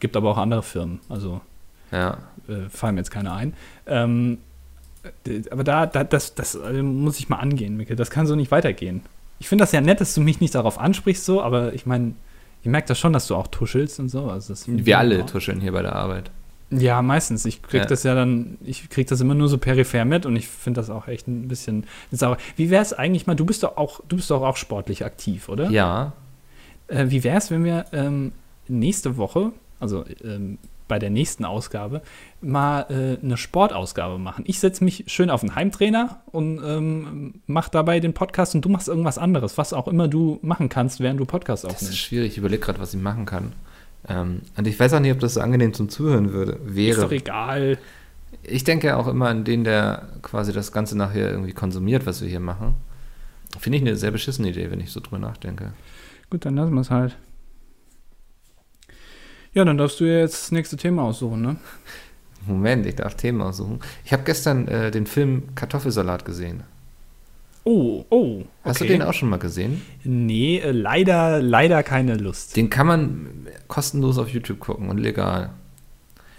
gibt 0.00 0.16
aber 0.16 0.30
auch 0.30 0.38
andere 0.38 0.62
Firmen. 0.62 1.00
Also 1.08 1.40
Ja. 1.90 2.18
äh, 2.48 2.68
fallen 2.68 2.94
mir 2.96 3.00
jetzt 3.00 3.10
keine 3.10 3.32
ein. 3.32 3.54
Ähm, 3.86 4.38
aber 5.50 5.64
da, 5.64 5.86
da 5.86 6.04
das, 6.04 6.34
das 6.34 6.54
äh, 6.54 6.82
muss 6.82 7.18
ich 7.18 7.28
mal 7.28 7.36
angehen, 7.36 7.76
Mikkel. 7.76 7.96
Das 7.96 8.10
kann 8.10 8.26
so 8.26 8.34
nicht 8.36 8.50
weitergehen. 8.50 9.02
Ich 9.38 9.48
finde 9.48 9.62
das 9.62 9.72
ja 9.72 9.80
nett, 9.80 10.00
dass 10.00 10.14
du 10.14 10.20
mich 10.20 10.40
nicht 10.40 10.54
darauf 10.54 10.78
ansprichst, 10.78 11.24
so, 11.24 11.42
aber 11.42 11.74
ich 11.74 11.84
meine, 11.86 12.14
ich 12.62 12.68
merke 12.68 12.88
das 12.88 12.98
schon, 12.98 13.12
dass 13.12 13.26
du 13.26 13.34
auch 13.34 13.46
tuschelst 13.48 14.00
und 14.00 14.08
so. 14.08 14.30
Also 14.30 14.54
Wir 14.66 14.98
alle 14.98 15.26
tuscheln 15.26 15.60
hier 15.60 15.72
bei 15.72 15.82
der 15.82 15.94
Arbeit. 15.94 16.30
Ja, 16.70 17.02
meistens. 17.02 17.44
Ich 17.44 17.62
krieg 17.62 17.82
Ja. 17.82 17.86
das 17.86 18.02
ja 18.04 18.14
dann, 18.14 18.56
ich 18.64 18.88
krieg 18.88 19.06
das 19.06 19.20
immer 19.20 19.34
nur 19.34 19.48
so 19.48 19.58
peripher 19.58 20.04
mit 20.06 20.24
und 20.24 20.34
ich 20.36 20.48
finde 20.48 20.80
das 20.80 20.88
auch 20.88 21.06
echt 21.08 21.28
ein 21.28 21.46
bisschen 21.46 21.84
sauer. 22.10 22.38
Wie 22.56 22.70
wäre 22.70 22.82
es 22.82 22.92
eigentlich 22.94 23.26
mal, 23.26 23.34
du 23.36 23.44
bist 23.44 23.62
doch 23.62 23.76
auch, 23.76 24.00
du 24.08 24.16
bist 24.16 24.30
doch 24.30 24.42
auch 24.42 24.56
sportlich 24.56 25.04
aktiv, 25.04 25.48
oder? 25.50 25.68
Ja. 25.70 26.12
Äh, 26.88 27.06
wie 27.08 27.24
wäre 27.24 27.38
es, 27.38 27.50
wenn 27.50 27.64
wir 27.64 27.86
ähm, 27.92 28.32
nächste 28.68 29.16
Woche, 29.16 29.52
also 29.80 30.04
ähm, 30.22 30.58
bei 30.86 30.98
der 30.98 31.08
nächsten 31.10 31.44
Ausgabe, 31.46 32.02
mal 32.42 32.82
äh, 32.90 33.24
eine 33.24 33.36
Sportausgabe 33.36 34.18
machen? 34.18 34.44
Ich 34.46 34.60
setze 34.60 34.84
mich 34.84 35.04
schön 35.06 35.30
auf 35.30 35.40
den 35.40 35.54
Heimtrainer 35.54 36.20
und 36.30 36.60
ähm, 36.64 37.34
mach 37.46 37.68
dabei 37.68 38.00
den 38.00 38.12
Podcast 38.12 38.54
und 38.54 38.64
du 38.64 38.68
machst 38.68 38.88
irgendwas 38.88 39.16
anderes, 39.18 39.56
was 39.56 39.72
auch 39.72 39.88
immer 39.88 40.08
du 40.08 40.38
machen 40.42 40.68
kannst, 40.68 41.00
während 41.00 41.18
du 41.20 41.24
Podcast 41.24 41.64
Das 41.64 41.72
ist 41.72 41.76
aufnimmst. 41.78 41.98
schwierig. 41.98 42.32
Ich 42.32 42.38
überlege 42.38 42.60
gerade, 42.62 42.78
was 42.80 42.92
ich 42.94 43.00
machen 43.00 43.24
kann. 43.24 43.52
Ähm, 44.06 44.42
und 44.56 44.66
ich 44.66 44.78
weiß 44.78 44.92
auch 44.92 45.00
nicht, 45.00 45.12
ob 45.12 45.20
das 45.20 45.34
so 45.34 45.40
angenehm 45.40 45.72
zum 45.72 45.88
Zuhören 45.88 46.32
würde, 46.32 46.52
Ist 46.66 46.74
wäre. 46.76 47.00
doch 47.00 47.12
egal. 47.12 47.78
Ich 48.42 48.64
denke 48.64 48.96
auch 48.96 49.06
immer 49.08 49.28
an 49.28 49.44
den, 49.44 49.64
der 49.64 50.08
quasi 50.20 50.52
das 50.52 50.72
Ganze 50.72 50.98
nachher 50.98 51.30
irgendwie 51.30 51.52
konsumiert, 51.52 52.04
was 52.04 52.20
wir 52.20 52.28
hier 52.28 52.40
machen. 52.40 52.74
Finde 53.58 53.78
ich 53.78 53.82
eine 53.84 53.96
sehr 53.96 54.10
beschissene 54.10 54.48
Idee, 54.50 54.70
wenn 54.70 54.80
ich 54.80 54.90
so 54.90 55.00
drüber 55.00 55.18
nachdenke. 55.18 55.72
Gut, 56.30 56.44
dann 56.44 56.56
lassen 56.56 56.74
wir 56.74 56.80
es 56.80 56.90
halt. 56.90 57.16
Ja, 59.52 59.64
dann 59.64 59.78
darfst 59.78 60.00
du 60.00 60.04
ja 60.04 60.18
jetzt 60.18 60.34
das 60.34 60.52
nächste 60.52 60.76
Thema 60.76 61.02
aussuchen, 61.02 61.40
ne? 61.40 61.56
Moment, 62.46 62.86
ich 62.86 62.96
darf 62.96 63.14
Themen 63.14 63.40
aussuchen. 63.40 63.80
Ich 64.04 64.12
habe 64.12 64.24
gestern 64.24 64.68
äh, 64.68 64.90
den 64.90 65.06
Film 65.06 65.54
Kartoffelsalat 65.54 66.24
gesehen. 66.24 66.64
Oh, 67.64 68.04
oh. 68.10 68.42
Hast 68.62 68.80
du 68.80 68.84
okay. 68.84 68.94
den 68.94 69.02
auch 69.02 69.14
schon 69.14 69.30
mal 69.30 69.38
gesehen? 69.38 69.80
Nee, 70.04 70.58
äh, 70.58 70.70
leider, 70.70 71.40
leider 71.40 71.82
keine 71.82 72.16
Lust. 72.16 72.56
Den 72.56 72.68
kann 72.68 72.86
man 72.86 73.46
kostenlos 73.68 74.18
auf 74.18 74.28
YouTube 74.28 74.60
gucken 74.60 74.90
und 74.90 74.98
legal. 74.98 75.50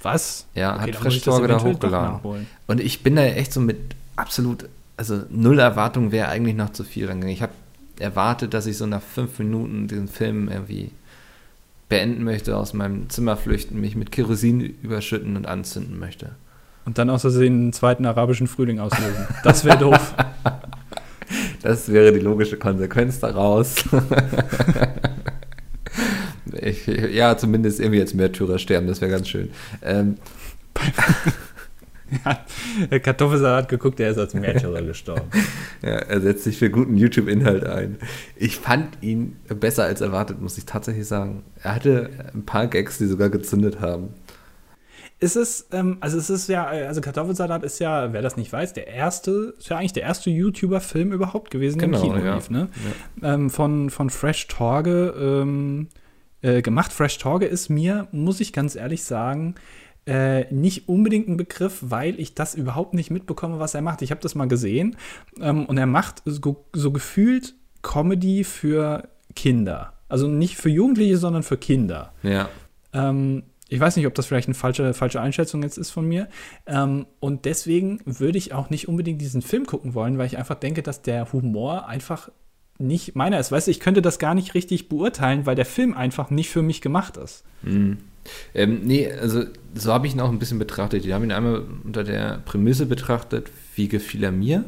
Was? 0.03 0.45
Ja, 0.53 0.79
hat 0.79 0.95
Fresh 0.95 1.15
ich 1.15 1.23
das 1.23 1.33
Torge 1.33 1.47
da 1.47 1.63
hochgeladen. 1.63 2.45
Und 2.67 2.79
ich 2.79 3.01
bin 3.01 3.15
da 3.15 3.23
echt 3.23 3.51
so 3.51 3.59
mit 3.59 3.77
absolut, 4.15 4.69
also 4.97 5.23
null 5.31 5.57
Erwartung 5.57 6.11
wäre 6.11 6.27
eigentlich 6.27 6.55
noch 6.55 6.71
zu 6.73 6.83
viel 6.83 7.07
rangegangen. 7.07 7.33
Ich 7.33 7.41
habe 7.41 7.53
erwartet, 7.99 8.53
dass 8.53 8.65
ich 8.65 8.77
so 8.77 8.85
nach 8.85 9.01
fünf 9.01 9.39
Minuten 9.39 9.87
diesen 9.87 10.07
Film 10.07 10.49
irgendwie 10.49 10.91
beenden 11.89 12.23
möchte, 12.23 12.57
aus 12.57 12.73
meinem 12.73 13.09
Zimmer 13.09 13.37
flüchten, 13.37 13.79
mich 13.79 13.95
mit 13.95 14.11
Kerosin 14.11 14.59
überschütten 14.59 15.35
und 15.35 15.47
anzünden 15.47 15.99
möchte. 15.99 16.31
Und 16.85 16.97
dann 16.97 17.09
aus 17.09 17.21
Versehen 17.21 17.53
einen 17.53 17.73
zweiten 17.73 18.05
arabischen 18.05 18.47
Frühling 18.47 18.79
auslösen. 18.79 19.27
Das 19.43 19.65
wäre 19.65 19.77
doof. 19.77 20.13
Das 21.63 21.91
wäre 21.91 22.13
die 22.13 22.19
logische 22.19 22.57
Konsequenz 22.57 23.19
daraus. 23.19 23.73
ich, 26.61 26.85
ja, 26.85 27.35
zumindest 27.35 27.79
irgendwie 27.79 28.01
als 28.01 28.13
Märtyrer 28.13 28.59
sterben, 28.59 28.85
das 28.85 29.01
wäre 29.01 29.09
ganz 29.09 29.29
schön. 29.29 29.49
Ähm, 29.81 30.17
Der 32.91 32.99
Kartoffelsalat 32.99 33.63
hat 33.63 33.69
geguckt, 33.69 33.99
der 33.99 34.11
ist 34.11 34.17
als 34.17 34.33
Märtyrer 34.33 34.81
gestorben. 34.83 35.29
ja, 35.81 35.89
er 35.89 36.21
setzt 36.21 36.43
sich 36.43 36.57
für 36.57 36.69
guten 36.69 36.97
YouTube-Inhalt 36.97 37.65
ein. 37.65 37.97
Ich 38.35 38.57
fand 38.57 38.97
ihn 39.01 39.37
besser 39.47 39.83
als 39.85 40.01
erwartet, 40.01 40.41
muss 40.41 40.57
ich 40.57 40.65
tatsächlich 40.65 41.07
sagen. 41.07 41.43
Er 41.63 41.75
hatte 41.75 42.09
ein 42.33 42.45
paar 42.45 42.67
Gags, 42.67 42.97
die 42.97 43.05
sogar 43.05 43.29
gezündet 43.29 43.79
haben. 43.81 44.09
Ist 45.19 45.37
es, 45.37 45.67
ähm, 45.71 45.97
also 46.01 46.17
es 46.17 46.29
ist 46.29 46.49
ja, 46.49 46.65
also 46.65 46.99
Kartoffelsalat 46.99 47.63
ist 47.63 47.79
ja, 47.79 48.11
wer 48.11 48.21
das 48.21 48.35
nicht 48.35 48.51
weiß, 48.51 48.73
der 48.73 48.87
erste, 48.87 49.55
ist 49.57 49.69
ja 49.69 49.77
eigentlich 49.77 49.93
der 49.93 50.03
erste 50.03 50.29
YouTuber-Film 50.29 51.13
überhaupt 51.13 51.51
gewesen, 51.51 51.79
der 51.79 51.87
im 51.87 51.93
Genau, 51.93 52.03
Kino 52.03 52.17
ja. 52.17 52.35
lief, 52.35 52.49
ne? 52.49 52.67
ähm, 53.23 53.49
von, 53.49 53.89
von 53.89 54.09
Fresh 54.09 54.47
Torge 54.47 55.13
ähm, 55.17 55.87
äh, 56.41 56.61
gemacht. 56.61 56.91
Fresh 56.91 57.17
Torge 57.17 57.45
ist 57.45 57.69
mir, 57.69 58.07
muss 58.11 58.41
ich 58.41 58.51
ganz 58.51 58.75
ehrlich 58.75 59.03
sagen, 59.03 59.55
äh, 60.05 60.53
nicht 60.53 60.87
unbedingt 60.87 61.27
ein 61.27 61.37
Begriff, 61.37 61.79
weil 61.81 62.19
ich 62.19 62.35
das 62.35 62.55
überhaupt 62.55 62.93
nicht 62.93 63.11
mitbekomme, 63.11 63.59
was 63.59 63.73
er 63.73 63.81
macht. 63.81 64.01
Ich 64.01 64.11
habe 64.11 64.21
das 64.21 64.35
mal 64.35 64.47
gesehen 64.47 64.97
ähm, 65.41 65.65
und 65.65 65.77
er 65.77 65.87
macht 65.87 66.21
so, 66.25 66.65
so 66.73 66.91
gefühlt 66.91 67.55
Comedy 67.81 68.43
für 68.43 69.09
Kinder. 69.35 69.93
Also 70.07 70.27
nicht 70.27 70.57
für 70.57 70.69
Jugendliche, 70.69 71.17
sondern 71.17 71.43
für 71.43 71.57
Kinder. 71.57 72.13
Ja. 72.23 72.49
Ähm, 72.93 73.43
ich 73.67 73.79
weiß 73.79 73.95
nicht, 73.95 74.05
ob 74.05 74.13
das 74.13 74.27
vielleicht 74.27 74.47
eine 74.47 74.53
falsche, 74.53 74.93
falsche 74.93 75.19
Einschätzung 75.19 75.63
jetzt 75.63 75.77
ist 75.77 75.89
von 75.89 76.07
mir. 76.07 76.27
Ähm, 76.67 77.07
und 77.19 77.45
deswegen 77.45 77.99
würde 78.05 78.37
ich 78.37 78.53
auch 78.53 78.69
nicht 78.69 78.87
unbedingt 78.87 79.21
diesen 79.21 79.41
Film 79.41 79.65
gucken 79.65 79.95
wollen, 79.95 80.17
weil 80.17 80.27
ich 80.27 80.37
einfach 80.37 80.55
denke, 80.55 80.83
dass 80.83 81.01
der 81.01 81.31
Humor 81.33 81.87
einfach 81.87 82.29
nicht 82.77 83.15
meiner 83.15 83.39
ist. 83.39 83.51
Weißt 83.51 83.67
du, 83.67 83.71
ich 83.71 83.79
könnte 83.79 84.01
das 84.01 84.19
gar 84.19 84.35
nicht 84.35 84.53
richtig 84.53 84.89
beurteilen, 84.89 85.45
weil 85.45 85.55
der 85.55 85.65
Film 85.65 85.95
einfach 85.95 86.29
nicht 86.29 86.49
für 86.49 86.61
mich 86.61 86.81
gemacht 86.81 87.17
ist. 87.17 87.43
Mhm. 87.63 87.97
Ähm, 88.53 88.81
nee, 88.83 89.11
also 89.11 89.43
so 89.73 89.93
habe 89.93 90.07
ich 90.07 90.13
ihn 90.13 90.21
auch 90.21 90.29
ein 90.29 90.39
bisschen 90.39 90.59
betrachtet. 90.59 91.05
Ich 91.05 91.11
habe 91.11 91.25
ihn 91.25 91.31
einmal 91.31 91.63
unter 91.83 92.03
der 92.03 92.41
Prämisse 92.45 92.85
betrachtet, 92.85 93.49
wie 93.75 93.87
gefiel 93.87 94.23
er 94.23 94.31
mir. 94.31 94.65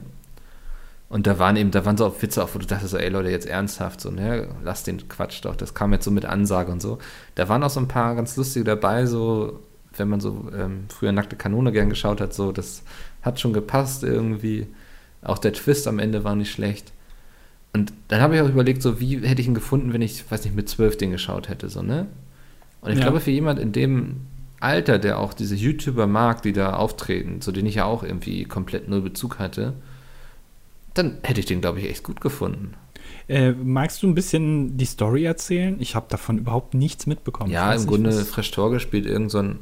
Und 1.10 1.26
da 1.26 1.40
waren 1.40 1.56
eben, 1.56 1.72
da 1.72 1.86
waren 1.86 1.96
so 1.96 2.06
auch 2.06 2.22
Witze 2.22 2.44
auf, 2.44 2.54
wo 2.54 2.60
du 2.60 2.66
dachtest, 2.66 2.92
so, 2.92 2.98
ey 2.98 3.10
Leute, 3.10 3.30
jetzt 3.30 3.48
ernsthaft, 3.48 4.02
so, 4.02 4.12
ne, 4.12 4.50
lass 4.64 4.84
den 4.84 5.08
Quatsch 5.08 5.44
doch. 5.44 5.56
Das 5.56 5.74
kam 5.74 5.94
jetzt 5.94 6.04
so 6.04 6.12
mit 6.12 6.26
Ansage 6.26 6.72
und 6.72 6.82
so. 6.82 6.98
Da 7.36 7.48
waren 7.48 7.64
auch 7.64 7.70
so 7.70 7.80
ein 7.80 7.88
paar 7.88 8.16
ganz 8.16 8.36
lustige 8.36 8.66
dabei, 8.66 9.06
so, 9.06 9.62
wenn 9.96 10.10
man 10.10 10.20
so 10.20 10.50
ähm, 10.54 10.86
früher 10.90 11.14
Nackte 11.14 11.38
Kanone 11.38 11.72
gern 11.72 11.90
geschaut 11.90 12.20
hat, 12.20 12.34
so, 12.34 12.52
das 12.52 12.84
hat 13.22 13.40
schon 13.40 13.54
gepasst 13.54 14.04
irgendwie. 14.04 14.68
Auch 15.22 15.38
der 15.38 15.54
Twist 15.54 15.88
am 15.88 16.00
Ende 16.00 16.26
war 16.26 16.36
nicht 16.36 16.52
schlecht. 16.52 16.92
Und 17.74 17.94
dann 18.10 18.22
habe 18.22 18.36
ich 18.36 18.42
auch 18.42 18.50
überlegt, 18.50 18.82
so, 18.82 19.00
wie 19.00 19.26
hätte 19.26 19.42
ich 19.42 19.48
ihn 19.48 19.54
gefunden, 19.54 19.94
wenn 19.94 20.02
ich, 20.02 20.30
weiß 20.30 20.44
nicht, 20.44 20.56
mit 20.56 20.68
zwölf 20.68 20.98
den 20.98 21.12
geschaut 21.12 21.48
hätte, 21.48 21.70
so, 21.70 21.82
ne? 21.82 22.08
Und 22.82 22.92
ich 22.92 22.98
Ja. 23.00 23.06
glaube, 23.06 23.20
für 23.20 23.32
jemand 23.32 23.60
in 23.60 23.72
dem 23.72 24.18
Alter, 24.60 24.98
der 25.00 25.20
auch 25.20 25.34
diese 25.34 25.56
YouTuber 25.56 26.08
mag, 26.08 26.42
die 26.42 26.54
da 26.54 26.74
auftreten, 26.74 27.42
zu 27.42 27.52
denen 27.52 27.68
ich 27.68 27.76
ja 27.76 27.86
auch 27.86 28.04
irgendwie 28.04 28.46
komplett 28.46 28.88
null 28.90 29.02
Bezug 29.02 29.40
hatte, 29.40 29.74
dann 30.94 31.18
hätte 31.24 31.40
ich 31.40 31.46
den, 31.46 31.62
glaube 31.62 31.80
ich, 31.80 31.90
echt 31.90 32.04
gut 32.04 32.22
gefunden. 32.22 32.74
Äh, 33.30 33.52
magst 33.52 34.02
du 34.02 34.08
ein 34.08 34.16
bisschen 34.16 34.78
die 34.78 34.86
Story 34.86 35.26
erzählen? 35.26 35.76
Ich 35.80 35.96
habe 35.96 36.08
davon 36.10 36.38
überhaupt 36.40 36.74
nichts 36.74 37.06
mitbekommen. 37.08 37.52
Ja, 37.52 37.72
im 37.72 37.78
nicht, 37.82 37.88
Grunde, 37.90 38.10
was- 38.10 38.28
Fresh 38.30 38.52
Torge 38.52 38.80
spielt 38.80 39.06
irgend 39.06 39.32
so 39.32 39.40
ein 39.40 39.60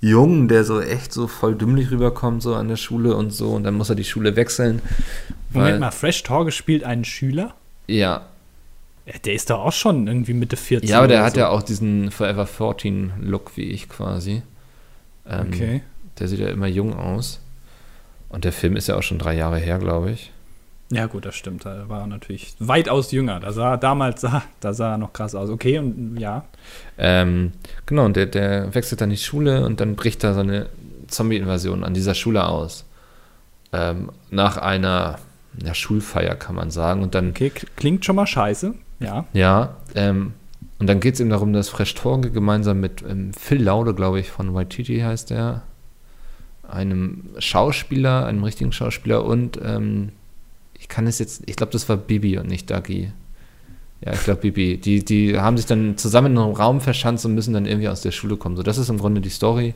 Jungen, 0.00 0.48
der 0.48 0.64
so 0.64 0.80
echt 0.80 1.12
so 1.12 1.26
voll 1.26 1.54
dümmlich 1.54 1.90
rüberkommt, 1.90 2.42
so 2.42 2.54
an 2.54 2.68
der 2.68 2.76
Schule 2.76 3.14
und 3.14 3.32
so, 3.32 3.50
und 3.50 3.64
dann 3.64 3.74
muss 3.74 3.90
er 3.90 3.96
die 3.96 4.04
Schule 4.04 4.36
wechseln. 4.36 4.80
Moment 5.52 5.72
weil- 5.74 5.78
mal, 5.80 5.90
Fresh 5.90 6.22
Torge 6.22 6.52
spielt 6.52 6.84
einen 6.84 7.04
Schüler? 7.04 7.54
Ja, 7.86 8.26
Der 9.24 9.34
ist 9.34 9.50
doch 9.50 9.60
auch 9.60 9.72
schon 9.72 10.06
irgendwie 10.06 10.34
Mitte 10.34 10.56
40. 10.56 10.88
ja, 10.88 10.98
aber 10.98 11.08
der 11.08 11.24
hat 11.24 11.34
so. 11.34 11.40
ja 11.40 11.48
auch 11.48 11.62
diesen 11.62 12.10
Forever 12.10 12.46
14 12.46 13.12
Look 13.20 13.56
wie 13.56 13.70
ich 13.70 13.88
quasi. 13.88 14.42
Ähm, 15.26 15.48
Okay. 15.48 15.82
Der 16.18 16.28
sieht 16.28 16.40
ja 16.40 16.48
immer 16.48 16.66
jung 16.66 16.94
aus. 16.94 17.40
Und 18.28 18.44
der 18.44 18.52
Film 18.52 18.76
ist 18.76 18.88
ja 18.88 18.96
auch 18.96 19.02
schon 19.02 19.18
drei 19.18 19.34
Jahre 19.34 19.58
her, 19.58 19.78
glaube 19.78 20.10
ich. 20.10 20.32
Ja, 20.90 21.06
gut, 21.06 21.26
das 21.26 21.34
stimmt. 21.36 21.64
Da 21.64 21.88
war 21.88 22.00
er 22.00 22.06
natürlich 22.06 22.54
weitaus 22.58 23.12
jünger. 23.12 23.40
Da 23.40 23.52
sah 23.52 23.76
damals 23.76 24.22
sah, 24.22 24.42
da 24.60 24.72
sah 24.72 24.92
er 24.92 24.98
noch 24.98 25.12
krass 25.12 25.34
aus. 25.34 25.50
Okay, 25.50 25.78
und 25.78 26.16
ja. 26.18 26.44
Ähm, 26.96 27.52
genau, 27.86 28.04
und 28.06 28.16
der, 28.16 28.26
der 28.26 28.74
wechselt 28.74 29.00
dann 29.00 29.10
die 29.10 29.16
Schule 29.16 29.64
und 29.64 29.80
dann 29.80 29.96
bricht 29.96 30.24
da 30.24 30.34
so 30.34 30.40
eine 30.40 30.68
Zombie-Invasion 31.06 31.84
an 31.84 31.94
dieser 31.94 32.14
Schule 32.14 32.46
aus. 32.46 32.84
Ähm, 33.72 34.10
nach 34.30 34.56
einer 34.56 35.18
ja, 35.62 35.74
Schulfeier, 35.74 36.34
kann 36.36 36.54
man 36.54 36.70
sagen. 36.70 37.02
Und 37.02 37.14
dann, 37.14 37.30
Okay, 37.30 37.52
klingt 37.76 38.04
schon 38.04 38.16
mal 38.16 38.26
scheiße. 38.26 38.74
Ja. 39.00 39.26
ja, 39.32 39.76
ähm, 39.94 40.32
und 40.78 40.86
dann 40.86 41.00
geht 41.00 41.14
es 41.14 41.20
eben 41.20 41.30
darum, 41.30 41.52
dass 41.52 41.68
Fresh 41.68 41.94
Torge 41.94 42.30
gemeinsam 42.30 42.80
mit 42.80 43.02
ähm, 43.08 43.32
Phil 43.32 43.62
Laude, 43.62 43.94
glaube 43.94 44.20
ich, 44.20 44.30
von 44.30 44.54
Waititi 44.54 45.00
heißt 45.00 45.30
er, 45.30 45.62
einem 46.68 47.24
Schauspieler, 47.38 48.26
einem 48.26 48.44
richtigen 48.44 48.72
Schauspieler 48.72 49.24
und 49.24 49.58
ähm, 49.62 50.10
ich 50.78 50.88
kann 50.88 51.06
es 51.06 51.18
jetzt, 51.18 51.42
ich 51.46 51.56
glaube, 51.56 51.72
das 51.72 51.88
war 51.88 51.96
Bibi 51.96 52.38
und 52.38 52.48
nicht 52.48 52.70
Dagi. 52.70 53.12
Ja, 54.04 54.12
ich 54.12 54.22
glaube, 54.22 54.42
Bibi. 54.42 54.76
Die, 54.76 55.04
die 55.04 55.38
haben 55.38 55.56
sich 55.56 55.66
dann 55.66 55.96
zusammen 55.96 56.32
in 56.32 56.38
einem 56.38 56.52
Raum 56.52 56.80
verschanzt 56.80 57.26
und 57.26 57.34
müssen 57.34 57.52
dann 57.52 57.66
irgendwie 57.66 57.88
aus 57.88 58.00
der 58.00 58.12
Schule 58.12 58.36
kommen. 58.36 58.56
So, 58.56 58.62
das 58.62 58.78
ist 58.78 58.90
im 58.90 58.98
Grunde 58.98 59.20
die 59.20 59.28
Story. 59.28 59.74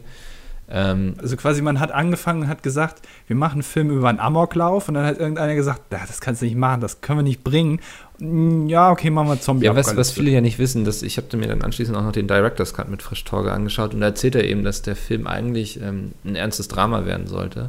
Ähm, 0.75 1.17
also 1.21 1.37
quasi, 1.37 1.61
man 1.61 1.79
hat 1.81 1.93
angefangen 1.93 2.45
und 2.45 2.49
hat 2.49 2.63
gesagt, 2.63 3.03
wir 3.27 3.37
machen 3.37 3.57
einen 3.57 3.63
Film 3.63 3.91
über 3.91 4.09
einen 4.09 4.19
Amoklauf 4.19 4.89
und 4.89 4.95
dann 4.95 5.05
hat 5.05 5.19
irgendeiner 5.19 5.55
gesagt, 5.55 5.83
das 5.91 6.23
kannst 6.23 6.41
du 6.41 6.47
nicht 6.47 6.57
machen, 6.57 6.81
das 6.81 7.03
können 7.03 7.19
wir 7.19 7.25
nicht 7.25 7.45
bringen. 7.45 7.81
Mm, 8.19 8.69
ja, 8.69 8.91
okay, 8.91 9.11
machen 9.11 9.29
wir 9.29 9.39
Zombie. 9.39 9.67
Ja, 9.67 9.77
was, 9.77 9.95
was 9.95 10.13
viele 10.13 10.31
ja 10.31 10.41
nicht 10.41 10.59
wissen, 10.59 10.87
dass 10.87 11.03
ich 11.03 11.19
habe 11.19 11.37
mir 11.37 11.47
dann 11.47 11.61
anschließend 11.61 11.95
auch 11.95 12.03
noch 12.03 12.13
den 12.13 12.27
Director's 12.27 12.73
Cut 12.73 12.89
mit 12.89 13.03
Frisch 13.03 13.23
Torge 13.25 13.53
angeschaut 13.53 13.93
und 13.93 14.01
da 14.01 14.07
erzählt 14.07 14.35
er 14.35 14.45
eben, 14.45 14.65
dass 14.65 14.81
der 14.81 14.97
Film 14.97 15.27
eigentlich 15.27 15.79
ähm, 15.83 16.13
ein 16.25 16.37
ernstes 16.37 16.69
Drama 16.69 17.05
werden 17.05 17.27
sollte. 17.27 17.69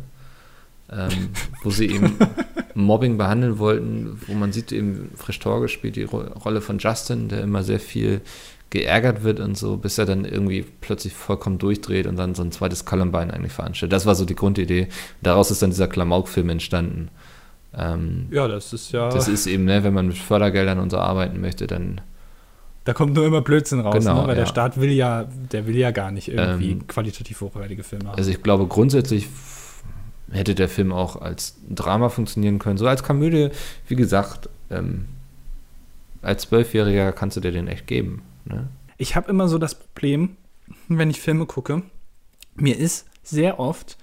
Ähm, 0.92 1.30
wo 1.64 1.72
sie 1.72 1.88
eben 1.88 2.18
Mobbing 2.76 3.18
behandeln 3.18 3.58
wollten, 3.58 4.22
wo 4.28 4.34
man 4.34 4.52
sieht 4.52 4.72
eben, 4.72 5.10
Frisch 5.16 5.40
Torge 5.40 5.68
spielt 5.68 5.96
die 5.96 6.04
Ro 6.04 6.20
Rolle 6.46 6.62
von 6.62 6.78
Justin, 6.78 7.30
der 7.30 7.42
immer 7.42 7.64
sehr 7.64 7.80
viel 7.80 8.22
geärgert 8.74 9.24
wird 9.24 9.40
und 9.40 9.56
so, 9.56 9.78
bis 9.78 10.00
er 10.00 10.06
dann 10.06 10.26
irgendwie 10.26 10.66
plötzlich 10.82 11.14
vollkommen 11.14 11.60
durchdreht 11.60 12.08
und 12.08 12.18
dann 12.18 12.34
so 12.34 12.42
ein 12.42 12.52
zweites 12.52 12.86
Columbine 12.86 13.32
eigentlich 13.32 13.54
veranstaltet. 13.54 13.94
Das 13.94 14.08
war 14.08 14.16
so 14.16 14.26
die 14.26 14.34
Grundidee. 14.34 14.88
Daraus 15.22 15.52
ist 15.52 15.62
dann 15.62 15.70
dieser 15.70 15.88
Klamauk-Film 15.88 16.50
entstanden. 16.50 17.10
Ähm, 17.78 18.30
ja, 18.32 18.48
das 18.48 18.74
ist 18.74 18.92
ja. 18.92 19.10
Das 19.10 19.28
ist 19.28 19.46
eben, 19.46 19.66
ne, 19.66 19.84
wenn 19.84 19.94
man 19.94 20.08
mit 20.08 20.18
Fördergeldern 20.18 20.80
und 20.80 20.90
so 20.90 20.98
arbeiten 20.98 21.40
möchte, 21.40 21.68
dann. 21.68 22.02
Da 22.84 22.94
kommt 22.94 23.14
nur 23.14 23.28
immer 23.28 23.42
Blödsinn 23.42 23.80
raus, 23.80 23.94
genau, 23.94 24.22
ne? 24.22 24.28
weil 24.28 24.36
ja. 24.36 24.42
der 24.42 24.46
Staat 24.48 24.82
will 24.82 24.92
ja, 24.92 25.26
der 25.52 25.68
will 25.68 25.78
ja 25.78 25.92
gar 25.92 26.12
nicht 26.12 26.30
irgendwie 26.30 26.72
ähm, 26.72 26.88
qualitativ 26.88 27.42
hochwertige 27.42 27.84
Filme 27.84 28.10
haben. 28.10 28.18
Also 28.18 28.32
ich 28.32 28.42
glaube 28.42 28.66
grundsätzlich 28.66 29.30
hätte 30.32 30.56
der 30.56 30.68
Film 30.68 30.92
auch 30.92 31.22
als 31.22 31.58
Drama 31.70 32.10
funktionieren 32.10 32.58
können. 32.58 32.78
So 32.78 32.88
als 32.88 33.04
Komödie, 33.04 33.50
wie 33.88 33.96
gesagt, 33.96 34.50
ähm, 34.72 35.06
als 36.24 36.42
Zwölfjähriger 36.42 37.12
kannst 37.12 37.38
du 37.38 37.42
dir 37.42 37.52
den 37.52 37.68
echt 37.68 37.86
geben. 37.86 38.24
Ne? 38.46 38.70
Ich 38.98 39.16
habe 39.16 39.30
immer 39.30 39.48
so 39.48 39.58
das 39.58 39.76
Problem, 39.76 40.38
wenn 40.88 41.10
ich 41.10 41.20
Filme 41.20 41.46
gucke, 41.46 41.84
mir 42.56 42.78
ist 42.78 43.08
sehr 43.24 43.60
oft, 43.60 43.98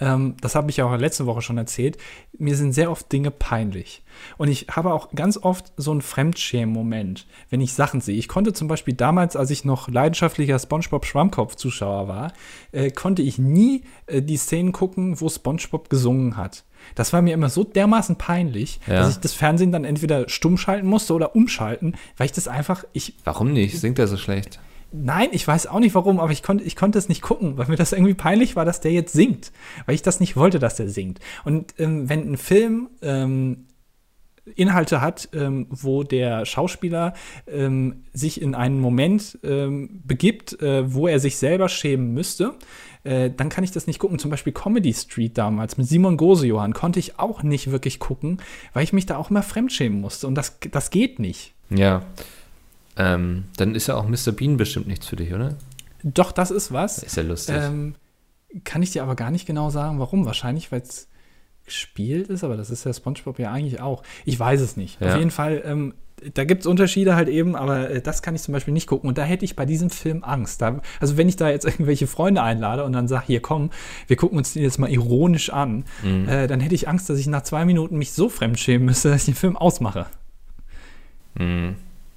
ähm, 0.00 0.36
das 0.40 0.54
habe 0.54 0.70
ich 0.70 0.78
ja 0.78 0.84
auch 0.84 0.96
letzte 0.98 1.26
Woche 1.26 1.42
schon 1.42 1.58
erzählt, 1.58 1.96
mir 2.36 2.56
sind 2.56 2.72
sehr 2.72 2.90
oft 2.90 3.10
Dinge 3.12 3.30
peinlich. 3.30 4.02
Und 4.36 4.48
ich 4.48 4.66
habe 4.70 4.92
auch 4.92 5.12
ganz 5.12 5.38
oft 5.38 5.72
so 5.76 5.92
einen 5.92 6.02
Fremdschämen-Moment, 6.02 7.26
wenn 7.50 7.60
ich 7.60 7.74
Sachen 7.74 8.00
sehe. 8.00 8.16
Ich 8.16 8.28
konnte 8.28 8.52
zum 8.52 8.68
Beispiel 8.68 8.94
damals, 8.94 9.36
als 9.36 9.50
ich 9.50 9.64
noch 9.64 9.88
leidenschaftlicher 9.88 10.58
SpongeBob-Schwammkopf-Zuschauer 10.58 12.08
war, 12.08 12.32
äh, 12.72 12.90
konnte 12.90 13.22
ich 13.22 13.38
nie 13.38 13.84
äh, 14.06 14.20
die 14.20 14.36
Szenen 14.36 14.72
gucken, 14.72 15.20
wo 15.20 15.28
SpongeBob 15.28 15.88
gesungen 15.88 16.36
hat. 16.36 16.64
Das 16.94 17.12
war 17.12 17.22
mir 17.22 17.34
immer 17.34 17.48
so 17.48 17.64
dermaßen 17.64 18.16
peinlich, 18.16 18.80
ja. 18.86 18.94
dass 18.94 19.10
ich 19.10 19.18
das 19.18 19.34
Fernsehen 19.34 19.72
dann 19.72 19.84
entweder 19.84 20.28
stumm 20.28 20.56
schalten 20.56 20.86
musste 20.86 21.14
oder 21.14 21.34
umschalten, 21.34 21.96
weil 22.16 22.26
ich 22.26 22.32
das 22.32 22.48
einfach. 22.48 22.84
Ich, 22.92 23.14
warum 23.24 23.52
nicht? 23.52 23.80
Singt 23.80 23.98
er 23.98 24.06
so 24.06 24.16
schlecht? 24.16 24.60
Nein, 24.96 25.30
ich 25.32 25.46
weiß 25.46 25.66
auch 25.66 25.80
nicht 25.80 25.96
warum, 25.96 26.20
aber 26.20 26.30
ich 26.30 26.44
konnte, 26.44 26.62
ich 26.62 26.76
konnte 26.76 26.98
es 26.98 27.08
nicht 27.08 27.20
gucken, 27.20 27.58
weil 27.58 27.66
mir 27.66 27.74
das 27.74 27.92
irgendwie 27.92 28.14
peinlich 28.14 28.54
war, 28.54 28.64
dass 28.64 28.80
der 28.80 28.92
jetzt 28.92 29.12
singt. 29.12 29.50
Weil 29.86 29.96
ich 29.96 30.02
das 30.02 30.20
nicht 30.20 30.36
wollte, 30.36 30.60
dass 30.60 30.76
der 30.76 30.88
singt. 30.88 31.18
Und 31.44 31.74
ähm, 31.78 32.08
wenn 32.08 32.30
ein 32.32 32.36
Film 32.36 32.88
ähm, 33.02 33.66
Inhalte 34.56 35.00
hat, 35.00 35.28
ähm, 35.32 35.66
wo 35.70 36.02
der 36.02 36.44
Schauspieler 36.44 37.14
ähm, 37.46 38.04
sich 38.12 38.40
in 38.40 38.54
einen 38.54 38.78
Moment 38.78 39.38
ähm, 39.42 40.02
begibt, 40.04 40.60
äh, 40.60 40.92
wo 40.92 41.08
er 41.08 41.18
sich 41.18 41.36
selber 41.38 41.68
schämen 41.68 42.12
müsste, 42.12 42.54
äh, 43.04 43.30
dann 43.30 43.48
kann 43.48 43.64
ich 43.64 43.70
das 43.70 43.86
nicht 43.86 43.98
gucken. 43.98 44.18
Zum 44.18 44.30
Beispiel 44.30 44.52
Comedy 44.52 44.92
Street 44.92 45.38
damals 45.38 45.78
mit 45.78 45.86
Simon 45.86 46.16
Gosejohann 46.16 46.74
konnte 46.74 46.98
ich 46.98 47.18
auch 47.18 47.42
nicht 47.42 47.70
wirklich 47.70 47.98
gucken, 47.98 48.38
weil 48.74 48.84
ich 48.84 48.92
mich 48.92 49.06
da 49.06 49.16
auch 49.16 49.30
immer 49.30 49.42
fremdschämen 49.42 50.00
musste. 50.00 50.26
Und 50.26 50.34
das, 50.34 50.58
das 50.70 50.90
geht 50.90 51.18
nicht. 51.18 51.54
Ja. 51.70 52.02
Ähm, 52.96 53.44
dann 53.56 53.74
ist 53.74 53.86
ja 53.86 53.96
auch 53.96 54.06
Mr. 54.06 54.32
Bean 54.32 54.56
bestimmt 54.56 54.86
nichts 54.86 55.06
für 55.06 55.16
dich, 55.16 55.32
oder? 55.32 55.56
Doch, 56.02 56.32
das 56.32 56.50
ist 56.50 56.72
was. 56.72 57.02
Ist 57.02 57.16
ja 57.16 57.22
lustig. 57.22 57.56
Ähm, 57.58 57.94
kann 58.62 58.82
ich 58.82 58.90
dir 58.90 59.02
aber 59.02 59.16
gar 59.16 59.30
nicht 59.30 59.46
genau 59.46 59.70
sagen, 59.70 59.98
warum. 59.98 60.26
Wahrscheinlich, 60.26 60.70
weil 60.70 60.82
es 60.82 61.08
gespielt 61.64 62.28
ist, 62.28 62.44
aber 62.44 62.56
das 62.56 62.70
ist 62.70 62.84
ja 62.84 62.92
SpongeBob 62.92 63.38
ja 63.38 63.52
eigentlich 63.52 63.80
auch. 63.80 64.02
Ich 64.24 64.38
weiß 64.38 64.60
es 64.60 64.76
nicht. 64.76 65.00
Ja. 65.00 65.12
Auf 65.12 65.18
jeden 65.18 65.30
Fall 65.30 65.62
ähm, 65.64 65.94
da 66.32 66.44
gibt 66.44 66.62
es 66.62 66.66
Unterschiede 66.66 67.16
halt 67.16 67.28
eben, 67.28 67.56
aber 67.56 67.90
äh, 67.90 68.00
das 68.00 68.22
kann 68.22 68.34
ich 68.34 68.42
zum 68.42 68.52
Beispiel 68.52 68.72
nicht 68.72 68.86
gucken. 68.86 69.08
Und 69.08 69.18
da 69.18 69.24
hätte 69.24 69.44
ich 69.44 69.56
bei 69.56 69.66
diesem 69.66 69.90
Film 69.90 70.24
Angst. 70.24 70.62
Da, 70.62 70.80
also 71.00 71.16
wenn 71.16 71.28
ich 71.28 71.36
da 71.36 71.50
jetzt 71.50 71.64
irgendwelche 71.64 72.06
Freunde 72.06 72.42
einlade 72.42 72.84
und 72.84 72.92
dann 72.92 73.08
sage, 73.08 73.24
hier 73.26 73.40
komm, 73.40 73.70
wir 74.06 74.16
gucken 74.16 74.38
uns 74.38 74.52
den 74.52 74.62
jetzt 74.62 74.78
mal 74.78 74.90
ironisch 74.90 75.50
an, 75.50 75.84
mhm. 76.02 76.28
äh, 76.28 76.46
dann 76.46 76.60
hätte 76.60 76.74
ich 76.74 76.88
Angst, 76.88 77.10
dass 77.10 77.18
ich 77.18 77.26
nach 77.26 77.42
zwei 77.42 77.64
Minuten 77.64 77.98
mich 77.98 78.12
so 78.12 78.28
fremdschämen 78.28 78.86
müsste, 78.86 79.08
dass 79.10 79.22
ich 79.22 79.26
den 79.26 79.34
Film 79.34 79.56
ausmache. 79.56 80.06
Mhm. 81.34 81.76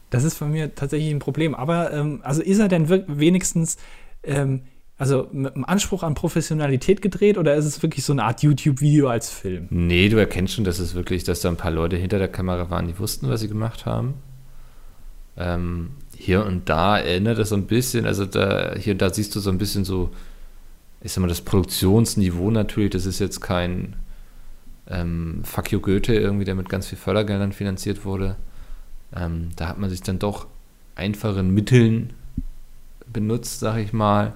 Das 0.09 0.23
ist 0.23 0.37
von 0.37 0.51
mir 0.51 0.73
tatsächlich 0.73 1.11
ein 1.11 1.19
Problem. 1.19 1.53
Aber 1.53 1.91
ähm, 1.91 2.21
also 2.23 2.41
ist 2.41 2.59
er 2.59 2.69
denn 2.69 2.89
wenigstens 2.89 3.77
ähm, 4.23 4.61
also 4.97 5.27
mit 5.31 5.53
einem 5.53 5.65
Anspruch 5.65 6.01
an 6.01 6.15
Professionalität 6.15 7.01
gedreht 7.01 7.37
oder 7.37 7.55
ist 7.55 7.65
es 7.65 7.83
wirklich 7.83 8.03
so 8.03 8.13
eine 8.13 8.23
Art 8.23 8.41
YouTube-Video 8.41 9.09
als 9.09 9.29
Film? 9.29 9.67
Nee, 9.69 10.09
du 10.09 10.17
erkennst 10.17 10.55
schon, 10.55 10.63
dass 10.63 10.79
es 10.79 10.95
wirklich, 10.95 11.23
dass 11.23 11.41
da 11.41 11.49
ein 11.49 11.55
paar 11.55 11.71
Leute 11.71 11.97
hinter 11.97 12.17
der 12.17 12.27
Kamera 12.27 12.71
waren, 12.71 12.87
die 12.87 12.97
wussten, 12.97 13.29
was 13.29 13.41
sie 13.41 13.47
gemacht 13.47 13.85
haben. 13.85 14.15
Ähm, 15.37 15.91
hier 16.15 16.43
und 16.43 16.67
da 16.67 16.97
erinnert 16.97 17.37
es 17.37 17.49
so 17.49 17.55
ein 17.55 17.67
bisschen, 17.67 18.07
also 18.07 18.25
da, 18.25 18.73
hier 18.75 18.93
und 18.93 19.01
da 19.01 19.13
siehst 19.13 19.35
du 19.35 19.39
so 19.39 19.51
ein 19.51 19.59
bisschen 19.59 19.85
so, 19.85 20.09
ich 21.01 21.11
sag 21.11 21.21
mal, 21.21 21.27
das 21.27 21.41
Produktionsniveau 21.41 22.49
natürlich, 22.49 22.89
das 22.89 23.05
ist 23.05 23.19
jetzt 23.19 23.39
kein 23.39 23.95
ähm, 24.89 25.41
Fuck 25.43 25.71
you 25.71 25.79
Goethe 25.79 26.15
irgendwie, 26.15 26.45
der 26.45 26.55
mit 26.55 26.69
ganz 26.69 26.87
viel 26.87 26.97
Fördergeldern 26.97 27.51
finanziert 27.51 28.03
wurde. 28.03 28.35
Ähm, 29.15 29.49
da 29.57 29.67
hat 29.67 29.77
man 29.77 29.91
sich 29.91 30.01
dann 30.01 30.17
doch 30.17 30.47
einfachen 30.95 31.53
Mitteln 31.53 32.13
benutzt, 33.05 33.59
sag 33.59 33.77
ich 33.77 33.93
mal 33.93 34.33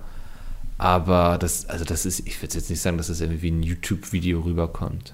aber 0.82 1.38
das, 1.38 1.68
also 1.68 1.86
das 1.86 2.08
ist, 2.08 2.28
ich 2.28 2.42
würde 2.42 2.56
jetzt 2.56 2.72
nicht 2.72 2.82
sagen, 2.82 2.98
dass 2.98 3.06
das 3.06 3.22
irgendwie 3.22 3.44
wie 3.44 3.52
ein 3.52 3.62
YouTube-Video 3.62 4.40
rüberkommt. 4.40 5.14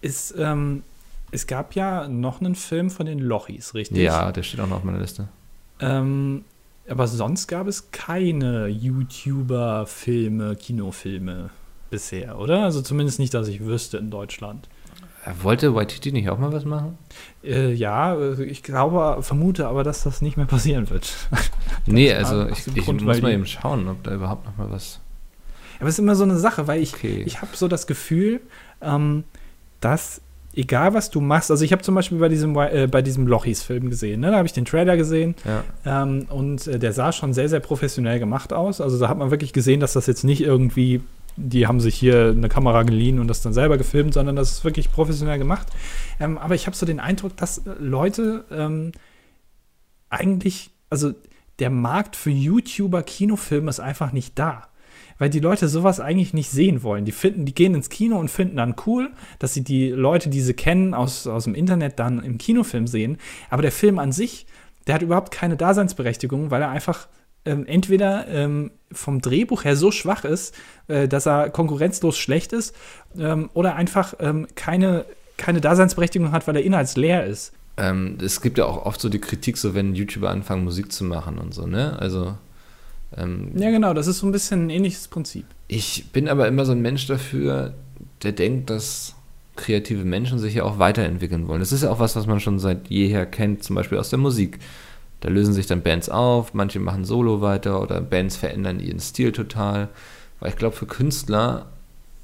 Ist, 0.00 0.32
ähm, 0.38 0.84
es 1.32 1.48
gab 1.48 1.74
ja 1.74 2.06
noch 2.06 2.40
einen 2.40 2.54
Film 2.54 2.88
von 2.88 3.04
den 3.04 3.18
Lochis, 3.18 3.74
richtig? 3.74 3.98
Ja, 3.98 4.30
der 4.30 4.44
steht 4.44 4.60
auch 4.60 4.68
noch 4.68 4.76
auf 4.76 4.84
meiner 4.84 5.00
Liste. 5.00 5.26
Ähm, 5.80 6.44
aber 6.88 7.08
sonst 7.08 7.48
gab 7.48 7.66
es 7.66 7.90
keine 7.90 8.68
YouTuber-Filme, 8.68 10.54
Kinofilme 10.54 11.50
bisher, 11.90 12.38
oder? 12.38 12.62
Also 12.62 12.80
zumindest 12.80 13.18
nicht, 13.18 13.34
dass 13.34 13.48
ich 13.48 13.64
wüsste 13.64 13.96
in 13.96 14.12
Deutschland. 14.12 14.68
Wollte 15.42 15.74
Waititi 15.74 16.12
nicht 16.12 16.30
auch 16.30 16.38
mal 16.38 16.52
was 16.52 16.64
machen? 16.64 16.96
Äh, 17.42 17.72
ja, 17.72 18.16
ich 18.38 18.62
glaube, 18.62 19.20
vermute 19.22 19.66
aber, 19.66 19.82
dass 19.82 20.04
das 20.04 20.22
nicht 20.22 20.36
mehr 20.36 20.46
passieren 20.46 20.88
wird. 20.90 21.12
nee, 21.86 22.14
also 22.14 22.46
ich, 22.46 22.68
ich 22.68 22.86
muss 22.86 23.20
mal 23.20 23.32
eben 23.32 23.46
schauen, 23.46 23.88
ob 23.88 24.04
da 24.04 24.14
überhaupt 24.14 24.46
noch 24.46 24.56
mal 24.56 24.70
was 24.70 25.00
aber 25.78 25.88
es 25.88 25.94
ist 25.94 26.00
immer 26.00 26.16
so 26.16 26.24
eine 26.24 26.38
Sache, 26.38 26.66
weil 26.66 26.82
ich, 26.82 26.94
okay. 26.94 27.22
ich 27.26 27.40
habe 27.40 27.56
so 27.56 27.68
das 27.68 27.86
Gefühl, 27.86 28.40
ähm, 28.80 29.24
dass 29.80 30.20
egal 30.54 30.92
was 30.92 31.10
du 31.10 31.20
machst, 31.20 31.50
also 31.50 31.64
ich 31.64 31.72
habe 31.72 31.82
zum 31.82 31.94
Beispiel 31.94 32.18
bei 32.18 32.28
diesem, 32.28 32.56
äh, 32.56 32.88
bei 32.90 33.00
diesem 33.00 33.26
Lochis-Film 33.26 33.90
gesehen, 33.90 34.20
ne? 34.20 34.30
da 34.32 34.38
habe 34.38 34.46
ich 34.46 34.52
den 34.52 34.64
Trailer 34.64 34.96
gesehen 34.96 35.36
ja. 35.44 36.02
ähm, 36.02 36.26
und 36.30 36.66
äh, 36.66 36.78
der 36.78 36.92
sah 36.92 37.12
schon 37.12 37.32
sehr, 37.32 37.48
sehr 37.48 37.60
professionell 37.60 38.18
gemacht 38.18 38.52
aus. 38.52 38.80
Also 38.80 38.98
da 38.98 39.08
hat 39.08 39.18
man 39.18 39.30
wirklich 39.30 39.52
gesehen, 39.52 39.78
dass 39.78 39.92
das 39.92 40.06
jetzt 40.06 40.24
nicht 40.24 40.40
irgendwie, 40.40 41.00
die 41.36 41.68
haben 41.68 41.78
sich 41.78 41.94
hier 41.94 42.34
eine 42.36 42.48
Kamera 42.48 42.82
geliehen 42.82 43.20
und 43.20 43.28
das 43.28 43.40
dann 43.40 43.52
selber 43.52 43.78
gefilmt, 43.78 44.14
sondern 44.14 44.34
das 44.34 44.50
ist 44.50 44.64
wirklich 44.64 44.90
professionell 44.90 45.38
gemacht. 45.38 45.68
Ähm, 46.18 46.38
aber 46.38 46.56
ich 46.56 46.66
habe 46.66 46.76
so 46.76 46.86
den 46.86 46.98
Eindruck, 46.98 47.36
dass 47.36 47.62
Leute 47.78 48.44
ähm, 48.50 48.90
eigentlich, 50.10 50.70
also 50.90 51.12
der 51.60 51.70
Markt 51.70 52.16
für 52.16 52.30
YouTuber-Kinofilme 52.30 53.70
ist 53.70 53.80
einfach 53.80 54.12
nicht 54.12 54.36
da 54.38 54.68
weil 55.18 55.30
die 55.30 55.40
Leute 55.40 55.68
sowas 55.68 56.00
eigentlich 56.00 56.34
nicht 56.34 56.50
sehen 56.50 56.82
wollen. 56.82 57.04
Die 57.04 57.12
finden, 57.12 57.44
die 57.44 57.54
gehen 57.54 57.74
ins 57.74 57.88
Kino 57.88 58.18
und 58.18 58.30
finden 58.30 58.56
dann 58.56 58.74
cool, 58.86 59.10
dass 59.38 59.54
sie 59.54 59.64
die 59.64 59.90
Leute, 59.90 60.28
die 60.28 60.40
sie 60.40 60.54
kennen 60.54 60.94
aus, 60.94 61.26
aus 61.26 61.44
dem 61.44 61.54
Internet, 61.54 61.98
dann 61.98 62.22
im 62.22 62.38
Kinofilm 62.38 62.86
sehen. 62.86 63.18
Aber 63.50 63.62
der 63.62 63.72
Film 63.72 63.98
an 63.98 64.12
sich, 64.12 64.46
der 64.86 64.94
hat 64.94 65.02
überhaupt 65.02 65.32
keine 65.32 65.56
Daseinsberechtigung, 65.56 66.50
weil 66.50 66.62
er 66.62 66.70
einfach 66.70 67.08
ähm, 67.44 67.66
entweder 67.66 68.28
ähm, 68.28 68.70
vom 68.92 69.20
Drehbuch 69.20 69.64
her 69.64 69.76
so 69.76 69.90
schwach 69.90 70.24
ist, 70.24 70.54
äh, 70.88 71.08
dass 71.08 71.26
er 71.26 71.50
konkurrenzlos 71.50 72.18
schlecht 72.18 72.52
ist, 72.52 72.74
ähm, 73.18 73.50
oder 73.54 73.76
einfach 73.76 74.14
ähm, 74.20 74.46
keine, 74.54 75.04
keine 75.36 75.60
Daseinsberechtigung 75.60 76.32
hat, 76.32 76.46
weil 76.46 76.56
er 76.56 76.62
inhaltsleer 76.62 77.24
ist. 77.24 77.52
Ähm, 77.76 78.18
es 78.20 78.40
gibt 78.40 78.58
ja 78.58 78.64
auch 78.64 78.84
oft 78.86 79.00
so 79.00 79.08
die 79.08 79.20
Kritik, 79.20 79.56
so 79.56 79.74
wenn 79.74 79.94
YouTuber 79.94 80.30
anfangen, 80.30 80.64
Musik 80.64 80.92
zu 80.92 81.04
machen 81.04 81.38
und 81.38 81.54
so, 81.54 81.66
ne? 81.66 81.96
Also 81.98 82.34
ähm, 83.16 83.52
ja, 83.54 83.70
genau, 83.70 83.94
das 83.94 84.06
ist 84.06 84.18
so 84.18 84.26
ein 84.26 84.32
bisschen 84.32 84.66
ein 84.66 84.70
ähnliches 84.70 85.08
Prinzip. 85.08 85.46
Ich 85.66 86.10
bin 86.12 86.28
aber 86.28 86.46
immer 86.48 86.64
so 86.64 86.72
ein 86.72 86.82
Mensch 86.82 87.06
dafür, 87.06 87.74
der 88.22 88.32
denkt, 88.32 88.70
dass 88.70 89.14
kreative 89.56 90.04
Menschen 90.04 90.38
sich 90.38 90.54
ja 90.54 90.64
auch 90.64 90.78
weiterentwickeln 90.78 91.48
wollen. 91.48 91.60
Das 91.60 91.72
ist 91.72 91.82
ja 91.82 91.90
auch 91.90 91.98
was, 91.98 92.16
was 92.16 92.26
man 92.26 92.40
schon 92.40 92.58
seit 92.58 92.88
jeher 92.88 93.26
kennt, 93.26 93.64
zum 93.64 93.76
Beispiel 93.76 93.98
aus 93.98 94.10
der 94.10 94.18
Musik. 94.18 94.58
Da 95.20 95.30
lösen 95.30 95.52
sich 95.52 95.66
dann 95.66 95.82
Bands 95.82 96.08
auf, 96.08 96.54
manche 96.54 96.78
machen 96.78 97.04
Solo 97.04 97.40
weiter 97.40 97.82
oder 97.82 98.00
Bands 98.00 98.36
verändern 98.36 98.78
ihren 98.78 99.00
Stil 99.00 99.32
total. 99.32 99.88
Weil 100.38 100.50
ich 100.50 100.56
glaube, 100.56 100.76
für 100.76 100.86
Künstler 100.86 101.66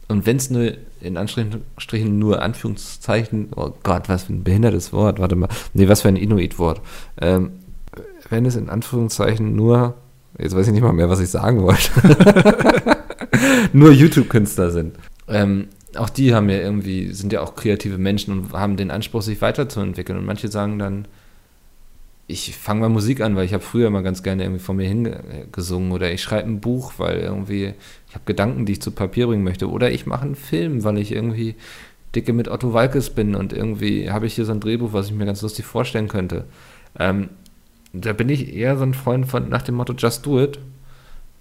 und 0.08 0.26
wenn 0.26 0.36
es 0.36 0.50
nur 0.50 0.74
in 1.00 1.16
Anführungsstrichen 1.16 2.18
nur 2.18 2.42
Anführungszeichen, 2.42 3.48
oh 3.56 3.72
Gott, 3.82 4.08
was 4.08 4.24
für 4.24 4.34
ein 4.34 4.44
behindertes 4.44 4.92
Wort, 4.92 5.18
warte 5.18 5.36
mal, 5.36 5.48
nee, 5.72 5.88
was 5.88 6.02
für 6.02 6.08
ein 6.08 6.16
Inuit-Wort. 6.16 6.80
Ähm, 7.20 7.52
wenn 8.28 8.46
es 8.46 8.56
in 8.56 8.68
Anführungszeichen 8.68 9.54
nur, 9.56 9.94
jetzt 10.38 10.54
weiß 10.54 10.66
ich 10.66 10.72
nicht 10.72 10.82
mal 10.82 10.92
mehr, 10.92 11.10
was 11.10 11.20
ich 11.20 11.30
sagen 11.30 11.62
wollte, 11.62 11.90
nur 13.72 13.90
YouTube-Künstler 13.90 14.70
sind. 14.70 14.96
Ähm, 15.28 15.68
auch 15.96 16.10
die 16.10 16.34
haben 16.34 16.48
ja 16.48 16.56
irgendwie, 16.56 17.12
sind 17.12 17.32
ja 17.32 17.40
auch 17.42 17.54
kreative 17.54 17.98
Menschen 17.98 18.32
und 18.32 18.52
haben 18.52 18.76
den 18.76 18.90
Anspruch, 18.90 19.22
sich 19.22 19.40
weiterzuentwickeln. 19.40 20.18
Und 20.18 20.26
manche 20.26 20.48
sagen 20.48 20.78
dann, 20.78 21.06
ich 22.26 22.56
fange 22.56 22.80
mal 22.80 22.88
Musik 22.88 23.20
an, 23.20 23.36
weil 23.36 23.44
ich 23.44 23.52
habe 23.52 23.62
früher 23.62 23.90
mal 23.90 24.02
ganz 24.02 24.22
gerne 24.22 24.44
irgendwie 24.44 24.62
vor 24.62 24.74
mir 24.74 24.88
hingesungen 24.88 25.92
oder 25.92 26.10
ich 26.10 26.22
schreibe 26.22 26.48
ein 26.48 26.60
Buch, 26.60 26.94
weil 26.96 27.18
irgendwie 27.18 27.74
ich 28.08 28.14
habe 28.14 28.24
Gedanken, 28.24 28.64
die 28.64 28.72
ich 28.72 28.82
zu 28.82 28.92
Papier 28.92 29.26
bringen 29.26 29.44
möchte 29.44 29.68
oder 29.68 29.90
ich 29.90 30.06
mache 30.06 30.24
einen 30.24 30.34
Film, 30.34 30.84
weil 30.84 30.98
ich 30.98 31.12
irgendwie 31.12 31.54
dicke 32.14 32.32
mit 32.32 32.48
Otto 32.48 32.72
Walkes 32.72 33.10
bin 33.10 33.34
und 33.34 33.52
irgendwie 33.52 34.10
habe 34.10 34.26
ich 34.26 34.34
hier 34.34 34.46
so 34.46 34.52
ein 34.52 34.60
Drehbuch, 34.60 34.92
was 34.92 35.06
ich 35.06 35.12
mir 35.12 35.26
ganz 35.26 35.42
lustig 35.42 35.66
vorstellen 35.66 36.08
könnte. 36.08 36.44
Ähm, 36.98 37.28
da 37.94 38.12
bin 38.12 38.28
ich 38.28 38.54
eher 38.54 38.76
so 38.76 38.84
ein 38.84 38.94
Freund 38.94 39.26
von 39.26 39.48
nach 39.48 39.62
dem 39.62 39.76
Motto 39.76 39.92
Just 39.92 40.26
Do 40.26 40.42
It. 40.42 40.58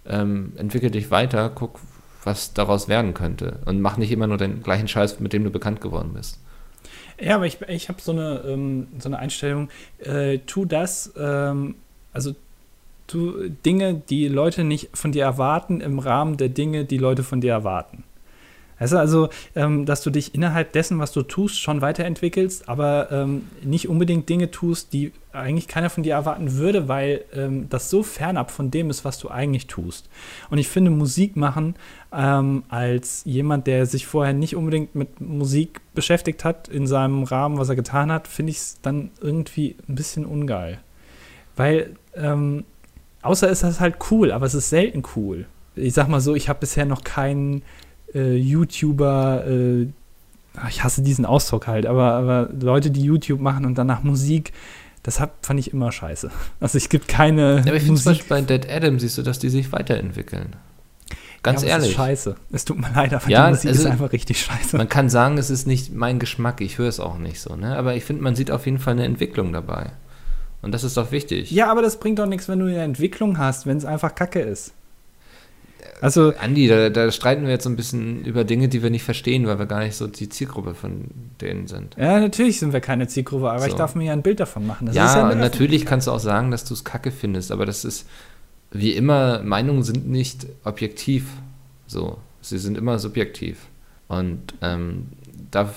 Ähm, 0.06 0.54
entwickel 0.58 0.92
dich 0.92 1.12
weiter, 1.12 1.50
guck, 1.54 1.80
was 2.24 2.54
daraus 2.54 2.88
werden 2.88 3.14
könnte 3.14 3.60
und 3.66 3.82
mach 3.82 3.98
nicht 3.98 4.12
immer 4.12 4.28
nur 4.28 4.38
den 4.38 4.62
gleichen 4.62 4.88
Scheiß, 4.88 5.20
mit 5.20 5.34
dem 5.34 5.44
du 5.44 5.50
bekannt 5.50 5.82
geworden 5.82 6.12
bist. 6.14 6.40
Ja, 7.20 7.36
aber 7.36 7.46
ich, 7.46 7.62
ich 7.62 7.90
habe 7.90 8.02
so, 8.02 8.12
eine, 8.12 8.44
ähm, 8.46 8.88
so 9.00 9.08
eine 9.08 9.20
Einstellung, 9.20 9.70
äh, 10.00 10.40
tu 10.40 10.66
das, 10.66 11.14
ähm, 11.18 11.76
also 12.12 12.36
tu 13.08 13.50
Dinge, 13.66 14.02
die 14.10 14.28
Leute 14.28 14.64
nicht 14.64 14.90
von 14.94 15.12
dir 15.12 15.24
erwarten, 15.24 15.82
im 15.82 16.00
Rahmen 16.00 16.38
der 16.38 16.50
Dinge, 16.50 16.86
die 16.86 16.98
Leute 16.98 17.24
von 17.24 17.42
dir 17.42 17.52
erwarten. 17.52 18.04
Weißt 18.84 18.92
du, 18.92 18.98
also, 18.98 19.30
ähm, 19.56 19.86
dass 19.86 20.02
du 20.02 20.10
dich 20.10 20.36
innerhalb 20.36 20.74
dessen, 20.74 21.00
was 21.00 21.14
du 21.14 21.22
tust, 21.22 21.58
schon 21.58 21.80
weiterentwickelst, 21.80 22.68
aber 22.68 23.08
ähm, 23.14 23.48
nicht 23.64 23.88
unbedingt 23.88 24.28
Dinge 24.28 24.52
tust, 24.52 24.92
die 24.92 25.14
eigentlich 25.32 25.70
keiner 25.70 25.90
von 25.90 26.04
dir 26.04 26.16
erwarten 26.16 26.58
würde, 26.58 26.90
weil 26.90 27.24
ähm, 27.34 27.70
das 27.70 27.90
so 27.90 28.04
fernab 28.04 28.52
von 28.52 28.72
dem 28.72 28.90
ist, 28.90 29.06
was 29.06 29.20
du 29.20 29.30
eigentlich 29.30 29.68
tust. 29.68 30.10
Und 30.50 30.58
ich 30.58 30.68
finde, 30.68 30.92
Musik 30.92 31.38
machen 31.38 31.76
ähm, 32.12 32.64
als 32.68 33.22
jemand, 33.24 33.68
der 33.68 33.86
sich 33.86 34.06
vorher 34.06 34.34
nicht 34.34 34.58
unbedingt 34.58 34.96
mit 34.96 35.22
Musik 35.22 35.80
beschäftigt 35.96 36.44
hat, 36.44 36.68
in 36.68 36.86
seinem 36.86 37.24
Rahmen, 37.24 37.60
was 37.60 37.70
er 37.70 37.78
getan 37.78 38.12
hat, 38.12 38.28
finde 38.28 38.50
ich 38.50 38.58
es 38.58 38.82
dann 38.82 39.12
irgendwie 39.22 39.78
ein 39.88 39.96
bisschen 39.96 40.26
ungeil. 40.26 40.80
Weil, 41.56 41.96
ähm, 42.18 42.66
außer 43.22 43.48
ist 43.48 43.64
das 43.64 43.80
halt 43.80 43.96
cool, 44.12 44.34
aber 44.34 44.46
es 44.46 44.56
ist 44.56 44.70
selten 44.70 45.04
cool. 45.16 45.46
Ich 45.76 45.94
sag 45.94 46.10
mal 46.10 46.20
so, 46.20 46.36
ich 46.36 46.50
habe 46.50 46.60
bisher 46.60 46.86
noch 46.86 47.06
keinen 47.06 47.64
äh, 48.14 48.36
YouTuber, 48.36 49.46
äh, 49.48 49.88
ich 50.70 50.84
hasse 50.84 51.02
diesen 51.02 51.26
Ausdruck 51.26 51.68
halt, 51.68 51.86
aber, 51.86 52.14
aber 52.14 52.50
Leute, 52.60 52.92
die 52.92 53.02
YouTube 53.02 53.42
machen 53.42 53.66
und 53.66 53.78
danach 53.78 54.04
Musik, 54.04 54.54
das 55.02 55.20
hab, 55.20 55.46
fand 55.46 55.60
ich 55.60 55.74
immer 55.74 55.92
scheiße. 55.92 56.30
Also 56.60 56.78
es 56.78 56.90
gibt 56.90 57.08
keine. 57.08 57.58
Ja, 57.58 57.68
aber 57.68 57.76
ich 57.76 57.84
finde 57.84 58.00
zum 58.00 58.12
Beispiel 58.12 58.30
bei 58.30 58.42
Dead 58.42 58.70
Adam 58.70 59.00
siehst 59.00 59.18
du, 59.18 59.22
dass 59.22 59.40
die 59.40 59.50
sich 59.50 59.72
weiterentwickeln. 59.72 60.56
Ganz 61.44 61.62
ja, 61.62 61.70
ehrlich. 61.70 61.88
Es 61.88 61.92
ist 61.92 61.98
scheiße. 61.98 62.36
Es 62.54 62.66
tut 62.66 62.80
mir 62.80 62.90
leid, 62.96 63.14
aber 63.14 63.30
ja, 63.30 63.48
die 63.48 63.52
Musik 63.52 63.70
also, 63.70 63.82
ist 63.82 63.86
einfach 63.88 64.14
richtig 64.14 64.40
scheiße. 64.40 64.78
Man 64.78 64.88
kann 64.88 65.10
sagen, 65.10 65.38
es 65.38 65.50
ist 65.50 65.68
nicht 65.68 65.94
mein 65.94 66.20
Geschmack, 66.20 66.62
ich 66.62 66.78
höre 66.78 66.88
es 66.88 67.02
auch 67.02 67.18
nicht 67.18 67.42
so, 67.42 67.58
ne? 67.58 67.78
Aber 67.78 67.96
ich 67.96 68.06
finde, 68.06 68.24
man 68.24 68.36
sieht 68.36 68.50
auf 68.50 68.66
jeden 68.66 68.80
Fall 68.80 68.94
eine 68.94 69.04
Entwicklung 69.04 69.52
dabei. 69.52 69.92
Und 70.62 70.72
das 70.72 70.86
ist 70.86 70.96
doch 70.96 71.12
wichtig. 71.12 71.52
Ja, 71.52 71.70
aber 71.70 71.82
das 71.82 72.00
bringt 72.00 72.20
doch 72.20 72.26
nichts, 72.26 72.48
wenn 72.48 72.60
du 72.60 72.68
eine 72.68 72.82
Entwicklung 72.82 73.38
hast, 73.38 73.66
wenn 73.66 73.76
es 73.76 73.84
einfach 73.84 74.16
Kacke 74.16 74.40
ist. 74.40 74.72
Also, 76.02 76.34
Andi, 76.38 76.68
da, 76.68 76.90
da, 76.90 77.12
streiten 77.12 77.44
wir 77.44 77.52
jetzt 77.52 77.64
so 77.64 77.70
ein 77.70 77.76
bisschen 77.76 78.26
über 78.26 78.44
Dinge, 78.44 78.68
die 78.68 78.84
wir 78.84 78.90
nicht 78.90 79.04
verstehen, 79.04 79.48
weil 79.48 79.60
wir 79.60 79.66
gar 79.66 79.80
nicht 79.80 79.96
so 79.96 80.08
die 80.08 80.30
Zielgruppe 80.30 80.76
von 80.76 81.06
denen 81.40 81.68
sind. 81.68 81.96
Ja, 81.98 82.20
natürlich 82.20 82.60
sind 82.60 82.74
wir 82.74 82.82
keine 82.82 83.08
Zielgruppe, 83.08 83.50
aber 83.50 83.62
so. 83.62 83.68
ich 83.68 83.74
darf 83.74 83.96
mir 83.96 84.06
ja 84.06 84.14
ein 84.14 84.22
Bild 84.22 84.40
davon 84.40 84.68
machen. 84.68 84.88
Das 84.88 84.96
ja, 84.96 85.30
ja 85.30 85.36
natürlich 85.36 85.86
kannst 85.86 86.08
du 86.08 86.12
auch 86.12 86.20
sagen, 86.20 86.52
dass 86.52 86.66
du 86.66 86.74
es 86.74 86.84
kacke 86.84 87.12
findest, 87.12 87.52
aber 87.52 87.66
das 87.66 87.86
ist, 87.86 88.08
wie 88.72 88.92
immer, 88.92 89.42
Meinungen 89.44 89.84
sind 89.84 90.10
nicht 90.10 90.46
objektiv. 90.64 91.28
So, 91.88 92.18
sie 92.42 92.58
sind 92.58 92.78
immer 92.78 93.00
subjektiv. 93.00 93.68
Und 94.08 94.56
ähm, 94.62 95.08
da, 95.52 95.70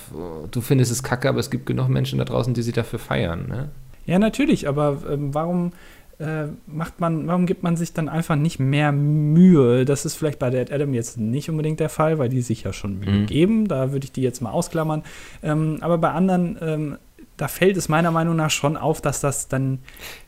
du 0.51 0.61
findest 0.61 0.91
es 0.91 1.03
kacke, 1.03 1.29
aber 1.29 1.39
es 1.39 1.51
gibt 1.51 1.67
genug 1.67 1.89
Menschen 1.89 2.19
da 2.19 2.25
draußen, 2.25 2.55
die 2.55 2.63
sie 2.63 2.73
dafür 2.73 2.99
feiern. 2.99 3.47
Ne? 3.49 3.69
Ja, 4.07 4.19
natürlich, 4.19 4.69
aber 4.69 5.03
ähm, 5.11 5.35
warum 5.35 5.73
äh, 6.19 6.47
macht 6.67 6.99
man, 7.01 7.27
warum 7.27 7.45
gibt 7.45 7.63
man 7.63 7.77
sich 7.77 7.93
dann 7.93 8.09
einfach 8.09 8.37
nicht 8.37 8.59
mehr 8.59 8.91
Mühe? 8.91 9.85
Das 9.85 10.07
ist 10.07 10.17
vielleicht 10.17 10.39
bei 10.39 10.51
Dead 10.51 10.73
Adam 10.73 10.95
jetzt 10.95 11.19
nicht 11.19 11.51
unbedingt 11.51 11.79
der 11.79 11.91
Fall, 11.91 12.19
weil 12.19 12.29
die 12.29 12.41
sich 12.41 12.63
ja 12.63 12.73
schon 12.73 12.99
Mühe 13.01 13.11
mhm. 13.11 13.27
geben. 13.27 13.69
Da 13.69 13.93
würde 13.93 14.05
ich 14.05 14.13
die 14.13 14.23
jetzt 14.23 14.41
mal 14.41 14.51
ausklammern. 14.51 15.03
Ähm, 15.43 15.79
aber 15.81 15.99
bei 15.99 16.11
anderen, 16.11 16.59
ähm, 16.61 16.97
da 17.37 17.49
fällt 17.49 17.77
es 17.77 17.89
meiner 17.89 18.11
Meinung 18.11 18.37
nach 18.37 18.51
schon 18.51 18.77
auf, 18.77 19.03
dass 19.03 19.21
das 19.21 19.49
dann. 19.49 19.81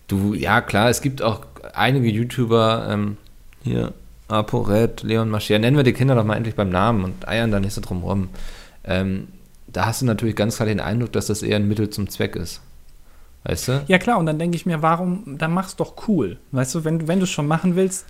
Du, 0.08 0.34
ja, 0.34 0.60
klar, 0.60 0.90
es 0.90 1.00
gibt 1.00 1.22
auch 1.22 1.46
einige 1.72 2.08
YouTuber, 2.08 2.88
ähm, 2.90 3.16
hier, 3.62 3.94
ApoRed, 4.28 5.02
Leon 5.02 5.30
Mascher, 5.30 5.58
nennen 5.58 5.76
wir 5.76 5.84
die 5.84 5.94
Kinder 5.94 6.14
doch 6.14 6.24
mal 6.24 6.36
endlich 6.36 6.54
beim 6.54 6.68
Namen 6.68 7.04
und 7.04 7.26
eiern 7.26 7.50
da 7.50 7.60
nicht 7.60 7.72
so 7.72 7.80
drum 7.80 8.02
rum. 8.02 8.28
Ähm, 8.84 9.28
da 9.66 9.86
hast 9.86 10.02
du 10.02 10.06
natürlich 10.06 10.36
ganz 10.36 10.56
klar 10.56 10.66
den 10.66 10.80
Eindruck, 10.80 11.12
dass 11.12 11.26
das 11.26 11.42
eher 11.42 11.56
ein 11.56 11.68
Mittel 11.68 11.90
zum 11.90 12.08
Zweck 12.08 12.36
ist. 12.36 12.60
Weißt 13.48 13.68
du? 13.68 13.84
Ja, 13.88 13.96
klar, 13.96 14.18
und 14.18 14.26
dann 14.26 14.38
denke 14.38 14.56
ich 14.56 14.66
mir, 14.66 14.82
warum, 14.82 15.38
dann 15.38 15.52
mach's 15.52 15.74
doch 15.74 16.06
cool. 16.06 16.36
Weißt 16.52 16.74
du, 16.74 16.84
wenn, 16.84 17.08
wenn 17.08 17.18
du 17.18 17.24
es 17.24 17.30
schon 17.30 17.46
machen 17.46 17.76
willst, 17.76 18.04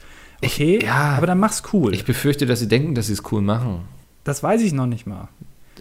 okay, 0.45 0.78
ich, 0.78 0.82
ja, 0.82 1.14
aber 1.16 1.28
dann 1.28 1.39
mach's 1.39 1.62
cool. 1.72 1.95
Ich 1.95 2.05
befürchte, 2.05 2.45
dass 2.45 2.59
sie 2.59 2.66
denken, 2.66 2.97
dass 2.97 3.07
sie 3.07 3.12
es 3.12 3.22
cool 3.30 3.41
machen. 3.41 3.82
Das 4.24 4.43
weiß 4.43 4.61
ich 4.62 4.72
noch 4.72 4.86
nicht 4.86 5.07
mal. 5.07 5.28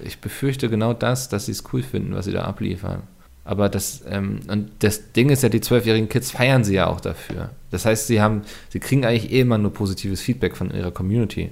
Ich 0.04 0.22
befürchte 0.22 0.70
genau 0.70 0.94
das, 0.94 1.28
dass 1.28 1.48
sie 1.48 1.54
es 1.54 1.64
cool 1.74 1.82
finden, 1.82 2.14
was 2.14 2.26
sie 2.26 2.32
da 2.34 2.44
abliefern. 2.44 3.02
Aber 3.46 3.68
das, 3.68 4.04
ähm, 4.08 4.42
und 4.48 4.70
das 4.80 5.14
Ding 5.14 5.30
ist 5.30 5.42
ja, 5.42 5.50
die 5.50 5.62
zwölfjährigen 5.62 6.08
Kids 6.08 6.30
feiern 6.30 6.64
sie 6.64 6.76
ja 6.76 6.86
auch 6.86 7.02
dafür. 7.02 7.50
Das 7.72 7.86
heißt, 7.86 8.06
sie 8.06 8.22
haben, 8.22 8.44
sie 8.70 8.80
kriegen 8.80 9.06
eigentlich 9.06 9.32
eh 9.32 9.40
immer 9.40 9.58
nur 9.58 9.74
positives 9.74 10.22
Feedback 10.22 10.56
von 10.56 10.70
ihrer 10.70 10.92
Community. 10.92 11.50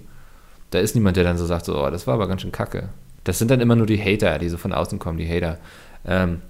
Da 0.69 0.77
ist 0.77 0.93
niemand, 0.93 1.17
der 1.17 1.23
dann 1.23 1.39
so 1.39 1.45
sagt, 1.47 1.65
so, 1.65 1.83
oh, 1.83 1.89
das 1.89 2.05
war 2.05 2.13
aber 2.13 2.27
ganz 2.27 2.43
schön 2.43 2.51
kacke. 2.51 2.89
Das 3.23 3.39
sind 3.39 3.49
dann 3.49 3.61
immer 3.61 3.75
nur 3.75 3.87
die 3.87 3.99
Hater, 3.99 4.37
die 4.37 4.49
so 4.49 4.57
von 4.57 4.73
außen 4.73 4.99
kommen, 4.99 5.17
die 5.17 5.27
Hater. 5.27 5.57
Ähm, 6.05 6.41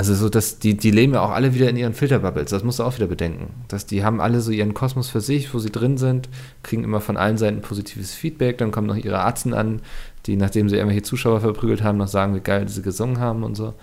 also 0.00 0.14
so, 0.14 0.30
dass 0.30 0.58
die, 0.58 0.78
die 0.78 0.90
leben 0.92 1.12
ja 1.12 1.20
auch 1.20 1.28
alle 1.28 1.52
wieder 1.54 1.68
in 1.68 1.76
ihren 1.76 1.92
Filterbubbles, 1.92 2.48
das 2.48 2.64
musst 2.64 2.78
du 2.78 2.84
auch 2.84 2.96
wieder 2.96 3.06
bedenken. 3.06 3.50
Dass 3.68 3.84
die 3.84 4.02
haben 4.02 4.22
alle 4.22 4.40
so 4.40 4.50
ihren 4.50 4.72
Kosmos 4.72 5.10
für 5.10 5.20
sich, 5.20 5.52
wo 5.52 5.58
sie 5.58 5.70
drin 5.70 5.98
sind, 5.98 6.30
kriegen 6.62 6.84
immer 6.84 7.02
von 7.02 7.18
allen 7.18 7.36
Seiten 7.36 7.60
positives 7.60 8.14
Feedback, 8.14 8.56
dann 8.56 8.70
kommen 8.70 8.86
noch 8.86 8.96
ihre 8.96 9.18
Arzen 9.18 9.52
an, 9.52 9.82
die, 10.24 10.36
nachdem 10.36 10.70
sie 10.70 10.76
irgendwelche 10.76 11.02
Zuschauer 11.02 11.42
verprügelt 11.42 11.82
haben, 11.82 11.98
noch 11.98 12.08
sagen, 12.08 12.34
wie 12.34 12.40
geil 12.40 12.66
sie 12.66 12.80
gesungen 12.80 13.20
haben 13.20 13.44
und 13.44 13.56
so. 13.56 13.74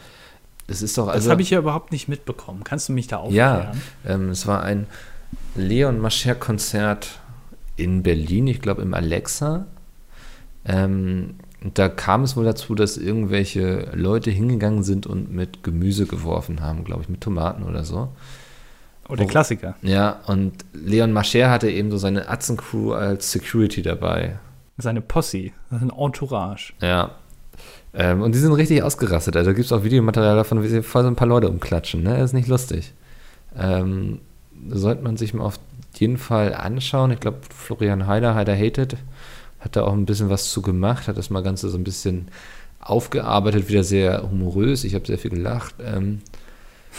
Das 0.65 0.81
ist 0.81 0.97
doch 0.97 1.07
also. 1.07 1.19
Das 1.19 1.29
habe 1.29 1.43
ich 1.43 1.51
ja 1.51 1.59
überhaupt 1.59 1.91
nicht 1.91 2.07
mitbekommen. 2.07 2.63
Kannst 2.63 2.89
du 2.89 2.93
mich 2.93 3.05
da 3.05 3.17
aufklären? 3.17 3.79
Ja, 4.03 4.15
ähm, 4.15 4.29
es 4.29 4.47
war 4.47 4.63
ein 4.63 4.87
Leon 5.53 5.99
Mascher-Konzert 6.01 7.19
in 7.75 8.01
Berlin, 8.01 8.47
ich 8.47 8.59
glaube 8.59 8.81
im 8.81 8.95
Alexa. 8.95 9.67
Ähm, 10.65 11.35
und 11.67 11.77
da 11.77 11.89
kam 11.89 12.23
es 12.23 12.37
wohl 12.37 12.45
dazu, 12.45 12.75
dass 12.75 12.95
irgendwelche 12.95 13.91
Leute 13.93 14.31
hingegangen 14.31 14.83
sind 14.83 15.05
und 15.05 15.33
mit 15.33 15.63
Gemüse 15.63 16.05
geworfen 16.05 16.61
haben, 16.61 16.85
glaube 16.85 17.01
ich, 17.01 17.09
mit 17.09 17.19
Tomaten 17.19 17.63
oder 17.63 17.83
so. 17.83 18.07
Oh, 19.09 19.17
der 19.17 19.27
Klassiker. 19.27 19.75
Ja, 19.81 20.21
und 20.27 20.53
Leon 20.71 21.11
Mascher 21.11 21.49
hatte 21.49 21.69
eben 21.69 21.91
so 21.91 21.97
seine 21.97 22.29
Atzencrew 22.29 22.93
als 22.93 23.33
Security 23.33 23.81
dabei. 23.81 24.39
Seine 24.77 25.01
Posse, 25.01 25.51
ein 25.69 25.89
Entourage. 25.89 26.71
Ja. 26.79 27.11
Ähm, 27.93 28.21
und 28.21 28.33
die 28.33 28.39
sind 28.39 28.53
richtig 28.53 28.81
ausgerastet. 28.81 29.35
Also 29.35 29.53
gibt 29.53 29.65
es 29.65 29.73
auch 29.73 29.83
Videomaterial 29.83 30.37
davon, 30.37 30.63
wie 30.63 30.69
sie 30.69 30.81
voll 30.81 31.01
so 31.01 31.09
ein 31.09 31.17
paar 31.17 31.27
Leute 31.27 31.49
umklatschen. 31.49 32.01
Ne? 32.01 32.11
Das 32.11 32.29
ist 32.29 32.33
nicht 32.33 32.47
lustig. 32.47 32.93
Ähm, 33.57 34.21
sollte 34.69 35.03
man 35.03 35.17
sich 35.17 35.33
mal 35.33 35.43
auf 35.43 35.59
jeden 35.95 36.17
Fall 36.17 36.53
anschauen. 36.53 37.11
Ich 37.11 37.19
glaube, 37.19 37.39
Florian 37.53 38.07
Heider, 38.07 38.35
Heider 38.35 38.55
Hated, 38.55 38.95
hat 39.67 39.75
da 39.75 39.83
auch 39.83 39.93
ein 39.93 40.05
bisschen 40.05 40.29
was 40.29 40.49
zu 40.49 40.61
gemacht, 40.61 41.07
hat 41.07 41.17
das 41.17 41.29
mal 41.29 41.43
Ganze 41.43 41.69
so 41.69 41.77
ein 41.77 41.83
bisschen 41.83 42.29
aufgearbeitet, 42.79 43.67
wieder 43.67 43.83
sehr 43.83 44.23
humorös. 44.23 44.85
Ich 44.85 44.95
habe 44.95 45.05
sehr 45.05 45.17
viel 45.17 45.31
gelacht. 45.31 45.75
Ähm, 45.83 46.19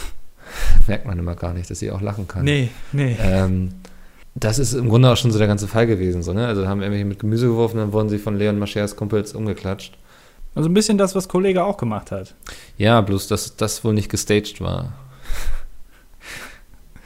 merkt 0.87 1.05
man 1.07 1.17
immer 1.17 1.35
gar 1.35 1.53
nicht, 1.53 1.69
dass 1.69 1.79
sie 1.79 1.89
auch 1.89 2.01
lachen 2.01 2.27
kann. 2.27 2.43
Nee, 2.43 2.69
nee. 2.91 3.17
Ähm, 3.19 3.69
das 4.35 4.59
ist 4.59 4.73
im 4.73 4.87
Grunde 4.87 5.11
auch 5.11 5.17
schon 5.17 5.31
so 5.31 5.39
der 5.39 5.47
ganze 5.47 5.67
Fall 5.67 5.87
gewesen. 5.87 6.21
So, 6.21 6.31
ne? 6.31 6.45
Also 6.45 6.67
haben 6.67 6.81
irgendwelche 6.81 7.05
mit 7.05 7.19
Gemüse 7.19 7.47
geworfen, 7.47 7.77
dann 7.77 7.91
wurden 7.91 8.09
sie 8.09 8.19
von 8.19 8.37
Leon 8.37 8.59
Maschers 8.59 8.95
Kumpels 8.95 9.33
umgeklatscht. 9.33 9.97
Also 10.53 10.69
ein 10.69 10.73
bisschen 10.73 10.99
das, 10.99 11.15
was 11.15 11.27
Kollege 11.27 11.63
auch 11.63 11.77
gemacht 11.77 12.11
hat. 12.11 12.35
Ja, 12.77 13.01
bloß 13.01 13.27
dass 13.27 13.55
das 13.55 13.83
wohl 13.83 13.93
nicht 13.93 14.09
gestaged 14.09 14.61
war. 14.61 14.93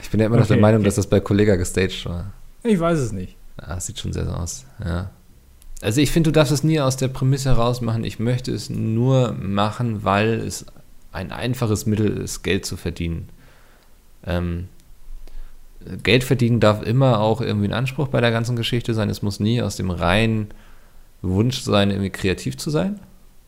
Ich 0.01 0.09
bin 0.09 0.19
ja 0.19 0.25
immer 0.25 0.35
noch 0.35 0.43
okay, 0.43 0.53
der 0.53 0.61
Meinung, 0.61 0.81
okay. 0.81 0.87
dass 0.87 0.95
das 0.95 1.07
bei 1.07 1.21
Kollega 1.21 1.55
gestaged 1.55 2.05
war. 2.05 2.33
Ich 2.63 2.79
weiß 2.79 2.99
es 2.99 3.13
nicht. 3.13 3.37
Ah, 3.57 3.79
sieht 3.79 3.99
schon 3.99 4.11
sehr 4.11 4.25
so 4.25 4.31
aus, 4.31 4.65
ja. 4.83 5.11
Also 5.83 5.99
ich 5.99 6.11
finde, 6.11 6.31
du 6.31 6.33
darfst 6.33 6.53
es 6.53 6.63
nie 6.63 6.79
aus 6.79 6.95
der 6.95 7.09
Prämisse 7.09 7.49
heraus 7.49 7.81
machen, 7.81 8.05
ich 8.05 8.17
möchte 8.17 8.53
es 8.53 8.69
nur 8.69 9.33
machen, 9.33 10.05
weil 10.05 10.35
es 10.35 10.65
ein 11.11 11.33
einfaches 11.33 11.85
Mittel 11.85 12.15
ist, 12.15 12.41
Geld 12.41 12.65
zu 12.65 12.77
verdienen. 12.77 13.27
Ähm, 14.25 14.69
Geld 16.01 16.23
verdienen 16.23 16.61
darf 16.61 16.81
immer 16.83 17.19
auch 17.19 17.41
irgendwie 17.41 17.67
ein 17.67 17.73
Anspruch 17.73 18.07
bei 18.07 18.21
der 18.21 18.31
ganzen 18.31 18.55
Geschichte 18.55 18.93
sein. 18.93 19.09
Es 19.09 19.21
muss 19.21 19.41
nie 19.41 19.61
aus 19.61 19.75
dem 19.75 19.91
rein 19.91 20.47
Wunsch 21.21 21.59
sein, 21.59 21.91
irgendwie 21.91 22.11
kreativ 22.11 22.55
zu 22.55 22.69
sein, 22.69 23.01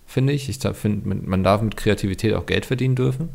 finde 0.06 0.34
ich. 0.34 0.50
Ich 0.50 0.60
finde, 0.74 1.16
man 1.16 1.42
darf 1.42 1.62
mit 1.62 1.78
Kreativität 1.78 2.34
auch 2.34 2.46
Geld 2.46 2.66
verdienen 2.66 2.96
dürfen. 2.96 3.30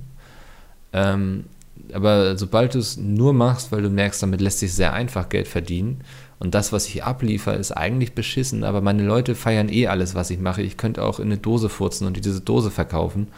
Ähm, 0.93 1.47
aber 1.95 2.37
sobald 2.37 2.75
du 2.75 2.79
es 2.79 2.99
nur 2.99 3.33
machst, 3.33 3.73
weil 3.73 3.81
du 3.81 3.89
merkst, 3.89 4.23
damit 4.23 4.43
lässt 4.43 4.59
sich 4.59 4.75
sehr 4.75 4.93
einfach 4.93 5.31
Geld 5.31 5.49
verdienen 5.49 6.05
und 6.41 6.55
das, 6.55 6.73
was 6.73 6.89
ich 6.89 7.05
abliefere, 7.05 7.57
ist 7.57 7.71
eigentlich 7.73 8.15
beschissen, 8.15 8.65
aber 8.65 8.81
meine 8.81 9.05
Leute 9.05 9.35
feiern 9.35 9.69
eh 9.69 9.89
alles, 9.89 10.15
was 10.15 10.31
ich 10.31 10.39
mache. 10.39 10.63
Ich 10.63 10.79
könnte 10.79 11.05
auch 11.05 11.21
in 11.21 11.27
eine 11.27 11.37
Dose 11.37 11.69
furzen 11.69 12.07
und 12.07 12.25
diese 12.25 12.41
Dose 12.41 12.71
verkaufen. 12.71 13.29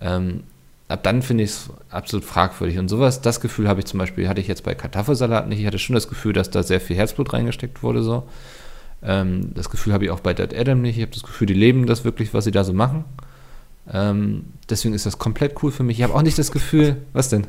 Ähm, 0.00 0.42
ab 0.88 1.04
dann 1.04 1.22
finde 1.22 1.44
ich 1.44 1.50
es 1.50 1.70
absolut 1.90 2.24
fragwürdig. 2.24 2.78
Und 2.78 2.88
sowas, 2.88 3.20
das 3.20 3.40
Gefühl 3.40 3.68
habe 3.68 3.80
ich 3.80 3.86
zum 3.86 3.98
Beispiel, 3.98 4.28
hatte 4.28 4.40
ich 4.40 4.48
jetzt 4.48 4.64
bei 4.64 4.74
Kartoffelsalat 4.74 5.48
nicht. 5.48 5.60
Ich 5.60 5.66
hatte 5.66 5.78
schon 5.78 5.94
das 5.94 6.08
Gefühl, 6.08 6.32
dass 6.32 6.50
da 6.50 6.64
sehr 6.64 6.80
viel 6.80 6.96
Herzblut 6.96 7.32
reingesteckt 7.32 7.84
wurde. 7.84 8.02
So. 8.02 8.24
Ähm, 9.00 9.54
das 9.54 9.70
Gefühl 9.70 9.92
habe 9.92 10.04
ich 10.04 10.10
auch 10.10 10.20
bei 10.20 10.34
Dead 10.34 10.52
Adam 10.52 10.82
nicht. 10.82 10.96
Ich 10.96 11.02
habe 11.02 11.12
das 11.12 11.22
Gefühl, 11.22 11.46
die 11.46 11.54
leben 11.54 11.86
das 11.86 12.04
wirklich, 12.04 12.34
was 12.34 12.44
sie 12.44 12.50
da 12.50 12.64
so 12.64 12.72
machen. 12.72 13.04
Ähm, 13.92 14.46
deswegen 14.68 14.94
ist 14.94 15.06
das 15.06 15.18
komplett 15.18 15.62
cool 15.62 15.70
für 15.70 15.84
mich. 15.84 15.98
Ich 15.98 16.02
habe 16.02 16.14
auch 16.14 16.22
nicht 16.22 16.38
das 16.38 16.50
Gefühl, 16.50 16.96
was 17.12 17.28
denn? 17.28 17.46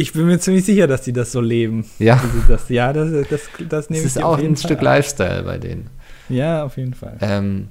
Ich 0.00 0.14
bin 0.14 0.24
mir 0.24 0.40
ziemlich 0.40 0.64
sicher, 0.64 0.86
dass 0.86 1.02
die 1.02 1.12
das 1.12 1.30
so 1.30 1.42
leben. 1.42 1.84
Ja. 1.98 2.18
Das, 2.48 2.70
ja, 2.70 2.90
das, 2.94 3.10
das, 3.28 3.42
das 3.68 3.90
nehme 3.90 4.02
das 4.02 4.12
ich 4.12 4.16
ist 4.16 4.22
auch 4.22 4.38
ein 4.38 4.56
Fall 4.56 4.68
Stück 4.68 4.78
an. 4.78 4.84
Lifestyle 4.84 5.42
bei 5.42 5.58
denen. 5.58 5.90
Ja, 6.30 6.64
auf 6.64 6.78
jeden 6.78 6.94
Fall. 6.94 7.18
Ähm, 7.20 7.68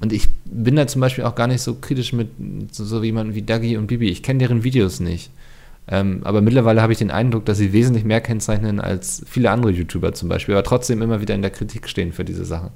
und 0.00 0.12
ich 0.12 0.28
bin 0.44 0.76
da 0.76 0.86
zum 0.86 1.00
Beispiel 1.00 1.24
auch 1.24 1.34
gar 1.34 1.48
nicht 1.48 1.62
so 1.62 1.74
kritisch 1.74 2.12
mit 2.12 2.28
so, 2.70 2.84
so 2.84 3.02
jemandem 3.02 3.34
wie 3.34 3.42
Dagi 3.42 3.76
und 3.76 3.88
Bibi. 3.88 4.08
Ich 4.08 4.22
kenne 4.22 4.38
deren 4.38 4.62
Videos 4.62 5.00
nicht. 5.00 5.32
Ähm, 5.88 6.20
aber 6.22 6.42
mittlerweile 6.42 6.80
habe 6.80 6.92
ich 6.92 7.00
den 7.00 7.10
Eindruck, 7.10 7.44
dass 7.44 7.58
sie 7.58 7.72
wesentlich 7.72 8.04
mehr 8.04 8.20
kennzeichnen 8.20 8.78
als 8.78 9.24
viele 9.26 9.50
andere 9.50 9.72
YouTuber 9.72 10.14
zum 10.14 10.28
Beispiel, 10.28 10.54
aber 10.54 10.62
trotzdem 10.62 11.02
immer 11.02 11.20
wieder 11.20 11.34
in 11.34 11.42
der 11.42 11.50
Kritik 11.50 11.88
stehen 11.88 12.12
für 12.12 12.24
diese 12.24 12.44
Sachen. 12.44 12.70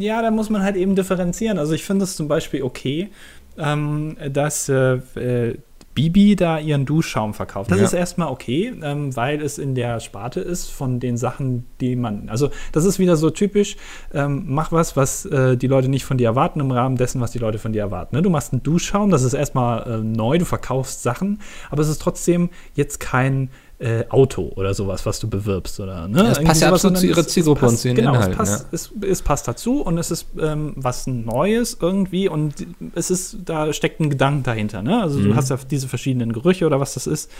Ja, 0.00 0.22
da 0.22 0.32
muss 0.32 0.50
man 0.50 0.62
halt 0.62 0.74
eben 0.74 0.96
differenzieren. 0.96 1.56
Also 1.56 1.72
ich 1.72 1.84
finde 1.84 2.02
es 2.02 2.16
zum 2.16 2.26
Beispiel 2.26 2.64
okay, 2.64 3.10
ähm, 3.56 4.16
dass 4.32 4.68
äh, 4.68 4.96
äh 5.14 5.58
Bibi 5.96 6.36
da 6.36 6.58
ihren 6.58 6.84
Duschschaum 6.84 7.32
verkauft. 7.32 7.70
Das 7.70 7.78
ja. 7.78 7.84
ist 7.86 7.94
erstmal 7.94 8.28
okay, 8.28 8.72
ähm, 8.82 9.16
weil 9.16 9.40
es 9.40 9.56
in 9.56 9.74
der 9.74 9.98
Sparte 9.98 10.40
ist 10.40 10.70
von 10.70 11.00
den 11.00 11.16
Sachen, 11.16 11.64
die 11.80 11.96
man. 11.96 12.28
Also, 12.28 12.50
das 12.70 12.84
ist 12.84 12.98
wieder 12.98 13.16
so 13.16 13.30
typisch. 13.30 13.76
Ähm, 14.12 14.44
mach 14.46 14.72
was, 14.72 14.94
was 14.96 15.24
äh, 15.24 15.56
die 15.56 15.66
Leute 15.66 15.88
nicht 15.88 16.04
von 16.04 16.18
dir 16.18 16.26
erwarten, 16.26 16.60
im 16.60 16.70
Rahmen 16.70 16.96
dessen, 16.96 17.22
was 17.22 17.32
die 17.32 17.38
Leute 17.38 17.58
von 17.58 17.72
dir 17.72 17.80
erwarten. 17.80 18.14
Ne? 18.14 18.20
Du 18.20 18.28
machst 18.28 18.52
einen 18.52 18.62
Duschschaum, 18.62 19.10
das 19.10 19.22
ist 19.22 19.32
erstmal 19.32 19.90
äh, 19.90 20.04
neu, 20.04 20.36
du 20.36 20.44
verkaufst 20.44 21.02
Sachen, 21.02 21.40
aber 21.70 21.80
es 21.80 21.88
ist 21.88 22.02
trotzdem 22.02 22.50
jetzt 22.74 23.00
kein 23.00 23.48
äh, 23.78 24.04
Auto 24.08 24.52
oder 24.56 24.72
sowas, 24.72 25.04
was 25.04 25.20
du 25.20 25.28
bewirbst. 25.28 25.78
Oder, 25.80 26.08
ne? 26.08 26.22
Das 26.22 26.42
passt 26.42 26.62
ja 26.62 26.72
absolut 26.72 26.98
zu 26.98 27.06
ihrer 27.06 27.26
Zielgruppe 27.26 27.60
passt, 27.60 27.72
und 27.72 27.78
zu 27.78 27.88
ihren 27.88 27.96
genau, 27.96 28.14
Inhalten. 28.14 28.32
Es 28.32 28.38
passt, 28.38 28.62
ja. 28.62 28.68
es, 28.72 28.92
es, 29.02 29.22
passt 29.22 29.48
dazu 29.48 29.82
und 29.82 29.98
es 29.98 30.10
ist 30.10 30.26
ähm, 30.40 30.72
was 30.76 31.06
Neues 31.06 31.76
irgendwie 31.80 32.28
und 32.28 32.54
es 32.94 33.10
ist, 33.10 33.38
da 33.44 33.72
steckt 33.72 34.00
ein 34.00 34.08
Gedanke 34.08 34.44
dahinter. 34.44 34.82
Ne? 34.82 35.02
Also 35.02 35.18
mhm. 35.18 35.24
du 35.24 35.36
hast 35.36 35.50
ja 35.50 35.58
diese 35.70 35.88
verschiedenen 35.88 36.32
Gerüche 36.32 36.66
oder 36.66 36.80
was 36.80 36.94
das 36.94 37.06
ist. 37.06 37.30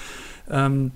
Ähm, 0.51 0.93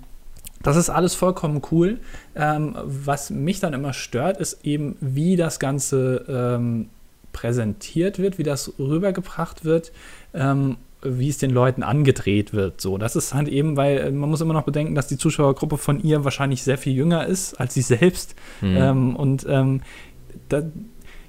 das 0.61 0.77
ist 0.77 0.89
alles 0.89 1.15
vollkommen 1.15 1.61
cool. 1.71 1.99
Ähm, 2.35 2.75
was 2.83 3.31
mich 3.31 3.59
dann 3.59 3.73
immer 3.73 3.93
stört, 3.93 4.37
ist 4.37 4.63
eben, 4.63 4.95
wie 4.99 5.35
das 5.35 5.59
Ganze 5.59 6.25
ähm, 6.27 6.89
präsentiert 7.33 8.19
wird, 8.19 8.37
wie 8.37 8.43
das 8.43 8.73
rübergebracht 8.77 9.65
wird. 9.65 9.91
Ähm, 10.33 10.77
wie 11.03 11.29
es 11.29 11.37
den 11.37 11.51
Leuten 11.51 11.83
angedreht 11.83 12.53
wird. 12.53 12.81
So, 12.81 12.97
das 12.97 13.15
ist 13.15 13.33
halt 13.33 13.47
eben, 13.47 13.75
weil 13.77 13.97
äh, 13.97 14.11
man 14.11 14.29
muss 14.29 14.41
immer 14.41 14.53
noch 14.53 14.63
bedenken, 14.63 14.95
dass 14.95 15.07
die 15.07 15.17
Zuschauergruppe 15.17 15.77
von 15.77 16.01
ihr 16.01 16.23
wahrscheinlich 16.23 16.63
sehr 16.63 16.77
viel 16.77 16.93
jünger 16.93 17.25
ist 17.25 17.55
als 17.55 17.73
sie 17.73 17.81
selbst. 17.81 18.35
Mhm. 18.61 18.77
Ähm, 18.77 19.15
und 19.15 19.45
ähm, 19.49 19.81
da, 20.49 20.63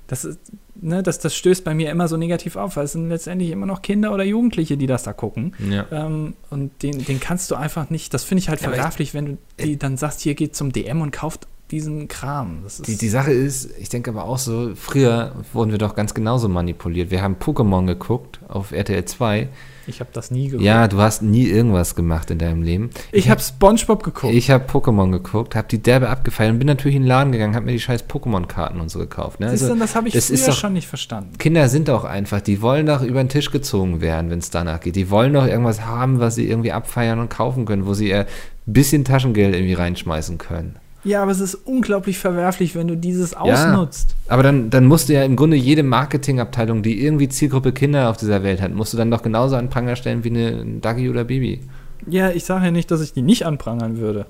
das, 0.07 0.25
ist, 0.25 0.41
ne, 0.75 1.03
das, 1.03 1.19
das 1.19 1.35
stößt 1.35 1.65
bei 1.65 1.75
mir 1.75 1.91
immer 1.91 2.09
so 2.09 2.17
negativ 2.17 2.57
auf, 2.57 2.77
weil 2.77 2.85
es 2.85 2.93
sind 2.93 3.09
letztendlich 3.09 3.51
immer 3.51 3.67
noch 3.67 3.83
Kinder 3.83 4.13
oder 4.13 4.25
Jugendliche, 4.25 4.77
die 4.77 4.87
das 4.87 5.05
da 5.05 5.13
gucken. 5.13 5.55
Ja. 5.71 5.87
Ähm, 5.91 6.35
und 6.51 6.83
den, 6.83 7.05
den 7.05 7.21
kannst 7.21 7.51
du 7.51 7.55
einfach 7.55 7.89
nicht, 7.91 8.13
das 8.13 8.25
finde 8.25 8.41
ich 8.41 8.49
halt 8.49 8.61
ja, 8.61 8.69
verwerflich, 8.69 9.15
wenn 9.15 9.27
du 9.27 9.39
die 9.59 9.79
dann 9.79 9.97
sagst, 9.97 10.21
hier 10.21 10.35
geht 10.35 10.55
zum 10.55 10.73
DM 10.73 11.01
und 11.01 11.13
kauft 11.13 11.47
diesen 11.73 12.07
Kram. 12.07 12.65
die, 12.87 12.97
die 12.97 13.09
Sache 13.09 13.33
ist, 13.33 13.71
ich 13.79 13.89
denke 13.89 14.11
aber 14.11 14.25
auch 14.25 14.39
so, 14.39 14.73
früher 14.77 15.33
wurden 15.53 15.73
wir 15.73 15.79
doch 15.79 15.95
ganz 15.95 16.13
genauso 16.13 16.49
manipuliert. 16.49 17.11
Wir 17.11 17.23
haben 17.23 17.37
Pokémon 17.37 17.87
geguckt 17.87 18.41
auf 18.47 18.73
RTL 18.73 19.05
2. 19.05 19.49
Ich 19.87 20.01
habe 20.01 20.11
das 20.13 20.31
nie 20.31 20.47
geguckt. 20.47 20.63
Ja, 20.63 20.87
du 20.87 20.99
hast 20.99 21.23
nie 21.23 21.47
irgendwas 21.47 21.97
gemacht 21.97 22.31
in 22.31 22.39
deinem 22.39 22.63
Leben. 22.63 22.91
Ich, 23.11 23.25
ich 23.25 23.31
habe 23.31 23.41
SpongeBob 23.41 24.03
geguckt. 24.05 24.35
Ich 24.35 24.51
habe 24.51 24.65
Pokémon 24.65 25.11
geguckt, 25.11 25.57
habe 25.57 25.67
die 25.67 25.83
derbe 25.83 26.11
abgefeiert 26.11 26.53
und 26.53 26.59
bin 26.59 26.67
natürlich 26.67 26.95
in 26.95 27.03
den 27.03 27.09
Laden 27.09 27.33
gegangen, 27.33 27.57
habe 27.57 27.67
mir 27.67 27.73
die 27.73 27.81
scheiß 27.81 28.05
Pokémon-Karten 28.05 28.79
und 28.79 28.91
so 28.91 28.99
gekauft. 28.99 29.41
Ne? 29.41 29.49
Also, 29.49 29.75
das 29.75 29.97
habe 29.97 30.09
ich 30.09 30.15
das 30.15 30.27
früher 30.27 30.47
doch, 30.47 30.57
schon 30.57 30.75
nicht 30.75 30.87
verstanden. 30.87 31.39
Kinder 31.39 31.69
sind 31.69 31.89
doch 31.89 32.05
einfach, 32.05 32.43
die 32.43 32.61
wollen 32.61 32.87
doch 32.87 33.03
über 33.03 33.25
den 33.25 33.31
Tisch 33.31 33.51
gezogen 33.51 34.01
werden, 34.03 34.31
wenn 34.31 34.39
es 34.39 34.51
danach 34.51 34.81
geht. 34.81 34.95
Die 34.95 35.11
wollen 35.11 35.33
doch 35.33 35.47
irgendwas 35.47 35.87
haben, 35.87 36.21
was 36.21 36.35
sie 36.35 36.49
irgendwie 36.49 36.73
abfeiern 36.73 37.19
und 37.19 37.31
kaufen 37.31 37.65
können, 37.65 37.87
wo 37.87 37.95
sie 37.95 38.11
ihr 38.11 38.27
bisschen 38.67 39.05
Taschengeld 39.05 39.55
irgendwie 39.55 39.75
reinschmeißen 39.75 40.39
können. 40.39 40.79
Ja, 41.05 41.23
aber 41.23 41.33
es 41.33 41.41
ist 41.41 41.55
unglaublich 41.55 42.19
verwerflich, 42.19 42.77
wenn 42.77 42.87
du 42.87 42.97
dieses 42.97 43.35
ausnutzt. 43.35 44.15
Ja, 44.27 44.35
aber 44.35 44.43
dann, 44.43 44.71
dann 44.71 44.87
musst 44.87 45.09
du 45.09 45.15
ja 45.15 45.25
im 45.25 45.35
Grunde 45.35 45.57
jede 45.57 45.83
Marketingabteilung, 45.83 46.83
die 46.83 47.05
irgendwie 47.05 47.29
Zielgruppe 47.29 47.73
Kinder 47.73 48.09
auf 48.09 48.17
dieser 48.17 48.43
Welt 48.43 48.63
hat, 48.63 48.73
musst 48.73 48.93
du 48.93 48.97
dann 48.97 49.11
doch 49.11 49.23
genauso 49.23 49.57
an 49.57 49.69
Pranger 49.69 49.97
stellen 49.97 50.23
wie 50.23 50.31
eine 50.31 50.65
Dagi 50.81 51.11
oder 51.11 51.25
Bibi. 51.25 51.61
Ja, 52.09 52.31
ich 52.31 52.45
sage 52.45 52.67
ja 52.67 52.71
nicht, 52.71 52.91
dass 52.91 53.01
ich 53.01 53.13
die 53.13 53.23
nicht 53.23 53.47
anprangern 53.47 53.99
würde. 53.99 54.27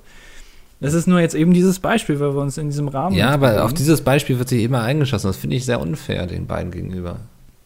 Das 0.81 0.95
ist 0.95 1.07
nur 1.07 1.21
jetzt 1.21 1.35
eben 1.35 1.53
dieses 1.53 1.79
Beispiel, 1.79 2.19
weil 2.19 2.35
wir 2.35 2.41
uns 2.41 2.59
in 2.59 2.69
diesem 2.69 2.89
Rahmen. 2.89 3.15
Ja, 3.15 3.31
aber 3.31 3.65
auf 3.65 3.73
dieses 3.73 4.01
Beispiel 4.01 4.39
wird 4.39 4.49
sich 4.49 4.65
immer 4.65 4.83
eingeschossen. 4.83 5.29
Das 5.29 5.37
finde 5.37 5.57
ich 5.57 5.65
sehr 5.65 5.81
unfair 5.81 6.27
den 6.27 6.47
beiden 6.47 6.73
gegenüber. 6.73 7.21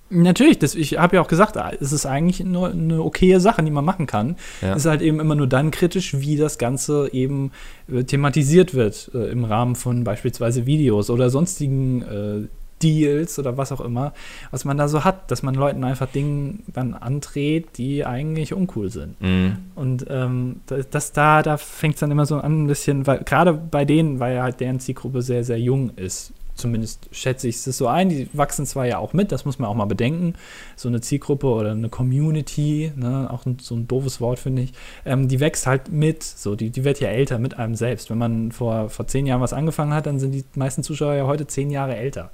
Natürlich, 0.09 0.59
das, 0.59 0.74
ich 0.74 0.98
habe 0.98 1.16
ja 1.16 1.22
auch 1.22 1.28
gesagt, 1.28 1.57
es 1.80 1.92
ist 1.92 2.07
eigentlich 2.07 2.44
nur 2.44 2.70
eine 2.70 3.02
okaye 3.02 3.40
Sache, 3.40 3.62
die 3.62 3.70
man 3.70 3.84
machen 3.84 4.07
kann. 4.07 4.36
Ja. 4.62 4.72
Es 4.72 4.84
ist 4.84 4.86
halt 4.86 5.02
eben 5.02 5.18
immer 5.18 5.34
nur 5.34 5.48
dann 5.48 5.72
kritisch, 5.72 6.20
wie 6.20 6.36
das 6.36 6.59
Ganze 6.59 7.11
eben 7.12 7.50
äh, 7.92 8.04
thematisiert 8.04 8.74
wird 8.74 9.11
äh, 9.14 9.30
im 9.30 9.44
Rahmen 9.44 9.74
von 9.74 10.04
beispielsweise 10.04 10.64
Videos 10.66 11.11
oder 11.11 11.28
sonstigen 11.28 12.02
äh, 12.02 12.48
Deals 12.82 13.38
oder 13.38 13.57
was 13.57 13.72
auch 13.72 13.80
immer, 13.80 14.12
was 14.50 14.64
man 14.64 14.76
da 14.76 14.88
so 14.88 15.04
hat, 15.04 15.30
dass 15.30 15.42
man 15.42 15.54
Leuten 15.54 15.82
einfach 15.84 16.09
Dinge 16.09 16.59
dann 16.66 16.94
andreht, 16.94 17.78
die 17.78 18.04
eigentlich 18.04 18.52
uncool 18.52 18.90
sind. 18.90 19.20
Mhm. 19.20 19.57
Und 19.74 20.07
ähm, 20.11 20.61
das 20.90 21.12
da, 21.12 21.42
da 21.42 21.57
fängt 21.57 21.94
es 21.94 22.00
dann 22.00 22.11
immer 22.11 22.26
so 22.26 22.36
an 22.36 22.64
ein 22.64 22.66
bisschen, 22.66 23.07
weil 23.07 23.20
gerade 23.20 23.54
bei 23.54 23.84
denen, 23.84 24.20
weil 24.20 24.36
ja 24.36 24.42
halt 24.42 24.61
deren 24.61 24.80
Zielgruppe 24.80 25.22
sehr, 25.22 25.42
sehr 25.42 25.59
jung 25.59 25.90
ist, 25.96 26.32
zumindest 26.57 27.09
schätze 27.12 27.48
ich 27.48 27.57
es 27.57 27.64
so 27.76 27.86
ein. 27.86 28.09
Die 28.09 28.28
wachsen 28.32 28.66
zwar 28.66 28.86
ja 28.86 28.98
auch 28.98 29.12
mit, 29.12 29.30
das 29.32 29.44
muss 29.44 29.59
man 29.59 29.68
auch 29.70 29.74
mal 29.74 29.84
bedenken. 29.84 30.34
So 30.74 30.88
eine 30.88 31.00
Zielgruppe 31.00 31.46
oder 31.46 31.72
eine 31.72 31.88
Community, 31.88 32.92
ne, 32.96 33.28
auch 33.30 33.44
so 33.61 33.76
ein 33.76 33.86
doofes 33.86 34.20
Wort, 34.20 34.38
finde 34.38 34.62
ich, 34.62 34.72
ähm, 35.04 35.28
die 35.28 35.40
wächst 35.40 35.66
halt 35.66 35.92
mit. 35.92 36.22
So, 36.22 36.57
die, 36.57 36.70
die 36.70 36.84
wird 36.84 37.00
ja 37.00 37.09
älter 37.09 37.38
mit 37.38 37.59
einem 37.59 37.74
selbst. 37.74 38.11
Wenn 38.11 38.18
man 38.18 38.52
vor, 38.52 38.88
vor 38.88 39.07
zehn 39.07 39.26
Jahren 39.26 39.40
was 39.40 39.52
angefangen 39.52 39.94
hat, 39.94 40.07
dann 40.07 40.18
sind 40.18 40.32
die 40.32 40.44
meisten 40.54 40.82
Zuschauer 40.82 41.14
ja 41.14 41.26
heute 41.26 41.46
zehn 41.46 41.70
Jahre 41.70 41.96
älter. 41.96 42.30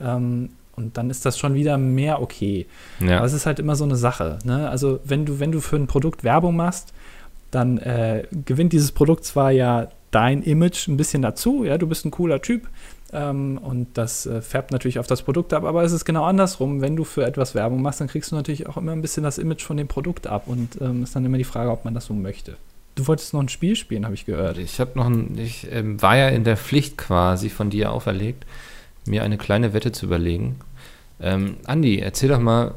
Ähm, 0.00 0.50
und 0.76 0.96
dann 0.96 1.10
ist 1.10 1.24
das 1.24 1.38
schon 1.38 1.54
wieder 1.54 1.78
mehr 1.78 2.20
okay. 2.20 2.66
Ja. 3.00 3.18
Aber 3.18 3.26
es 3.26 3.32
ist 3.32 3.46
halt 3.46 3.58
immer 3.58 3.76
so 3.76 3.84
eine 3.84 3.96
Sache. 3.96 4.38
Ne? 4.44 4.68
Also, 4.68 5.00
wenn 5.04 5.24
du, 5.24 5.38
wenn 5.38 5.52
du 5.52 5.60
für 5.60 5.76
ein 5.76 5.86
Produkt 5.86 6.24
Werbung 6.24 6.56
machst, 6.56 6.92
dann 7.50 7.78
äh, 7.78 8.24
gewinnt 8.44 8.72
dieses 8.72 8.90
Produkt 8.90 9.24
zwar 9.24 9.52
ja 9.52 9.88
dein 10.10 10.42
Image 10.42 10.88
ein 10.88 10.96
bisschen 10.96 11.22
dazu, 11.22 11.64
ja, 11.64 11.76
du 11.76 11.86
bist 11.86 12.04
ein 12.04 12.10
cooler 12.10 12.40
Typ, 12.40 12.68
ähm, 13.14 13.58
und 13.58 13.96
das 13.96 14.26
äh, 14.26 14.42
färbt 14.42 14.72
natürlich 14.72 14.98
auf 14.98 15.06
das 15.06 15.22
Produkt 15.22 15.52
ab, 15.52 15.64
aber 15.64 15.84
es 15.84 15.92
ist 15.92 16.04
genau 16.04 16.24
andersrum. 16.24 16.80
Wenn 16.80 16.96
du 16.96 17.04
für 17.04 17.24
etwas 17.24 17.54
Werbung 17.54 17.80
machst, 17.80 18.00
dann 18.00 18.08
kriegst 18.08 18.32
du 18.32 18.36
natürlich 18.36 18.66
auch 18.66 18.76
immer 18.76 18.92
ein 18.92 19.02
bisschen 19.02 19.22
das 19.22 19.38
Image 19.38 19.62
von 19.62 19.76
dem 19.76 19.86
Produkt 19.86 20.26
ab 20.26 20.44
und 20.46 20.80
ähm, 20.80 21.04
ist 21.04 21.14
dann 21.14 21.24
immer 21.24 21.38
die 21.38 21.44
Frage, 21.44 21.70
ob 21.70 21.84
man 21.84 21.94
das 21.94 22.06
so 22.06 22.14
möchte. 22.14 22.56
Du 22.96 23.06
wolltest 23.06 23.32
noch 23.32 23.40
ein 23.40 23.48
Spiel 23.48 23.76
spielen, 23.76 24.04
habe 24.04 24.14
ich 24.14 24.26
gehört. 24.26 24.58
Ich 24.58 24.80
habe 24.80 24.92
noch 24.96 25.06
ein, 25.06 25.38
ich 25.38 25.68
ähm, 25.70 26.02
war 26.02 26.16
ja 26.16 26.28
in 26.28 26.44
der 26.44 26.56
Pflicht 26.56 26.98
quasi 26.98 27.50
von 27.50 27.70
dir 27.70 27.92
auferlegt, 27.92 28.46
mir 29.06 29.22
eine 29.22 29.38
kleine 29.38 29.72
Wette 29.72 29.92
zu 29.92 30.06
überlegen. 30.06 30.56
Ähm, 31.20 31.56
Andi, 31.64 32.00
erzähl 32.00 32.28
doch 32.28 32.40
mal, 32.40 32.74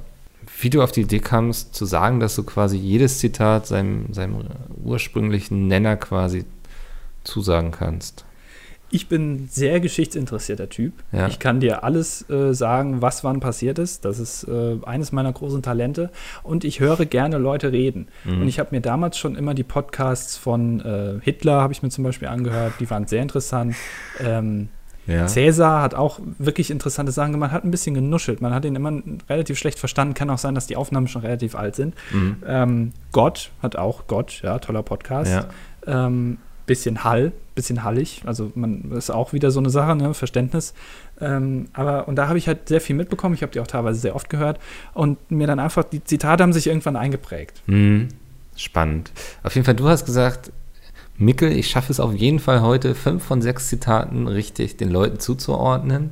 wie 0.61 0.69
du 0.69 0.83
auf 0.83 0.91
die 0.91 1.01
Idee 1.01 1.19
kamst, 1.19 1.73
zu 1.73 1.85
sagen, 1.85 2.19
dass 2.19 2.35
du 2.35 2.43
quasi 2.43 2.77
jedes 2.77 3.19
Zitat 3.19 3.65
seinem, 3.65 4.13
seinem 4.13 4.45
ursprünglichen 4.83 5.67
Nenner 5.67 5.97
quasi 5.97 6.45
zusagen 7.23 7.71
kannst 7.71 8.26
ich 8.89 9.09
bin 9.09 9.47
sehr 9.49 9.79
geschichtsinteressierter 9.79 10.69
Typ. 10.69 10.93
Ja. 11.11 11.27
Ich 11.27 11.39
kann 11.39 11.59
dir 11.59 11.83
alles 11.83 12.29
äh, 12.29 12.53
sagen, 12.53 13.01
was 13.01 13.23
wann 13.23 13.39
passiert 13.39 13.79
ist. 13.79 14.05
Das 14.05 14.17
ist 14.19 14.47
äh, 14.47 14.77
eines 14.85 15.11
meiner 15.11 15.33
großen 15.33 15.61
Talente. 15.61 16.09
Und 16.43 16.63
ich 16.63 16.79
höre 16.79 17.05
gerne 17.05 17.37
Leute 17.37 17.71
reden. 17.71 18.07
Mhm. 18.23 18.41
Und 18.41 18.47
ich 18.47 18.59
habe 18.59 18.69
mir 18.71 18.81
damals 18.81 19.17
schon 19.17 19.35
immer 19.35 19.53
die 19.53 19.63
Podcasts 19.63 20.37
von 20.37 20.79
äh, 20.79 21.19
Hitler, 21.21 21.61
habe 21.61 21.73
ich 21.73 21.83
mir 21.83 21.89
zum 21.89 22.03
Beispiel 22.05 22.29
angehört. 22.29 22.73
Die 22.79 22.89
waren 22.89 23.07
sehr 23.07 23.21
interessant. 23.21 23.75
Ähm, 24.21 24.69
ja. 25.05 25.25
Cäsar 25.27 25.81
hat 25.81 25.93
auch 25.93 26.19
wirklich 26.37 26.69
interessante 26.69 27.11
Sachen 27.11 27.31
gemacht, 27.31 27.51
hat 27.51 27.63
ein 27.63 27.71
bisschen 27.71 27.93
genuschelt. 27.93 28.41
Man 28.41 28.53
hat 28.53 28.65
ihn 28.65 28.75
immer 28.75 29.01
relativ 29.29 29.57
schlecht 29.57 29.79
verstanden. 29.79 30.13
Kann 30.13 30.29
auch 30.29 30.37
sein, 30.37 30.55
dass 30.55 30.67
die 30.67 30.75
Aufnahmen 30.75 31.07
schon 31.07 31.21
relativ 31.21 31.55
alt 31.55 31.75
sind. 31.75 31.95
Mhm. 32.11 32.37
Ähm, 32.45 32.93
Gott 33.11 33.51
hat 33.61 33.75
auch 33.75 34.07
Gott, 34.07 34.41
ja, 34.43 34.59
toller 34.59 34.83
Podcast. 34.83 35.31
Ja. 35.31 36.07
Ähm, 36.07 36.37
bisschen 36.67 37.03
Hall, 37.03 37.31
bisschen 37.55 37.83
hallig. 37.83 38.21
Also 38.25 38.51
man 38.53 38.91
ist 38.91 39.09
auch 39.09 39.33
wieder 39.33 39.49
so 39.49 39.59
eine 39.59 39.71
Sache, 39.71 39.95
ne? 39.95 40.13
Verständnis. 40.13 40.75
Ähm, 41.19 41.69
aber 41.73 42.07
und 42.07 42.15
da 42.15 42.27
habe 42.27 42.37
ich 42.37 42.47
halt 42.47 42.67
sehr 42.67 42.81
viel 42.81 42.95
mitbekommen. 42.95 43.33
Ich 43.33 43.41
habe 43.41 43.51
die 43.51 43.59
auch 43.59 43.67
teilweise 43.67 43.99
sehr 43.99 44.15
oft 44.15 44.29
gehört 44.29 44.59
und 44.93 45.31
mir 45.31 45.47
dann 45.47 45.59
einfach 45.59 45.83
die 45.83 46.03
Zitate 46.03 46.43
haben 46.43 46.53
sich 46.53 46.67
irgendwann 46.67 46.95
eingeprägt. 46.95 47.63
Mhm. 47.65 48.09
Spannend. 48.55 49.11
Auf 49.43 49.55
jeden 49.55 49.65
Fall, 49.65 49.75
du 49.75 49.87
hast 49.87 50.05
gesagt, 50.05 50.51
Mickel, 51.17 51.51
ich 51.51 51.69
schaffe 51.69 51.91
es 51.91 51.99
auf 51.99 52.13
jeden 52.13 52.39
Fall 52.39 52.61
heute, 52.61 52.93
fünf 52.93 53.23
von 53.23 53.41
sechs 53.41 53.69
Zitaten 53.69 54.27
richtig 54.27 54.77
den 54.77 54.91
Leuten 54.91 55.19
zuzuordnen. 55.19 56.11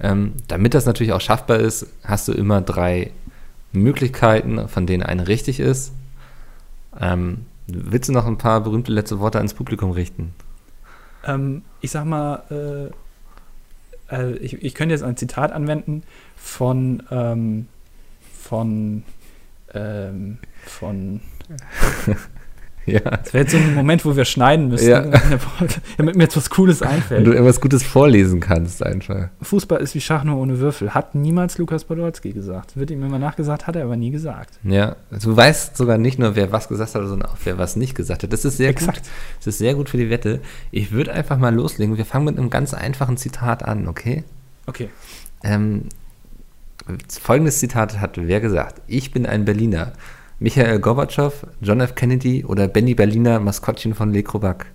Ähm, 0.00 0.34
damit 0.48 0.74
das 0.74 0.86
natürlich 0.86 1.12
auch 1.12 1.20
schaffbar 1.20 1.58
ist, 1.58 1.86
hast 2.04 2.28
du 2.28 2.32
immer 2.32 2.60
drei 2.60 3.10
Möglichkeiten, 3.72 4.68
von 4.68 4.86
denen 4.86 5.02
eine 5.02 5.26
richtig 5.28 5.60
ist. 5.60 5.92
Ähm, 7.00 7.46
willst 7.66 8.08
du 8.08 8.12
noch 8.12 8.26
ein 8.26 8.38
paar 8.38 8.60
berühmte 8.60 8.92
letzte 8.92 9.20
Worte 9.20 9.38
ans 9.38 9.54
Publikum 9.54 9.90
richten? 9.90 10.34
Ähm, 11.24 11.62
ich 11.80 11.90
sag 11.90 12.04
mal, 12.04 12.92
äh, 14.10 14.14
äh, 14.14 14.36
ich, 14.36 14.62
ich 14.62 14.74
könnte 14.74 14.94
jetzt 14.94 15.02
ein 15.02 15.16
Zitat 15.16 15.52
anwenden 15.52 16.02
von, 16.36 17.02
ähm, 17.10 17.68
von, 18.42 19.04
ähm, 19.72 20.38
von 20.64 21.20
Ja. 22.94 23.00
Das 23.00 23.32
wäre 23.32 23.44
jetzt 23.44 23.52
so 23.52 23.56
ein 23.56 23.74
Moment, 23.74 24.04
wo 24.04 24.14
wir 24.14 24.24
schneiden 24.24 24.68
müssen, 24.68 24.88
ja. 24.88 25.00
damit 25.96 26.16
mir 26.16 26.24
jetzt 26.24 26.36
was 26.36 26.50
Cooles 26.50 26.82
einfällt. 26.82 27.20
Und 27.20 27.24
du 27.24 27.32
irgendwas 27.32 27.60
Gutes 27.60 27.82
vorlesen 27.82 28.40
kannst 28.40 28.82
einfach. 28.82 29.28
Fußball 29.40 29.80
ist 29.80 29.94
wie 29.94 30.00
Schach 30.00 30.24
nur 30.24 30.36
ohne 30.36 30.58
Würfel. 30.58 30.92
Hat 30.92 31.14
niemals 31.14 31.56
Lukas 31.58 31.84
Podolski 31.84 32.32
gesagt. 32.32 32.76
Wird 32.76 32.90
ihm 32.90 33.02
immer 33.02 33.18
nachgesagt, 33.18 33.66
hat 33.66 33.76
er 33.76 33.84
aber 33.84 33.96
nie 33.96 34.10
gesagt. 34.10 34.58
Ja, 34.64 34.96
du 35.10 35.34
weißt 35.34 35.76
sogar 35.76 35.98
nicht 35.98 36.18
nur, 36.18 36.36
wer 36.36 36.52
was 36.52 36.68
gesagt 36.68 36.94
hat, 36.94 37.06
sondern 37.06 37.30
auch, 37.30 37.36
wer 37.44 37.58
was 37.58 37.76
nicht 37.76 37.94
gesagt 37.94 38.22
hat. 38.22 38.32
Das 38.32 38.44
ist 38.44 38.58
sehr 38.58 38.68
Exakt. 38.68 38.98
gut. 38.98 39.08
Das 39.38 39.46
ist 39.46 39.58
sehr 39.58 39.74
gut 39.74 39.88
für 39.88 39.96
die 39.96 40.10
Wette. 40.10 40.40
Ich 40.70 40.92
würde 40.92 41.12
einfach 41.12 41.38
mal 41.38 41.54
loslegen. 41.54 41.96
Wir 41.96 42.04
fangen 42.04 42.26
mit 42.26 42.38
einem 42.38 42.50
ganz 42.50 42.74
einfachen 42.74 43.16
Zitat 43.16 43.62
an, 43.62 43.88
okay? 43.88 44.24
Okay. 44.66 44.88
Ähm, 45.42 45.84
folgendes 47.08 47.58
Zitat 47.58 48.00
hat 48.00 48.18
wer 48.18 48.40
gesagt? 48.40 48.82
Ich 48.86 49.12
bin 49.12 49.26
ein 49.26 49.44
Berliner. 49.44 49.92
Michael 50.44 50.78
Gorbatschow, 50.78 51.46
John 51.62 51.80
F. 51.80 51.94
Kennedy 51.94 52.44
oder 52.44 52.68
Benny 52.68 52.92
Berliner, 52.92 53.40
Maskottchen 53.40 53.94
von 53.94 54.12
Le 54.12 54.22
Crobac? 54.22 54.66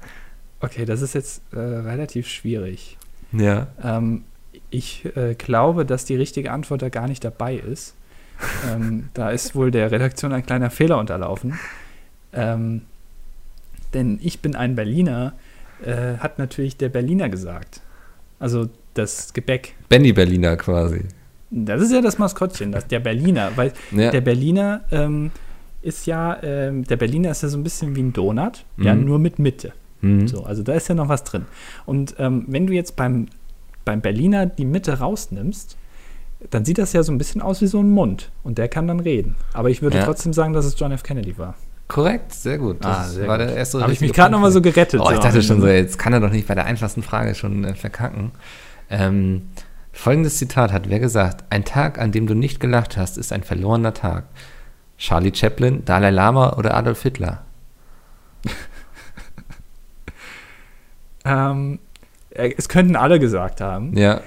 Okay, 0.61 0.83
das 0.83 1.03
ist 1.03 1.13
jetzt 1.13 1.43
äh, 1.53 1.59
relativ 1.59 2.27
schwierig. 2.27 2.97
Ja. 3.31 3.67
Ähm, 3.83 4.23
ich 4.71 5.05
äh, 5.15 5.35
glaube, 5.35 5.85
dass 5.85 6.05
die 6.05 6.15
richtige 6.15 6.51
Antwort 6.51 6.81
da 6.81 6.89
gar 6.89 7.07
nicht 7.07 7.23
dabei 7.23 7.53
ist. 7.53 7.93
ähm, 8.67 9.09
da 9.13 9.29
ist 9.29 9.53
wohl 9.53 9.69
der 9.69 9.91
Redaktion 9.91 10.33
ein 10.33 10.43
kleiner 10.43 10.71
Fehler 10.71 10.97
unterlaufen. 10.97 11.59
Ähm, 12.33 12.81
denn 13.93 14.17
ich 14.23 14.39
bin 14.39 14.55
ein 14.55 14.73
Berliner, 14.73 15.33
äh, 15.85 16.17
hat 16.17 16.39
natürlich 16.39 16.77
der 16.77 16.89
Berliner 16.89 17.29
gesagt. 17.29 17.81
Also 18.39 18.69
das 18.95 19.33
Gebäck. 19.33 19.75
Benny 19.87 20.13
Berliner 20.13 20.57
quasi. 20.57 21.03
Das 21.51 21.79
ist 21.79 21.91
ja 21.91 22.01
das 22.01 22.17
Maskottchen, 22.17 22.71
das, 22.71 22.87
der 22.87 23.01
Berliner, 23.01 23.51
weil 23.55 23.71
ja. 23.91 24.09
der 24.09 24.21
Berliner 24.21 24.81
ähm, 24.89 25.29
ist 25.81 26.05
ja, 26.05 26.41
ähm, 26.43 26.83
der 26.83 26.97
Berliner 26.97 27.31
ist 27.31 27.43
ja 27.43 27.49
so 27.49 27.57
ein 27.57 27.63
bisschen 27.63 27.95
wie 27.95 28.01
ein 28.01 28.13
Donut, 28.13 28.65
mhm. 28.77 28.85
ja, 28.85 28.95
nur 28.95 29.19
mit 29.19 29.39
Mitte. 29.39 29.73
Mhm. 30.01 30.27
So, 30.27 30.43
also 30.43 30.63
da 30.63 30.73
ist 30.73 30.87
ja 30.87 30.95
noch 30.95 31.09
was 31.09 31.23
drin. 31.23 31.45
Und 31.85 32.15
ähm, 32.19 32.45
wenn 32.47 32.67
du 32.67 32.73
jetzt 32.73 32.95
beim, 32.95 33.27
beim 33.85 34.01
Berliner 34.01 34.45
die 34.45 34.65
Mitte 34.65 34.99
rausnimmst, 34.99 35.77
dann 36.49 36.63
sieht 36.63 36.77
das 36.77 36.93
ja 36.93 37.03
so 37.03 37.11
ein 37.11 37.17
bisschen 37.17 37.41
aus 37.41 37.61
wie 37.61 37.67
so 37.67 37.79
ein 37.79 37.89
Mund. 37.89 38.31
Und 38.43 38.57
der 38.57 38.69
kann 38.69 38.87
dann 38.87 38.99
reden. 38.99 39.35
Aber 39.53 39.69
ich 39.69 39.81
würde 39.81 39.97
ja. 39.97 40.05
trotzdem 40.05 40.33
sagen, 40.33 40.53
dass 40.53 40.65
es 40.65 40.79
John 40.79 40.91
F. 40.91 41.03
Kennedy 41.03 41.37
war. 41.37 41.55
Korrekt, 41.89 42.33
sehr 42.33 42.59
gut. 42.59 42.77
Das 42.81 42.97
ah, 42.97 43.03
sehr 43.05 43.27
war 43.27 43.37
gut. 43.37 43.47
der 43.47 43.55
erste 43.55 43.81
Habe 43.81 43.91
ich 43.91 43.99
mich 43.99 44.13
gerade 44.13 44.31
nochmal 44.31 44.51
so 44.51 44.61
gerettet. 44.61 45.01
Oh, 45.03 45.09
ich 45.11 45.19
dachte 45.19 45.41
schon 45.41 45.59
so, 45.59 45.67
jetzt 45.67 45.97
kann 45.97 46.13
er 46.13 46.19
doch 46.19 46.31
nicht 46.31 46.47
bei 46.47 46.55
der 46.55 46.65
einfachsten 46.65 47.01
Frage 47.01 47.35
schon 47.35 47.65
äh, 47.65 47.73
verkacken. 47.73 48.31
Ähm, 48.91 49.49
folgendes 49.91 50.37
Zitat 50.37 50.71
hat 50.71 50.87
wer 50.87 50.99
gesagt: 50.99 51.45
Ein 51.49 51.65
Tag, 51.65 51.97
an 51.97 52.11
dem 52.11 52.27
du 52.27 52.35
nicht 52.35 52.59
gelacht 52.59 52.95
hast, 52.95 53.17
ist 53.17 53.33
ein 53.33 53.43
verlorener 53.43 53.95
Tag. 53.95 54.25
Charlie 54.99 55.33
Chaplin, 55.33 55.83
Dalai 55.85 56.11
Lama 56.11 56.53
oder 56.57 56.75
Adolf 56.75 57.01
Hitler? 57.01 57.43
ähm, 61.25 61.79
äh, 62.31 62.53
es 62.57 62.69
könnten 62.69 62.95
alle 62.95 63.19
gesagt 63.19 63.61
haben. 63.61 63.97
Ja. 63.97 64.21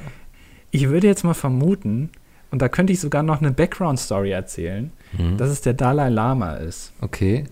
Ich 0.70 0.88
würde 0.88 1.06
jetzt 1.06 1.24
mal 1.24 1.34
vermuten, 1.34 2.10
und 2.50 2.60
da 2.60 2.68
könnte 2.68 2.92
ich 2.92 3.00
sogar 3.00 3.22
noch 3.22 3.40
eine 3.40 3.52
Background-Story 3.52 4.30
erzählen, 4.30 4.90
mhm. 5.12 5.36
dass 5.36 5.50
es 5.50 5.60
der 5.60 5.74
Dalai 5.74 6.08
Lama 6.08 6.54
ist. 6.54 6.92
Okay. 7.00 7.44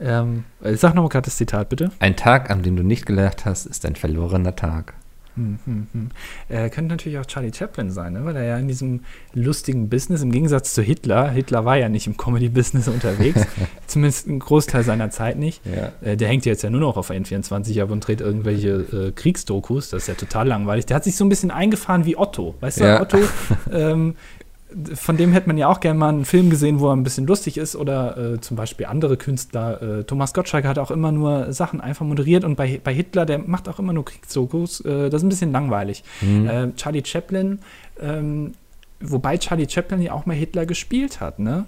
Ähm, 0.00 0.44
sag 0.62 0.94
nochmal 0.94 1.10
gerade 1.10 1.26
das 1.26 1.36
Zitat, 1.36 1.68
bitte. 1.68 1.90
Ein 1.98 2.16
Tag, 2.16 2.50
an 2.50 2.62
dem 2.62 2.76
du 2.76 2.82
nicht 2.82 3.04
gelacht 3.04 3.44
hast, 3.44 3.66
ist 3.66 3.84
ein 3.84 3.96
verlorener 3.96 4.56
Tag. 4.56 4.94
Hm, 5.36 5.58
hm, 5.64 5.86
hm. 5.92 6.08
Er 6.48 6.70
könnte 6.70 6.90
natürlich 6.90 7.18
auch 7.18 7.26
Charlie 7.26 7.52
Chaplin 7.52 7.90
sein, 7.90 8.14
ne? 8.14 8.24
weil 8.24 8.36
er 8.36 8.44
ja 8.44 8.58
in 8.58 8.68
diesem 8.68 9.00
lustigen 9.32 9.88
Business, 9.88 10.22
im 10.22 10.32
Gegensatz 10.32 10.74
zu 10.74 10.82
Hitler, 10.82 11.30
Hitler 11.30 11.64
war 11.64 11.76
ja 11.76 11.88
nicht 11.88 12.06
im 12.06 12.16
Comedy-Business 12.16 12.88
unterwegs, 12.88 13.46
zumindest 13.86 14.28
einen 14.28 14.40
Großteil 14.40 14.82
seiner 14.82 15.10
Zeit 15.10 15.38
nicht. 15.38 15.62
Ja. 15.64 15.92
Äh, 16.00 16.16
der 16.16 16.28
hängt 16.28 16.44
jetzt 16.46 16.62
ja 16.62 16.70
nur 16.70 16.80
noch 16.80 16.96
auf 16.96 17.10
N24 17.10 17.82
ab 17.82 17.90
und 17.90 18.06
dreht 18.06 18.20
irgendwelche 18.20 18.68
äh, 18.68 19.12
Kriegsdokus, 19.12 19.90
das 19.90 20.02
ist 20.02 20.08
ja 20.08 20.14
total 20.14 20.48
langweilig. 20.48 20.86
Der 20.86 20.96
hat 20.96 21.04
sich 21.04 21.16
so 21.16 21.24
ein 21.24 21.28
bisschen 21.28 21.50
eingefahren 21.50 22.04
wie 22.04 22.16
Otto, 22.16 22.54
weißt 22.60 22.80
du, 22.80 22.84
ja. 22.84 23.00
Otto 23.00 23.18
ähm, 23.72 24.16
von 24.94 25.16
dem 25.16 25.32
hätte 25.32 25.48
man 25.48 25.58
ja 25.58 25.68
auch 25.68 25.80
gerne 25.80 25.98
mal 25.98 26.08
einen 26.08 26.24
Film 26.24 26.50
gesehen, 26.50 26.80
wo 26.80 26.88
er 26.88 26.96
ein 26.96 27.02
bisschen 27.02 27.26
lustig 27.26 27.58
ist 27.58 27.76
oder 27.76 28.16
äh, 28.16 28.40
zum 28.40 28.56
Beispiel 28.56 28.86
andere 28.86 29.16
Künstler. 29.16 29.82
Äh, 29.82 30.04
Thomas 30.04 30.34
Gottschalk 30.34 30.64
hat 30.64 30.78
auch 30.78 30.90
immer 30.90 31.12
nur 31.12 31.52
Sachen 31.52 31.80
einfach 31.80 32.06
moderiert 32.06 32.44
und 32.44 32.56
bei, 32.56 32.80
bei 32.82 32.94
Hitler, 32.94 33.26
der 33.26 33.38
macht 33.38 33.68
auch 33.68 33.78
immer 33.78 33.92
nur 33.92 34.04
Kriegsdokus. 34.04 34.80
Äh, 34.80 35.10
das 35.10 35.20
ist 35.20 35.26
ein 35.26 35.28
bisschen 35.28 35.52
langweilig. 35.52 36.04
Mhm. 36.20 36.48
Äh, 36.48 36.74
Charlie 36.76 37.02
Chaplin, 37.04 37.58
ähm, 38.00 38.52
wobei 39.00 39.38
Charlie 39.38 39.68
Chaplin 39.68 40.02
ja 40.02 40.12
auch 40.12 40.26
mal 40.26 40.36
Hitler 40.36 40.66
gespielt 40.66 41.20
hat, 41.20 41.38
ne? 41.38 41.66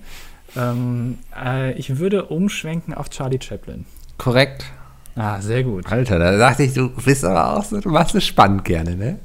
Ähm, 0.56 1.18
äh, 1.42 1.72
ich 1.72 1.98
würde 1.98 2.26
umschwenken 2.26 2.94
auf 2.94 3.10
Charlie 3.10 3.40
Chaplin. 3.40 3.86
Korrekt. 4.18 4.64
Ah, 5.14 5.40
sehr 5.40 5.62
gut. 5.62 5.90
Alter, 5.90 6.18
da 6.18 6.36
dachte 6.36 6.62
ich, 6.62 6.74
du 6.74 6.88
bist 6.90 7.24
aber 7.24 7.56
auch 7.56 7.64
so, 7.64 7.80
du 7.80 7.90
machst 7.90 8.14
es 8.14 8.24
spannend 8.24 8.64
gerne, 8.64 8.96
ne? 8.96 9.18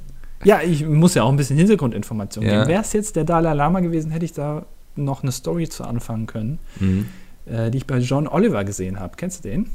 Ja, 0.44 0.62
ich 0.62 0.86
muss 0.86 1.16
ja 1.16 1.24
auch 1.24 1.30
ein 1.30 1.38
bisschen 1.38 1.58
Hintergrundinformation 1.58 2.46
ja. 2.46 2.52
geben. 2.52 2.68
Wäre 2.68 2.82
es 2.82 2.94
jetzt 2.94 3.16
der 3.16 3.24
Dalai 3.24 3.54
Lama 3.54 3.80
gewesen, 3.80 4.12
hätte 4.12 4.26
ich 4.26 4.34
da 4.34 4.66
noch 4.96 5.24
eine 5.24 5.32
Story 5.32 5.68
zu 5.68 5.84
anfangen 5.84 6.26
können, 6.26 6.60
mhm. 6.80 7.08
äh, 7.46 7.70
die 7.72 7.80
ich 7.80 7.88
bei 7.88 8.00
John 8.00 8.28
Oliver 8.28 8.64
gesehen 8.64 9.00
habe. 9.00 9.16
Kennst 9.16 9.44
du 9.44 9.50
den? 9.50 9.70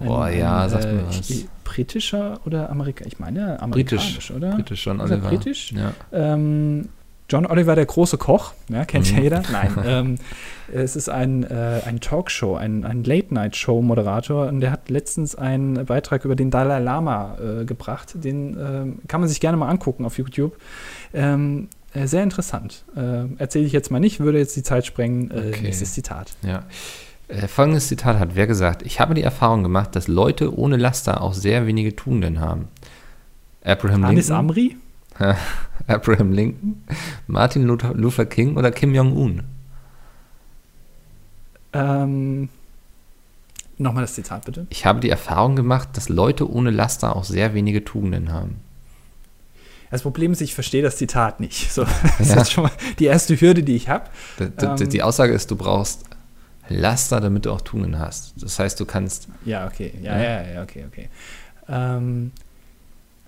Oh 0.00 0.26
ja, 0.26 0.68
sag 0.68 0.84
äh, 0.84 0.94
mal 0.94 1.04
was. 1.08 1.44
Britischer 1.64 2.40
oder 2.44 2.70
Amerikaner? 2.70 3.06
Ich 3.06 3.18
meine 3.18 3.60
amerikanisch, 3.60 4.06
britisch, 4.06 4.30
oder? 4.30 4.50
Britisch, 4.52 4.86
John 4.86 5.00
Oliver. 5.00 5.28
britisch? 5.28 5.72
Ja. 5.72 5.92
Ähm, 6.12 6.88
John 7.28 7.46
Oliver, 7.46 7.74
der 7.74 7.86
große 7.86 8.18
Koch, 8.18 8.52
ja, 8.68 8.84
kennt 8.84 9.10
mhm. 9.10 9.16
ja 9.16 9.22
jeder. 9.22 9.42
Nein, 9.52 9.74
ähm, 9.84 10.14
es 10.72 10.96
ist 10.96 11.08
ein, 11.08 11.44
äh, 11.44 11.80
ein 11.86 12.00
Talkshow, 12.00 12.56
ein, 12.56 12.84
ein 12.84 13.04
Late-Night-Show-Moderator 13.04 14.48
und 14.48 14.60
der 14.60 14.70
hat 14.70 14.90
letztens 14.90 15.34
einen 15.34 15.86
Beitrag 15.86 16.24
über 16.24 16.36
den 16.36 16.50
Dalai 16.50 16.78
Lama 16.78 17.38
äh, 17.38 17.64
gebracht. 17.64 18.14
Den 18.14 18.56
äh, 18.56 19.08
kann 19.08 19.20
man 19.20 19.28
sich 19.28 19.40
gerne 19.40 19.56
mal 19.56 19.68
angucken 19.68 20.04
auf 20.04 20.18
YouTube. 20.18 20.56
Ähm, 21.14 21.68
äh, 21.94 22.06
sehr 22.06 22.22
interessant. 22.22 22.84
Äh, 22.96 23.24
Erzähle 23.38 23.66
ich 23.66 23.72
jetzt 23.72 23.90
mal 23.90 24.00
nicht, 24.00 24.20
würde 24.20 24.38
jetzt 24.38 24.56
die 24.56 24.62
Zeit 24.62 24.86
sprengen. 24.86 25.30
Äh, 25.30 25.48
okay. 25.48 25.62
Nächstes 25.62 25.94
Zitat. 25.94 26.32
Ja. 26.42 26.64
Folgendes 27.48 27.88
Zitat 27.88 28.18
hat 28.18 28.34
wer 28.34 28.46
gesagt: 28.46 28.82
Ich 28.82 29.00
habe 29.00 29.14
die 29.14 29.22
Erfahrung 29.22 29.62
gemacht, 29.62 29.96
dass 29.96 30.06
Leute 30.06 30.54
ohne 30.54 30.76
Laster 30.76 31.22
auch 31.22 31.32
sehr 31.32 31.66
wenige 31.66 31.96
Tugenden 31.96 32.40
haben. 32.40 32.68
Abraham 33.64 34.04
Anis 34.04 34.28
Lincoln. 34.28 34.50
Amri? 34.50 34.76
Abraham 35.86 36.32
Lincoln, 36.32 36.84
Martin 37.26 37.64
Luther 37.64 38.26
King 38.26 38.56
oder 38.56 38.70
Kim 38.70 38.94
Jong-un? 38.94 39.42
Ähm, 41.72 42.48
Nochmal 43.78 44.04
das 44.04 44.14
Zitat 44.14 44.44
bitte. 44.44 44.66
Ich 44.70 44.86
habe 44.86 45.00
die 45.00 45.10
Erfahrung 45.10 45.56
gemacht, 45.56 45.90
dass 45.94 46.08
Leute 46.08 46.50
ohne 46.50 46.70
Laster 46.70 47.16
auch 47.16 47.24
sehr 47.24 47.54
wenige 47.54 47.84
Tugenden 47.84 48.32
haben. 48.32 48.60
Das 49.90 50.02
Problem 50.02 50.32
ist, 50.32 50.40
ich 50.40 50.54
verstehe 50.54 50.82
das 50.82 50.96
Zitat 50.96 51.40
nicht. 51.40 51.72
So, 51.72 51.84
das 52.18 52.28
ja. 52.28 52.40
ist 52.40 52.52
schon 52.52 52.64
mal 52.64 52.72
die 52.98 53.06
erste 53.06 53.38
Hürde, 53.40 53.62
die 53.62 53.76
ich 53.76 53.88
habe. 53.88 54.04
Die, 54.38 54.86
die, 54.86 54.98
ähm, 54.98 55.04
Aussage 55.04 55.32
ist, 55.32 55.50
du 55.50 55.56
brauchst 55.56 56.04
Laster, 56.68 57.20
damit 57.20 57.44
du 57.44 57.50
auch 57.50 57.60
Tugenden 57.60 57.98
hast. 57.98 58.34
Das 58.40 58.58
heißt, 58.58 58.78
du 58.78 58.86
kannst. 58.86 59.28
Ja, 59.44 59.66
okay. 59.66 59.92
Ja, 60.00 60.16
ja, 60.16 60.42
ja, 60.42 60.62
okay, 60.62 60.84
okay. 60.86 61.08
Ähm, 61.68 62.30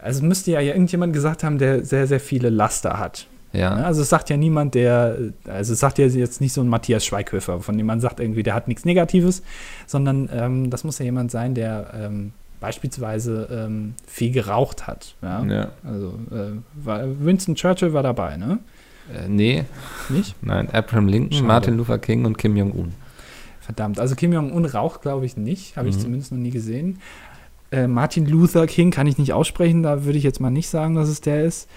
also 0.05 0.25
müsste 0.25 0.51
ja 0.51 0.61
irgendjemand 0.61 1.13
gesagt 1.13 1.43
haben, 1.43 1.59
der 1.59 1.85
sehr, 1.85 2.07
sehr 2.07 2.21
viele 2.21 2.51
Laster 2.51 2.99
hat. 2.99 3.27
Ja. 3.53 3.77
Ne? 3.77 3.87
Also 3.87 4.03
es 4.03 4.11
sagt 4.11 4.29
ja 4.31 4.37
niemand, 4.37 4.75
der, 4.75 5.17
also 5.49 5.73
es 5.73 5.81
sagt 5.81 5.99
ja 5.99 6.07
jetzt 6.07 6.41
nicht 6.41 6.53
so 6.53 6.61
ein 6.61 6.69
Matthias 6.69 7.07
Schweighöfer, 7.07 7.61
von 7.61 7.79
dem 7.79 7.87
man 7.87 8.01
sagt 8.01 8.21
irgendwie, 8.21 8.43
der 8.43 8.55
hat 8.55 8.69
nichts 8.69 8.85
Negatives, 8.85 9.43
sondern 9.87 10.29
ähm, 10.33 10.71
das 10.71 10.85
muss 10.85 10.99
ja 10.99 11.07
jemand 11.07 11.31
sein, 11.31 11.55
der 11.55 11.95
ähm, 11.95 12.33
beispielsweise 12.61 13.49
ähm, 13.51 13.95
viel 14.07 14.33
geraucht 14.33 14.87
hat. 14.87 15.15
Ja. 15.23 15.45
ja. 15.45 15.69
Also 15.85 16.19
äh, 16.31 16.85
war, 16.85 17.03
Winston 17.21 17.55
Churchill 17.55 17.93
war 17.93 18.03
dabei, 18.03 18.37
ne? 18.37 18.59
Äh, 19.13 19.29
nee. 19.29 19.65
Nicht? 20.11 20.35
Nein, 20.43 20.69
Abraham 20.71 21.09
Lincoln, 21.09 21.33
Schade. 21.33 21.47
Martin 21.47 21.77
Luther 21.77 21.99
King 21.99 22.25
und 22.27 22.37
Kim 22.37 22.57
Jong-un. 22.57 22.93
Verdammt, 23.61 23.99
also 23.99 24.15
Kim 24.15 24.33
Jong-un 24.33 24.67
raucht, 24.67 25.01
glaube 25.01 25.25
ich, 25.25 25.39
nicht, 25.39 25.79
habe 25.79 25.89
ich 25.89 25.97
mhm. 25.97 26.01
zumindest 26.01 26.33
noch 26.33 26.39
nie 26.39 26.51
gesehen. 26.51 26.99
Äh, 27.75 27.89
Martin 27.89 28.27
Luther 28.27 28.67
King 28.67 28.91
kann 28.91 29.07
ich 29.07 29.19
nicht 29.19 29.33
aussprechen, 29.33 29.83
da 29.83 30.05
würde 30.05 30.17
ich 30.19 30.25
jetzt 30.25 30.41
mal 30.41 30.51
nicht 30.51 30.69
sagen, 30.69 30.95
dass 30.95 31.09
es 31.09 31.21
der 31.21 31.45
ist. 31.45 31.69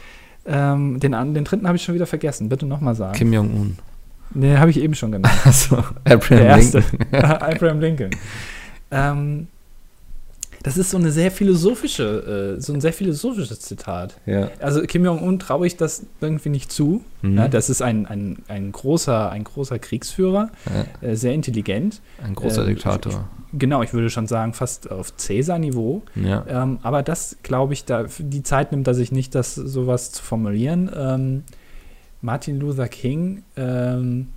Ähm, 0.45 0.99
den, 0.99 1.11
den 1.33 1.43
dritten 1.43 1.67
habe 1.67 1.75
ich 1.75 1.83
schon 1.83 1.95
wieder 1.95 2.05
vergessen. 2.05 2.49
Bitte 2.49 2.65
nochmal 2.65 2.95
sagen. 2.95 3.17
Kim 3.17 3.33
Jong-un. 3.33 3.77
Den 4.31 4.59
habe 4.59 4.69
ich 4.71 4.79
eben 4.79 4.93
schon 4.93 5.11
genannt. 5.11 5.33
Der 6.05 6.13
Abraham 6.15 6.39
erste. 6.45 6.79
Lincoln. 6.79 7.13
Abraham 7.23 7.79
Lincoln. 7.79 8.11
Ähm, 8.91 9.47
das 10.63 10.77
ist 10.77 10.91
so 10.91 10.97
eine 10.97 11.11
sehr 11.11 11.31
philosophische, 11.31 12.55
äh, 12.57 12.61
so 12.61 12.73
ein 12.73 12.81
sehr 12.81 12.91
philosophisches 12.93 13.59
Zitat. 13.61 14.15
Ja. 14.25 14.49
Also 14.59 14.81
Kim 14.81 15.05
Jong-un 15.05 15.39
traue 15.39 15.65
ich 15.67 15.77
das 15.77 16.03
irgendwie 16.19 16.49
nicht 16.49 16.71
zu. 16.71 17.03
Mhm. 17.21 17.37
Ja, 17.37 17.47
das 17.47 17.69
ist 17.69 17.81
ein, 17.81 18.05
ein, 18.05 18.39
ein, 18.47 18.71
großer, 18.71 19.29
ein 19.31 19.43
großer 19.43 19.79
Kriegsführer, 19.79 20.49
Ja, 21.01 21.07
äh, 21.09 21.15
sehr 21.15 21.33
intelligent. 21.33 22.01
ein 22.23 22.35
großer 22.35 22.61
Ähm, 22.63 22.67
Diktator. 22.75 23.29
Genau, 23.53 23.81
ich 23.81 23.93
würde 23.93 24.09
schon 24.09 24.27
sagen, 24.27 24.53
fast 24.53 24.91
auf 24.91 25.15
Cäsar-Niveau. 25.15 26.01
Ja. 26.15 26.45
Ähm, 26.47 26.79
aber 26.83 27.01
das, 27.01 27.37
glaube 27.43 27.73
ich, 27.73 27.85
da, 27.85 28.05
die 28.19 28.43
Zeit 28.43 28.71
nimmt 28.71 28.87
er 28.87 28.93
sich 28.93 29.11
nicht, 29.11 29.35
das 29.35 29.55
sowas 29.55 30.11
zu 30.11 30.21
formulieren. 30.23 30.91
Ähm, 30.95 31.43
Martin 32.21 32.59
Luther 32.59 32.87
King 32.87 33.43
ähm, 33.55 34.29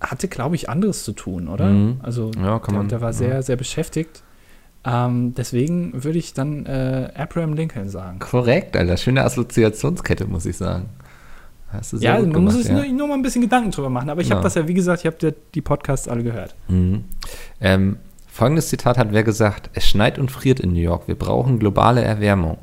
hatte, 0.00 0.28
glaube 0.28 0.54
ich, 0.54 0.68
anderes 0.70 1.04
zu 1.04 1.12
tun, 1.12 1.48
oder? 1.48 1.66
Mhm. 1.66 2.00
Also 2.02 2.30
Ja, 2.36 2.58
der, 2.58 2.74
man. 2.74 2.88
der 2.88 3.00
war 3.00 3.10
ja. 3.10 3.12
sehr, 3.12 3.42
sehr 3.42 3.56
beschäftigt. 3.56 4.22
Ähm, 4.84 5.34
deswegen 5.34 6.04
würde 6.04 6.18
ich 6.18 6.32
dann 6.32 6.64
äh, 6.64 7.10
Abraham 7.16 7.54
Lincoln 7.54 7.88
sagen. 7.88 8.20
Korrekt, 8.20 8.76
Alter. 8.76 8.96
Schöne 8.96 9.24
Assoziationskette, 9.24 10.26
muss 10.26 10.46
ich 10.46 10.56
sagen. 10.56 10.88
Hast 11.68 11.92
du 11.92 11.96
sehr 11.98 12.14
Ja, 12.14 12.20
gut 12.20 12.32
man 12.32 12.44
muss 12.44 12.54
sich 12.54 12.66
ja. 12.68 12.74
nur, 12.74 12.84
nur 12.86 13.08
mal 13.08 13.14
ein 13.14 13.22
bisschen 13.22 13.42
Gedanken 13.42 13.70
drüber 13.70 13.90
machen. 13.90 14.08
Aber 14.10 14.20
ich 14.20 14.28
Ja. 14.28 14.36
habe 14.36 14.44
das 14.44 14.54
ja, 14.54 14.66
wie 14.68 14.74
gesagt, 14.74 15.00
ich 15.00 15.06
habe 15.06 15.16
die, 15.16 15.32
die 15.54 15.60
Podcasts 15.62 16.06
alle 16.08 16.22
gehört. 16.22 16.54
Mhm. 16.68 17.04
Ähm, 17.60 17.96
folgendes 18.28 18.68
Zitat 18.68 18.98
hat 18.98 19.12
wer 19.12 19.24
gesagt: 19.24 19.70
Es 19.74 19.86
schneit 19.88 20.18
und 20.18 20.30
friert 20.30 20.60
in 20.60 20.72
New 20.72 20.80
York. 20.80 21.08
Wir 21.08 21.16
brauchen 21.16 21.58
globale 21.58 22.02
Erwärmung. 22.02 22.58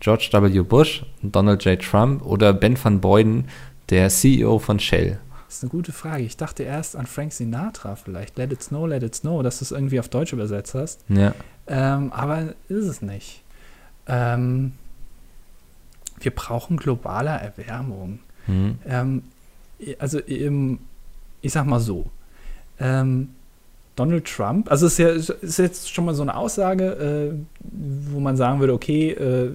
George 0.00 0.28
W. 0.32 0.60
Bush, 0.62 1.04
Donald 1.22 1.64
J. 1.64 1.80
Trump 1.80 2.24
oder 2.24 2.52
Ben 2.52 2.76
van 2.82 3.00
Boyden, 3.00 3.46
der 3.90 4.08
CEO 4.08 4.58
von 4.58 4.78
Shell. 4.78 5.18
Das 5.46 5.56
ist 5.58 5.62
eine 5.62 5.70
gute 5.70 5.92
Frage. 5.92 6.22
Ich 6.24 6.36
dachte 6.36 6.64
erst 6.64 6.96
an 6.96 7.06
Frank 7.06 7.32
Sinatra 7.32 7.96
vielleicht. 7.96 8.36
Let 8.36 8.52
it 8.52 8.62
snow, 8.62 8.86
let 8.86 9.02
it 9.02 9.14
snow, 9.14 9.42
dass 9.42 9.58
du 9.58 9.64
es 9.64 9.70
irgendwie 9.70 10.00
auf 10.00 10.08
Deutsch 10.08 10.32
übersetzt 10.32 10.74
hast. 10.74 11.00
Ja. 11.08 11.34
Ähm, 11.66 12.12
aber 12.12 12.54
ist 12.68 12.84
es 12.86 13.00
nicht. 13.00 13.42
Ähm, 14.06 14.72
wir 16.20 16.30
brauchen 16.34 16.76
globale 16.76 17.30
Erwärmung. 17.30 18.20
Mhm. 18.46 18.78
Ähm, 18.86 19.22
also 19.98 20.18
im, 20.18 20.78
ich 21.42 21.52
sag 21.52 21.66
mal 21.66 21.80
so, 21.80 22.06
ähm, 22.80 23.28
Donald 23.94 24.26
Trump, 24.26 24.70
also 24.70 24.86
ist 24.86 24.98
ja 24.98 25.08
ist 25.08 25.58
jetzt 25.58 25.92
schon 25.92 26.04
mal 26.04 26.14
so 26.14 26.22
eine 26.22 26.36
Aussage, 26.36 26.84
äh, 26.84 27.34
wo 28.12 28.20
man 28.20 28.36
sagen 28.36 28.60
würde, 28.60 28.74
okay, 28.74 29.10
äh, 29.12 29.52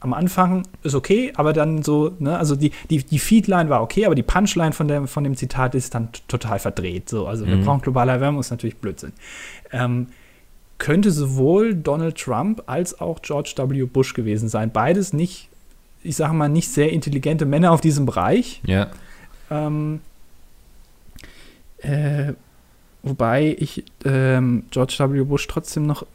am 0.00 0.14
Anfang 0.14 0.66
ist 0.82 0.94
okay, 0.94 1.32
aber 1.36 1.52
dann 1.52 1.82
so, 1.82 2.12
ne, 2.18 2.38
also 2.38 2.56
die, 2.56 2.72
die, 2.88 3.04
die 3.04 3.18
Feedline 3.18 3.68
war 3.68 3.82
okay, 3.82 4.06
aber 4.06 4.14
die 4.14 4.22
Punchline 4.22 4.72
von 4.72 4.88
dem, 4.88 5.06
von 5.06 5.24
dem 5.24 5.36
Zitat 5.36 5.74
ist 5.74 5.94
dann 5.94 6.08
total 6.26 6.58
verdreht. 6.58 7.10
So, 7.10 7.26
also 7.26 7.46
wir 7.46 7.56
Mhm. 7.56 7.64
brauchen 7.64 7.82
globale 7.82 8.12
Erwärmung, 8.12 8.40
ist 8.40 8.50
natürlich 8.50 8.76
Blödsinn. 8.78 9.12
Ähm, 9.72 10.06
könnte 10.78 11.10
sowohl 11.10 11.74
Donald 11.74 12.16
Trump 12.16 12.62
als 12.66 12.98
auch 12.98 13.20
George 13.20 13.52
W. 13.58 13.84
Bush 13.84 14.14
gewesen 14.14 14.48
sein. 14.48 14.70
Beides 14.72 15.12
nicht, 15.12 15.49
ich 16.02 16.16
sage 16.16 16.34
mal, 16.34 16.48
nicht 16.48 16.70
sehr 16.70 16.92
intelligente 16.92 17.46
Männer 17.46 17.72
auf 17.72 17.80
diesem 17.80 18.06
Bereich. 18.06 18.60
Ja. 18.66 18.90
Ähm, 19.50 20.00
äh, 21.78 22.32
wobei 23.02 23.56
ich 23.58 23.84
ähm, 24.04 24.64
George 24.70 24.96
W. 24.98 25.24
Bush 25.24 25.46
trotzdem 25.46 25.86
noch, 25.86 26.06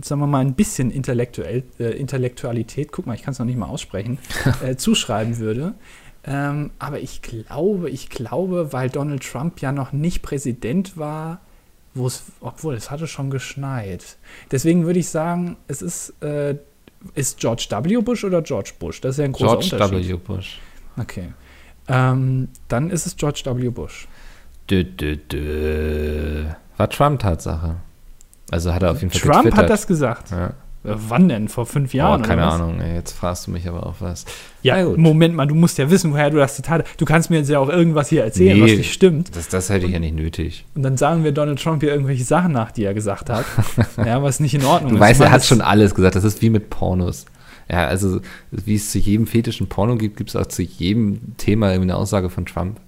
sagen 0.00 0.20
wir 0.20 0.26
mal, 0.26 0.40
ein 0.40 0.54
bisschen 0.54 0.90
Intellektuell, 0.90 1.64
äh, 1.78 1.96
Intellektualität, 1.96 2.92
guck 2.92 3.06
mal, 3.06 3.14
ich 3.14 3.22
kann 3.22 3.32
es 3.32 3.38
noch 3.38 3.46
nicht 3.46 3.58
mal 3.58 3.66
aussprechen, 3.66 4.18
äh, 4.64 4.76
zuschreiben 4.76 5.38
würde. 5.38 5.74
Ähm, 6.26 6.70
aber 6.78 7.00
ich 7.00 7.20
glaube, 7.22 7.90
ich 7.90 8.08
glaube, 8.08 8.72
weil 8.72 8.88
Donald 8.88 9.22
Trump 9.22 9.60
ja 9.60 9.72
noch 9.72 9.92
nicht 9.92 10.22
Präsident 10.22 10.96
war, 10.96 11.40
wo 11.92 12.06
es, 12.06 12.24
obwohl 12.40 12.74
es 12.74 12.90
hatte 12.90 13.06
schon 13.06 13.30
geschneit. 13.30 14.16
Deswegen 14.50 14.86
würde 14.86 14.98
ich 14.98 15.08
sagen, 15.08 15.56
es 15.68 15.82
ist, 15.82 16.14
äh, 16.22 16.56
ist 17.14 17.38
George 17.38 17.66
W. 17.70 17.96
Bush 18.02 18.24
oder 18.24 18.42
George 18.42 18.72
Bush? 18.78 19.00
Das 19.00 19.12
ist 19.14 19.18
ja 19.18 19.24
ein 19.24 19.32
großer 19.32 19.58
George 19.58 19.84
Unterschied. 19.84 20.08
W. 20.10 20.16
Bush. 20.16 20.58
Okay. 20.96 21.32
Ähm, 21.88 22.48
dann 22.68 22.90
ist 22.90 23.06
es 23.06 23.16
George 23.16 23.42
W. 23.44 23.68
Bush. 23.70 24.08
Dö, 24.70 24.84
dö, 24.84 25.16
dö. 25.16 26.44
War 26.76 26.90
Trump 26.90 27.20
Tatsache. 27.20 27.76
Also 28.50 28.72
hat 28.72 28.82
er 28.82 28.92
auf 28.92 29.00
jeden 29.00 29.12
Fall 29.12 29.20
Trump 29.20 29.44
getwittert. 29.44 29.58
hat 29.58 29.70
das 29.70 29.86
gesagt. 29.86 30.30
Ja. 30.30 30.54
Wann 30.86 31.28
denn? 31.30 31.48
Vor 31.48 31.64
fünf 31.64 31.94
Jahren? 31.94 32.20
oh, 32.20 32.24
keine 32.24 32.42
oder 32.42 32.50
was? 32.52 32.60
Ahnung, 32.60 32.80
ey, 32.80 32.94
jetzt 32.96 33.12
fragst 33.12 33.46
du 33.46 33.50
mich 33.50 33.66
aber 33.66 33.86
auch 33.86 33.94
was. 34.00 34.26
Ja. 34.62 34.84
Moment 34.96 35.34
mal, 35.34 35.46
du 35.46 35.54
musst 35.54 35.78
ja 35.78 35.88
wissen, 35.90 36.12
woher 36.12 36.28
du 36.30 36.36
das 36.36 36.56
Zitat 36.56 36.84
hast. 36.86 37.00
Du 37.00 37.06
kannst 37.06 37.30
mir 37.30 37.38
jetzt 37.38 37.48
ja 37.48 37.58
auch 37.58 37.70
irgendwas 37.70 38.10
hier 38.10 38.22
erzählen, 38.22 38.58
Nee. 38.58 38.64
was 38.72 38.76
nicht 38.78 38.92
stimmt. 38.92 39.34
Das, 39.34 39.48
das 39.48 39.70
hätte 39.70 39.86
ich 39.86 39.92
ja 39.92 39.98
nicht 39.98 40.14
nötig. 40.14 40.66
Und 40.74 40.82
dann 40.82 40.96
sagen 40.98 41.24
wir 41.24 41.32
Donald 41.32 41.62
Trump 41.62 41.80
hier 41.82 41.90
irgendwelche 41.90 42.24
Sachen 42.24 42.52
nach, 42.52 42.70
die 42.70 42.84
er 42.84 42.92
gesagt 42.92 43.30
hat. 43.30 43.46
ja, 43.96 44.22
was 44.22 44.40
nicht 44.40 44.54
in 44.54 44.64
Ordnung 44.64 44.90
Du 44.90 44.96
ist. 44.96 45.00
weißt, 45.00 45.20
er 45.22 45.30
hat 45.30 45.44
schon 45.44 45.62
alles 45.62 45.94
gesagt. 45.94 46.16
Das 46.16 46.24
ist 46.24 46.42
wie 46.42 46.50
mit 46.50 46.68
Pornos. 46.68 47.24
Ja, 47.70 47.86
also 47.86 48.20
wie 48.50 48.74
es 48.74 48.90
zu 48.90 48.98
jedem 48.98 49.26
fetischen 49.26 49.68
Porno 49.70 49.96
gibt, 49.96 50.18
gibt 50.18 50.28
es 50.30 50.36
auch 50.36 50.44
zu 50.46 50.62
jedem 50.62 51.34
Thema 51.38 51.68
irgendwie 51.70 51.90
eine 51.92 51.96
Aussage 51.96 52.28
von 52.28 52.44
Trump. 52.44 52.78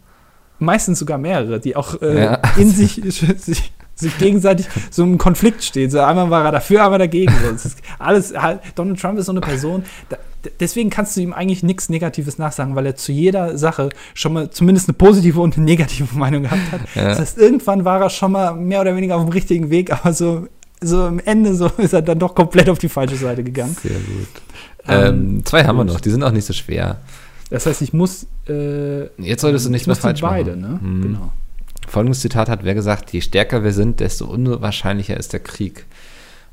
Meistens 0.58 0.98
sogar 0.98 1.18
mehrere, 1.18 1.60
die 1.60 1.76
auch 1.76 2.00
äh, 2.02 2.24
Ja. 2.24 2.40
in 2.58 2.70
sich, 2.70 2.94
sich, 3.38 3.72
sich 3.96 4.16
gegenseitig 4.18 4.66
so 4.90 5.02
im 5.02 5.18
Konflikt 5.18 5.64
stehen. 5.64 5.90
So 5.90 6.00
einmal 6.00 6.30
war 6.30 6.44
er 6.44 6.52
dafür, 6.52 6.84
einmal 6.84 6.98
dagegen. 7.00 7.32
So, 7.58 7.68
alles, 7.98 8.32
halt, 8.36 8.60
Donald 8.76 9.00
Trump 9.00 9.18
ist 9.18 9.26
so 9.26 9.32
eine 9.32 9.40
Person, 9.40 9.84
da, 10.10 10.18
deswegen 10.60 10.90
kannst 10.90 11.16
du 11.16 11.22
ihm 11.22 11.32
eigentlich 11.32 11.62
nichts 11.62 11.88
Negatives 11.88 12.38
nachsagen, 12.38 12.76
weil 12.76 12.86
er 12.86 12.94
zu 12.94 13.10
jeder 13.10 13.56
Sache 13.58 13.88
schon 14.14 14.34
mal 14.34 14.50
zumindest 14.50 14.88
eine 14.88 14.94
positive 14.94 15.40
und 15.40 15.56
eine 15.56 15.64
negative 15.64 16.16
Meinung 16.16 16.42
gehabt 16.44 16.70
hat. 16.72 16.80
Ja. 16.94 17.08
Das 17.08 17.18
heißt, 17.20 17.38
irgendwann 17.38 17.84
war 17.84 18.00
er 18.00 18.10
schon 18.10 18.32
mal 18.32 18.54
mehr 18.54 18.80
oder 18.82 18.94
weniger 18.94 19.16
auf 19.16 19.24
dem 19.24 19.32
richtigen 19.32 19.70
Weg, 19.70 19.90
aber 19.92 20.12
so, 20.12 20.46
so 20.80 21.02
am 21.04 21.18
Ende 21.18 21.54
so 21.54 21.66
ist 21.78 21.94
er 21.94 22.02
dann 22.02 22.18
doch 22.18 22.34
komplett 22.34 22.68
auf 22.68 22.78
die 22.78 22.88
falsche 22.90 23.16
Seite 23.16 23.42
gegangen. 23.42 23.76
Sehr 23.82 23.92
gut. 23.92 24.28
Ähm, 24.88 25.04
Ähm, 25.38 25.44
zwei 25.44 25.64
haben 25.64 25.76
wir 25.78 25.84
gut. 25.84 25.94
noch, 25.94 26.00
die 26.00 26.10
sind 26.10 26.22
auch 26.22 26.30
nicht 26.32 26.44
so 26.44 26.52
schwer. 26.52 26.98
Das 27.50 27.64
heißt, 27.66 27.80
ich 27.82 27.92
muss. 27.92 28.26
Äh, 28.48 29.06
Jetzt 29.18 29.40
solltest 29.40 29.64
du 29.64 29.68
ich 29.70 29.72
nichts 29.72 29.86
mehr 29.86 29.96
falsch 29.96 30.20
beide, 30.20 30.54
machen. 30.54 30.60
ne? 30.60 30.78
Mhm. 30.82 31.02
Genau. 31.02 31.32
Folgendes 31.86 32.20
Zitat 32.20 32.48
hat 32.48 32.64
wer 32.64 32.74
gesagt, 32.74 33.12
je 33.12 33.20
stärker 33.20 33.64
wir 33.64 33.72
sind, 33.72 34.00
desto 34.00 34.26
unwahrscheinlicher 34.26 35.16
ist 35.16 35.32
der 35.32 35.40
Krieg. 35.40 35.86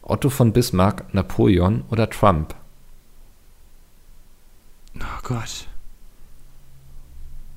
Otto 0.01 0.29
von 0.29 0.53
Bismarck, 0.53 1.13
Napoleon 1.13 1.84
oder 1.89 2.09
Trump? 2.09 2.55
Oh 4.99 5.21
Gott. 5.23 5.67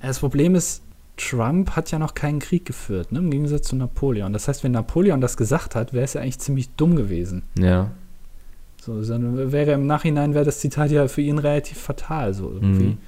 Das 0.00 0.20
Problem 0.20 0.54
ist, 0.54 0.82
Trump 1.16 1.70
hat 1.76 1.90
ja 1.90 1.98
noch 1.98 2.14
keinen 2.14 2.38
Krieg 2.38 2.64
geführt, 2.64 3.12
ne? 3.12 3.18
im 3.18 3.30
Gegensatz 3.30 3.68
zu 3.68 3.76
Napoleon. 3.76 4.32
Das 4.32 4.48
heißt, 4.48 4.62
wenn 4.64 4.72
Napoleon 4.72 5.20
das 5.20 5.36
gesagt 5.36 5.74
hat, 5.74 5.92
wäre 5.92 6.04
es 6.04 6.12
ja 6.12 6.20
eigentlich 6.20 6.38
ziemlich 6.38 6.70
dumm 6.76 6.94
gewesen. 6.94 7.42
Ja. 7.58 7.90
So, 8.80 9.02
dann 9.02 9.50
wäre 9.50 9.72
im 9.72 9.86
Nachhinein 9.86 10.34
wäre 10.34 10.44
das 10.44 10.60
Zitat 10.60 10.90
ja 10.90 11.08
für 11.08 11.22
ihn 11.22 11.38
relativ 11.38 11.78
fatal, 11.78 12.34
so 12.34 12.52
irgendwie. 12.52 12.86
Mhm. 12.86 12.98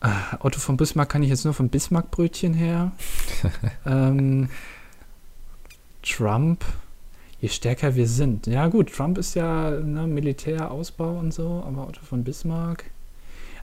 Ah, 0.00 0.36
Otto 0.40 0.60
von 0.60 0.76
Bismarck 0.76 1.08
kann 1.08 1.22
ich 1.22 1.28
jetzt 1.28 1.44
nur 1.44 1.54
von 1.54 1.68
Bismarck-Brötchen 1.70 2.54
her. 2.54 2.92
ähm, 3.86 4.48
Trump, 6.02 6.64
je 7.40 7.48
stärker 7.48 7.94
wir 7.96 8.06
sind. 8.06 8.46
Ja, 8.46 8.68
gut, 8.68 8.92
Trump 8.94 9.18
ist 9.18 9.34
ja 9.34 9.70
ne, 9.70 10.06
Militärausbau 10.06 11.18
und 11.18 11.34
so, 11.34 11.64
aber 11.66 11.88
Otto 11.88 12.00
von 12.08 12.22
Bismarck. 12.24 12.84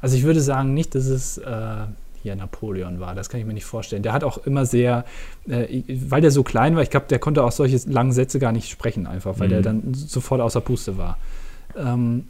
Also 0.02 0.18
ich 0.18 0.24
würde 0.24 0.42
sagen 0.42 0.74
nicht, 0.74 0.94
dass 0.94 1.06
es 1.06 1.38
äh, 1.38 1.86
hier 2.22 2.36
Napoleon 2.36 3.00
war. 3.00 3.16
Das 3.16 3.30
kann 3.30 3.40
ich 3.40 3.46
mir 3.46 3.54
nicht 3.54 3.66
vorstellen. 3.66 4.04
Der 4.04 4.12
hat 4.14 4.24
auch 4.24 4.38
immer 4.40 4.66
sehr, 4.66 5.06
äh, 5.48 5.84
weil 5.88 6.22
der 6.22 6.32
so 6.32 6.44
klein 6.44 6.76
war, 6.76 6.84
ich 6.84 6.90
glaube, 6.90 7.06
der 7.10 7.20
konnte 7.20 7.44
auch 7.44 7.52
solche 7.54 7.78
langen 7.90 8.12
Sätze 8.12 8.40
gar 8.40 8.52
nicht 8.52 8.70
sprechen, 8.70 9.08
einfach, 9.08 9.40
weil 9.40 9.48
Mhm. 9.48 9.52
der 9.52 9.62
dann 9.62 9.94
sofort 9.94 10.42
außer 10.42 10.60
Puste 10.62 10.98
war. 10.98 11.18
Ähm, 11.78 12.28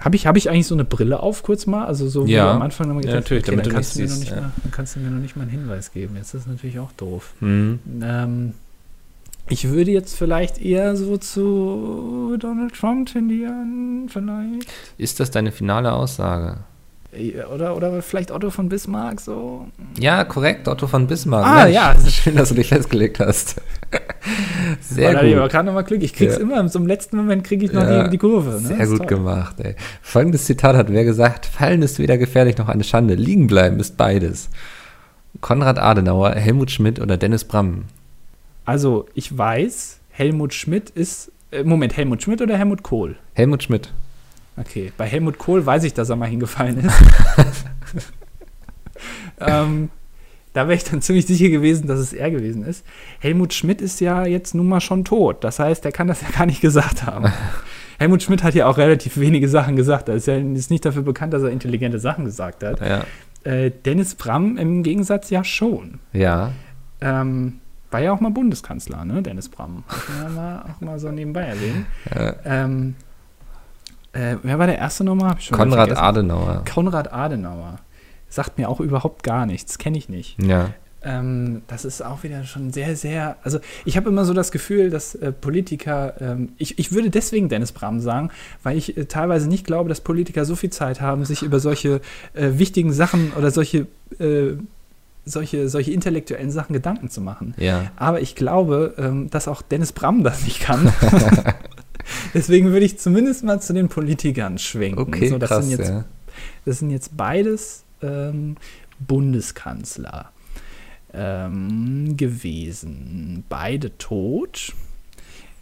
habe 0.00 0.16
ich, 0.16 0.26
hab 0.26 0.36
ich 0.36 0.48
eigentlich 0.50 0.66
so 0.66 0.74
eine 0.74 0.84
Brille 0.84 1.20
auf, 1.20 1.42
kurz 1.42 1.66
mal? 1.66 1.84
Also 1.86 2.08
so 2.08 2.26
wie 2.26 2.32
Ja. 2.32 2.52
am 2.54 2.62
Anfang 2.62 2.88
nochmal 2.88 3.04
Ja, 3.04 3.10
gesagt 3.10 3.24
natürlich, 3.26 3.44
okay, 3.44 3.50
damit 3.52 3.66
dann 3.66 3.72
kannst, 3.74 3.96
du 3.96 4.00
mir 4.02 4.08
noch 4.08 4.16
nicht 4.16 4.30
ja. 4.30 4.40
mal, 4.40 4.50
dann 4.62 4.72
kannst 4.72 4.96
du 4.96 5.00
mir 5.00 5.10
noch 5.10 5.20
nicht 5.20 5.36
mal 5.36 5.42
einen 5.42 5.50
Hinweis 5.50 5.92
geben. 5.92 6.16
Jetzt 6.16 6.34
ist 6.34 6.46
das 6.46 6.46
natürlich 6.46 6.78
auch 6.78 6.92
doof. 6.92 7.34
Mhm. 7.40 7.78
Ähm, 8.02 8.52
ich 9.48 9.68
würde 9.68 9.90
jetzt 9.90 10.16
vielleicht 10.16 10.60
eher 10.60 10.96
so 10.96 11.16
zu 11.16 12.36
Donald 12.38 12.72
Trump 12.74 13.12
tendieren, 13.12 14.08
vielleicht. 14.08 14.70
Ist 14.96 15.20
das 15.20 15.30
deine 15.30 15.52
finale 15.52 15.92
Aussage? 15.92 16.58
Oder, 17.52 17.76
oder 17.76 18.02
vielleicht 18.02 18.30
Otto 18.30 18.50
von 18.50 18.68
Bismarck 18.68 19.20
so. 19.20 19.66
Ja, 19.98 20.22
korrekt, 20.24 20.68
Otto 20.68 20.86
von 20.86 21.08
Bismarck. 21.08 21.44
Ah, 21.44 21.64
Mensch, 21.64 21.74
ja. 21.74 21.96
Schön, 22.08 22.36
dass 22.36 22.50
du 22.50 22.54
dich 22.54 22.68
festgelegt 22.68 23.18
hast. 23.18 23.56
Sehr 24.80 25.14
gut. 25.14 25.34
aber 25.36 25.48
gerade 25.48 25.66
nochmal 25.66 25.82
Glück. 25.84 26.02
Ich 26.04 26.14
krieg's 26.14 26.34
Ja. 26.36 26.40
immer, 26.40 26.64
zum 26.68 26.86
letzten 26.86 27.16
Moment 27.16 27.42
kriege 27.44 27.64
ich 27.64 27.72
noch 27.72 27.82
Ja, 27.82 28.04
die, 28.04 28.10
die 28.10 28.18
Kurve. 28.18 28.50
Ne? 28.60 28.76
Sehr 28.76 28.86
gut 28.86 28.98
toll. 28.98 29.06
gemacht, 29.06 29.56
ey. 29.58 29.74
Folgendes 30.02 30.44
Zitat 30.44 30.76
hat 30.76 30.92
wer 30.92 31.04
gesagt: 31.04 31.46
Fallen 31.46 31.82
ist 31.82 31.98
weder 31.98 32.16
gefährlich 32.16 32.56
noch 32.58 32.68
eine 32.68 32.84
Schande. 32.84 33.14
Liegen 33.14 33.48
bleiben 33.48 33.80
ist 33.80 33.96
beides. 33.96 34.48
Konrad 35.40 35.78
Adenauer, 35.78 36.32
Helmut 36.34 36.70
Schmidt 36.70 37.00
oder 37.00 37.16
Dennis 37.16 37.44
Bram? 37.44 37.84
Also, 38.64 39.06
ich 39.14 39.36
weiß, 39.36 39.98
Helmut 40.10 40.54
Schmidt 40.54 40.90
ist 40.90 41.32
Äh, 41.50 41.64
Moment, 41.64 41.96
Helmut 41.96 42.22
Schmidt 42.22 42.40
oder 42.40 42.56
Helmut 42.56 42.84
Kohl? 42.84 43.16
Helmut 43.34 43.64
Schmidt. 43.64 43.92
Okay, 44.60 44.92
bei 44.96 45.06
Helmut 45.06 45.38
Kohl 45.38 45.64
weiß 45.64 45.84
ich, 45.84 45.94
dass 45.94 46.10
er 46.10 46.16
mal 46.16 46.28
hingefallen 46.28 46.78
ist. 46.78 46.94
ähm, 49.40 49.90
da 50.52 50.66
wäre 50.66 50.74
ich 50.74 50.84
dann 50.84 51.00
ziemlich 51.00 51.26
sicher 51.26 51.48
gewesen, 51.48 51.86
dass 51.86 52.00
es 52.00 52.12
er 52.12 52.30
gewesen 52.30 52.64
ist. 52.64 52.84
Helmut 53.20 53.54
Schmidt 53.54 53.80
ist 53.80 54.00
ja 54.00 54.26
jetzt 54.26 54.54
nun 54.54 54.68
mal 54.68 54.80
schon 54.80 55.04
tot. 55.04 55.44
Das 55.44 55.58
heißt, 55.58 55.84
er 55.84 55.92
kann 55.92 56.08
das 56.08 56.22
ja 56.22 56.28
gar 56.36 56.46
nicht 56.46 56.60
gesagt 56.60 57.04
haben. 57.04 57.32
Helmut 57.98 58.22
Schmidt 58.22 58.42
hat 58.42 58.54
ja 58.54 58.66
auch 58.66 58.78
relativ 58.78 59.18
wenige 59.18 59.48
Sachen 59.48 59.76
gesagt. 59.76 60.08
Er 60.08 60.16
ist 60.16 60.26
ja 60.26 60.36
ist 60.36 60.70
nicht 60.70 60.84
dafür 60.84 61.02
bekannt, 61.02 61.32
dass 61.32 61.42
er 61.42 61.50
intelligente 61.50 61.98
Sachen 61.98 62.24
gesagt 62.24 62.64
hat. 62.64 62.80
Ja. 62.80 63.04
Äh, 63.44 63.70
Dennis 63.70 64.14
Bram 64.14 64.56
im 64.56 64.82
Gegensatz 64.82 65.30
ja 65.30 65.44
schon. 65.44 66.00
Ja. 66.12 66.52
Ähm, 67.00 67.60
war 67.90 68.00
ja 68.00 68.12
auch 68.12 68.20
mal 68.20 68.30
Bundeskanzler, 68.30 69.04
ne, 69.04 69.22
Dennis 69.22 69.48
Bram. 69.48 69.84
Muss 69.86 70.08
man 70.08 70.22
ja 70.22 70.28
mal, 70.28 70.62
auch 70.62 70.80
mal 70.80 70.98
so 70.98 71.10
nebenbei 71.10 71.42
erwähnen. 71.42 71.86
ja. 72.12 72.34
Ähm, 72.44 72.94
äh, 74.12 74.36
wer 74.42 74.58
war 74.58 74.66
der 74.66 74.78
erste 74.78 75.04
nochmal? 75.04 75.36
Konrad. 75.50 75.96
Adenauer. 75.96 76.64
Konrad 76.72 77.12
Adenauer. 77.12 77.78
Sagt 78.28 78.58
mir 78.58 78.68
auch 78.68 78.80
überhaupt 78.80 79.22
gar 79.22 79.46
nichts. 79.46 79.78
Kenne 79.78 79.98
ich 79.98 80.08
nicht. 80.08 80.40
Ja. 80.42 80.70
Ähm, 81.02 81.62
das 81.66 81.84
ist 81.84 82.04
auch 82.04 82.22
wieder 82.24 82.44
schon 82.44 82.72
sehr, 82.72 82.94
sehr. 82.94 83.36
Also, 83.42 83.58
ich 83.84 83.96
habe 83.96 84.10
immer 84.10 84.24
so 84.24 84.34
das 84.34 84.52
Gefühl, 84.52 84.90
dass 84.90 85.14
äh, 85.14 85.32
Politiker. 85.32 86.14
Ähm, 86.20 86.50
ich, 86.58 86.78
ich 86.78 86.92
würde 86.92 87.10
deswegen 87.10 87.48
Dennis 87.48 87.72
Bram 87.72 88.00
sagen, 88.00 88.30
weil 88.62 88.76
ich 88.76 88.96
äh, 88.96 89.06
teilweise 89.06 89.48
nicht 89.48 89.64
glaube, 89.66 89.88
dass 89.88 90.00
Politiker 90.00 90.44
so 90.44 90.56
viel 90.56 90.70
Zeit 90.70 91.00
haben, 91.00 91.24
sich 91.24 91.42
über 91.42 91.60
solche 91.60 92.00
äh, 92.34 92.50
wichtigen 92.52 92.92
Sachen 92.92 93.32
oder 93.32 93.50
solche, 93.50 93.86
äh, 94.18 94.52
solche, 95.24 95.68
solche 95.68 95.92
intellektuellen 95.92 96.50
Sachen 96.50 96.74
Gedanken 96.74 97.08
zu 97.08 97.20
machen. 97.20 97.54
Ja. 97.56 97.92
Aber 97.96 98.20
ich 98.20 98.34
glaube, 98.34 98.94
ähm, 98.98 99.30
dass 99.30 99.48
auch 99.48 99.62
Dennis 99.62 99.92
Bram 99.92 100.22
das 100.22 100.44
nicht 100.44 100.60
kann. 100.60 100.92
Deswegen 102.34 102.72
würde 102.72 102.86
ich 102.86 102.98
zumindest 102.98 103.44
mal 103.44 103.60
zu 103.60 103.72
den 103.72 103.88
Politikern 103.88 104.58
schwenken. 104.58 105.00
Okay, 105.00 105.28
so, 105.28 105.38
das, 105.38 105.48
krass, 105.48 105.66
sind 105.66 105.78
jetzt, 105.78 105.88
ja. 105.88 106.04
das 106.64 106.78
sind 106.78 106.90
jetzt 106.90 107.16
beides 107.16 107.84
ähm, 108.02 108.56
Bundeskanzler 108.98 110.30
ähm, 111.12 112.16
gewesen. 112.16 113.44
Beide 113.48 113.96
tot. 113.98 114.74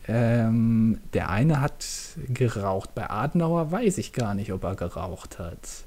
Ähm, 0.07 0.99
der 1.13 1.29
eine 1.31 1.61
hat 1.61 1.87
geraucht. 2.29 2.95
Bei 2.95 3.11
Adenauer 3.11 3.71
weiß 3.71 3.99
ich 3.99 4.13
gar 4.13 4.35
nicht, 4.35 4.53
ob 4.53 4.65
er 4.65 4.75
geraucht 4.75 5.39
hat. 5.39 5.85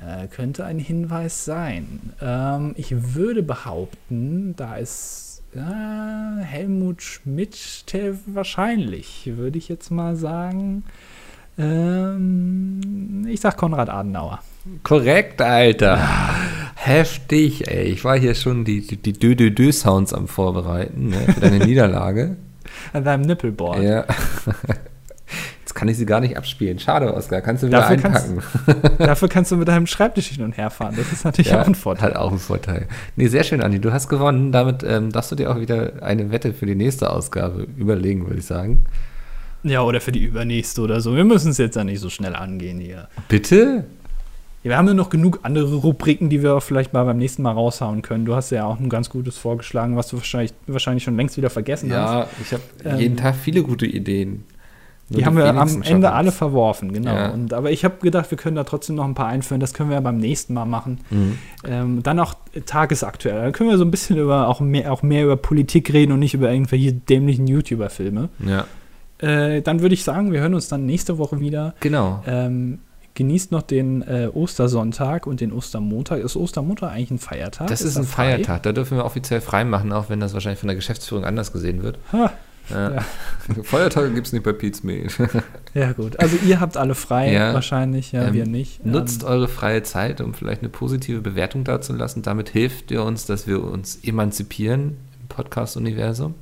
Äh, 0.00 0.26
könnte 0.28 0.64
ein 0.64 0.78
Hinweis 0.78 1.44
sein. 1.44 2.14
Ähm, 2.20 2.72
ich 2.76 3.14
würde 3.14 3.42
behaupten, 3.42 4.56
da 4.56 4.76
ist 4.76 5.31
äh, 5.54 6.42
Helmut 6.42 7.02
Schmidt 7.02 7.84
wahrscheinlich, 8.26 9.30
würde 9.36 9.58
ich 9.58 9.68
jetzt 9.68 9.90
mal 9.90 10.16
sagen. 10.16 10.84
Ähm, 11.58 13.26
ich 13.28 13.40
sag 13.40 13.56
Konrad 13.56 13.90
Adenauer. 13.90 14.40
Korrekt, 14.82 15.42
Alter. 15.42 15.98
Heftig, 16.74 17.68
ey. 17.68 17.84
Ich 17.84 18.04
war 18.04 18.18
hier 18.18 18.34
schon 18.34 18.64
die, 18.64 18.86
die, 18.86 18.96
die 18.96 19.12
Dö-Dö-Dö-Sounds 19.12 20.14
am 20.14 20.28
Vorbereiten 20.28 21.08
ne, 21.08 21.32
für 21.32 21.40
deine 21.40 21.58
Niederlage. 21.66 22.36
An 22.92 23.04
deinem 23.04 23.22
Nippelboard. 23.22 23.82
Ja. 23.82 24.04
Jetzt 25.72 25.78
kann 25.78 25.88
ich 25.88 25.96
sie 25.96 26.04
gar 26.04 26.20
nicht 26.20 26.36
abspielen. 26.36 26.78
Schade, 26.78 27.14
Oskar. 27.14 27.40
Kannst 27.40 27.62
du 27.62 27.68
wieder 27.68 27.78
Dafür 27.80 27.96
kannst- 27.96 28.28
einpacken. 28.28 28.92
Dafür 28.98 29.28
kannst 29.28 29.52
du 29.52 29.56
mit 29.56 29.68
deinem 29.68 29.86
Schreibtisch 29.86 30.26
hin 30.26 30.44
und 30.44 30.54
her 30.58 30.68
fahren. 30.68 30.92
Das 30.98 31.10
ist 31.10 31.24
natürlich 31.24 31.54
auch 31.54 31.66
ein 31.66 31.74
Vorteil. 31.74 32.10
Hat 32.10 32.16
auch 32.16 32.28
einen 32.28 32.38
Vorteil. 32.38 32.88
Nee, 33.16 33.28
sehr 33.28 33.42
schön, 33.42 33.62
Andi. 33.62 33.80
Du 33.80 33.90
hast 33.90 34.10
gewonnen. 34.10 34.52
Damit 34.52 34.84
ähm, 34.86 35.10
darfst 35.12 35.32
du 35.32 35.34
dir 35.34 35.50
auch 35.50 35.58
wieder 35.58 35.94
eine 36.02 36.30
Wette 36.30 36.52
für 36.52 36.66
die 36.66 36.74
nächste 36.74 37.08
Ausgabe 37.10 37.66
überlegen, 37.78 38.26
würde 38.26 38.40
ich 38.40 38.44
sagen. 38.44 38.80
Ja, 39.62 39.80
oder 39.80 40.02
für 40.02 40.12
die 40.12 40.22
übernächste 40.22 40.82
oder 40.82 41.00
so. 41.00 41.16
Wir 41.16 41.24
müssen 41.24 41.52
es 41.52 41.56
jetzt 41.56 41.74
ja 41.76 41.84
nicht 41.84 42.00
so 42.00 42.10
schnell 42.10 42.36
angehen 42.36 42.78
hier. 42.78 43.08
Bitte? 43.28 43.84
Ja, 44.64 44.68
wir 44.72 44.76
haben 44.76 44.88
ja 44.88 44.94
noch 44.94 45.08
genug 45.08 45.40
andere 45.42 45.74
Rubriken, 45.76 46.28
die 46.28 46.42
wir 46.42 46.60
vielleicht 46.60 46.92
mal 46.92 47.04
beim 47.04 47.16
nächsten 47.16 47.40
Mal 47.40 47.52
raushauen 47.52 48.02
können. 48.02 48.26
Du 48.26 48.34
hast 48.34 48.50
ja 48.50 48.66
auch 48.66 48.78
ein 48.78 48.90
ganz 48.90 49.08
gutes 49.08 49.38
vorgeschlagen, 49.38 49.96
was 49.96 50.08
du 50.08 50.18
wahrscheinlich, 50.18 50.52
wahrscheinlich 50.66 51.02
schon 51.04 51.16
längst 51.16 51.38
wieder 51.38 51.48
vergessen 51.48 51.90
hast. 51.94 52.12
Ja, 52.12 52.26
ich 52.42 52.52
habe 52.52 52.62
Ähm, 52.84 52.98
jeden 53.00 53.16
Tag 53.16 53.36
viele 53.36 53.62
gute 53.62 53.86
Ideen. 53.86 54.44
Nur 55.12 55.18
Die 55.18 55.26
haben 55.26 55.36
wir 55.36 55.44
am 55.46 55.82
Ende 55.82 56.12
alle 56.12 56.32
verworfen, 56.32 56.92
genau. 56.92 57.14
Ja. 57.14 57.30
Und, 57.30 57.52
aber 57.54 57.70
ich 57.70 57.84
habe 57.84 57.96
gedacht, 58.02 58.30
wir 58.30 58.38
können 58.38 58.56
da 58.56 58.64
trotzdem 58.64 58.96
noch 58.96 59.04
ein 59.04 59.14
paar 59.14 59.26
einführen. 59.28 59.60
Das 59.60 59.72
können 59.74 59.90
wir 59.90 59.94
ja 59.94 60.00
beim 60.00 60.18
nächsten 60.18 60.54
Mal 60.54 60.64
machen. 60.64 60.98
Mhm. 61.10 61.38
Ähm, 61.64 62.02
dann 62.02 62.18
auch 62.20 62.34
tagesaktuell. 62.66 63.40
Da 63.40 63.50
können 63.52 63.70
wir 63.70 63.78
so 63.78 63.84
ein 63.84 63.90
bisschen 63.90 64.16
über 64.18 64.48
auch 64.48 64.60
mehr, 64.60 64.92
auch 64.92 65.02
mehr 65.02 65.24
über 65.24 65.36
Politik 65.36 65.92
reden 65.92 66.12
und 66.12 66.18
nicht 66.20 66.34
über 66.34 66.50
irgendwelche 66.50 66.92
dämlichen 66.92 67.46
YouTuber-Filme. 67.46 68.28
Ja, 68.46 68.64
Äh, 69.18 69.62
dann 69.62 69.80
würde 69.82 69.94
ich 69.94 70.02
sagen, 70.04 70.32
wir 70.32 70.40
hören 70.40 70.54
uns 70.54 70.68
dann 70.68 70.84
nächste 70.86 71.18
Woche 71.18 71.38
wieder. 71.40 71.74
genau. 71.80 72.22
Ähm, 72.26 72.80
genießt 73.14 73.52
noch 73.52 73.60
den 73.60 74.00
äh, 74.02 74.28
Ostersonntag 74.32 75.26
und 75.26 75.40
den 75.42 75.52
Ostermontag. 75.52 76.20
Ist 76.20 76.34
Ostermontag 76.34 76.92
eigentlich 76.92 77.10
ein 77.10 77.18
Feiertag? 77.18 77.66
Das 77.66 77.82
ist 77.82 77.96
er 77.96 78.02
ein? 78.02 78.06
Feiertag. 78.06 78.62
Da 78.62 78.72
dürfen 78.72 78.96
wir 78.96 79.04
offiziell 79.04 79.42
frei 79.42 79.64
machen, 79.64 79.92
auch 79.92 80.08
wenn 80.08 80.18
das 80.18 80.32
wahrscheinlich 80.32 80.58
von 80.60 80.68
der 80.68 80.76
Geschäftsführung 80.76 81.24
anders 81.26 81.52
gesehen 81.52 81.82
wird. 81.82 81.98
Ha, 82.12 82.32
Ja. 82.70 82.94
Ja. 82.94 83.04
Feiertage 83.64 84.12
gibt 84.12 84.26
es 84.28 84.32
nicht 84.32 84.44
bei 84.44 84.52
Pete's 84.52 84.82
Mehl. 84.82 85.08
ja, 85.74 85.92
gut. 85.92 86.18
Also, 86.20 86.36
ihr 86.44 86.60
habt 86.60 86.76
alle 86.76 86.94
frei 86.94 87.32
Ja. 87.32 87.52
wahrscheinlich, 87.54 88.12
ja, 88.12 88.28
Ähm, 88.28 88.34
wir 88.34 88.46
nicht. 88.46 88.84
Nutzt 88.86 89.22
Ähm, 89.22 89.28
eure 89.28 89.48
freie 89.48 89.82
Zeit, 89.82 90.20
um 90.20 90.32
vielleicht 90.34 90.62
eine 90.62 90.68
positive 90.68 91.20
Bewertung 91.20 91.64
dazulassen. 91.64 92.22
Damit 92.22 92.50
hilft 92.50 92.90
ihr 92.90 93.02
uns, 93.02 93.26
dass 93.26 93.46
wir 93.46 93.62
uns 93.62 93.96
emanzipieren 94.04 94.96
im 95.20 95.28
Podcast-Universum. 95.28 96.34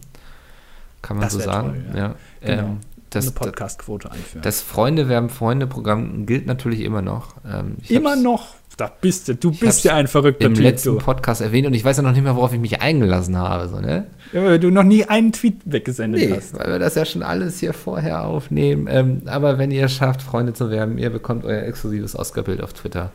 Kann 1.02 1.16
man 1.16 1.24
Das 1.24 1.32
so 1.32 1.40
sagen. 1.40 1.68
toll, 1.68 1.96
ja. 1.96 1.98
ja. 1.98 2.14
Genau. 2.42 2.68
Ähm, 2.68 2.78
das, 3.10 3.26
eine 3.26 3.32
Podcast-Quote 3.34 4.10
einführen. 4.10 4.42
das 4.42 4.60
Freunde 4.62 5.08
werben 5.08 5.28
Freunde-Programm 5.30 6.26
gilt 6.26 6.46
natürlich 6.46 6.80
immer 6.80 7.02
noch. 7.02 7.34
Ähm, 7.46 7.76
Immer 7.88 8.16
noch. 8.16 8.54
Da 8.76 8.90
bist 9.00 9.28
du. 9.28 9.34
Du 9.34 9.50
bist 9.50 9.84
ja 9.84 9.94
ein 9.96 10.06
verrückter 10.08 10.46
Im 10.46 10.54
Typ. 10.54 10.62
letzten 10.64 10.92
du. 10.94 10.98
Podcast 10.98 11.42
erwähnt 11.42 11.66
und 11.66 11.74
ich 11.74 11.84
weiß 11.84 11.98
ja 11.98 12.02
noch 12.02 12.12
nicht 12.12 12.22
mehr, 12.22 12.34
worauf 12.34 12.52
ich 12.54 12.60
mich 12.60 12.80
eingelassen 12.80 13.36
habe. 13.36 13.68
So, 13.68 13.78
ne? 13.80 14.06
Ja, 14.32 14.42
weil 14.44 14.58
du 14.58 14.70
noch 14.70 14.84
nie 14.84 15.04
einen 15.04 15.32
Tweet 15.32 15.56
weggesendet 15.66 16.22
Nee, 16.30 16.34
hast. 16.36 16.58
weil 16.58 16.68
wir 16.72 16.78
das 16.78 16.94
ja 16.94 17.04
schon 17.04 17.22
alles 17.22 17.58
hier 17.60 17.74
vorher 17.74 18.24
aufnehmen. 18.24 18.86
Ähm, 18.88 19.22
aber 19.26 19.58
wenn 19.58 19.70
ihr 19.70 19.84
es 19.84 19.92
schafft, 19.92 20.22
Freunde 20.22 20.54
zu 20.54 20.70
werben, 20.70 20.96
ihr 20.96 21.10
bekommt 21.10 21.44
euer 21.44 21.62
exklusives 21.64 22.16
Oscar-Bild 22.16 22.62
auf 22.62 22.72
Twitter. 22.72 23.10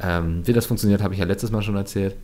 Ähm, 0.00 0.42
wie 0.46 0.52
das 0.54 0.64
funktioniert, 0.66 1.02
habe 1.02 1.12
ich 1.12 1.20
ja 1.20 1.26
letztes 1.26 1.50
Mal 1.50 1.60
schon 1.60 1.76
erzählt. 1.76 2.14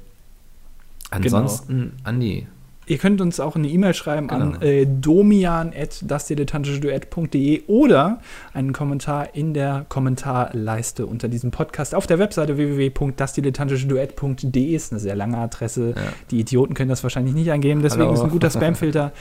Genau. 1.11 1.17
Ansonsten, 1.37 1.93
Andi, 2.05 2.47
Ihr 2.87 2.99
könnt 2.99 3.21
uns 3.21 3.41
auch 3.41 3.57
eine 3.57 3.67
E-Mail 3.69 3.95
schreiben 3.95 4.31
an 4.31 4.53
Genau. 4.61 4.65
äh, 4.65 4.87
domian.dasdilettantische-duett.de 4.87 7.63
oder 7.67 8.21
einen 8.53 8.73
Kommentar 8.73 9.35
in 9.35 9.55
der 9.55 9.87
Kommentarleiste 9.89 11.07
unter 11.07 11.29
diesem 11.29 11.51
Podcast 11.51 11.95
auf 11.95 12.07
der 12.07 12.19
Webseite 12.19 12.57
www.dasdilettantische-duett.de 12.57 14.75
ist 14.75 14.93
eine 14.93 15.01
sehr 15.01 15.17
lange 15.17 15.39
Adresse. 15.39 15.95
Ja. 15.97 16.03
Die 16.31 16.41
Idioten 16.41 16.75
können 16.75 16.91
das 16.91 17.03
wahrscheinlich 17.03 17.35
nicht 17.35 17.51
eingeben, 17.51 17.83
deswegen 17.83 18.05
Hallo. 18.05 18.15
ist 18.15 18.21
ein 18.23 18.31
guter 18.31 18.51
Spamfilter. 18.55 19.13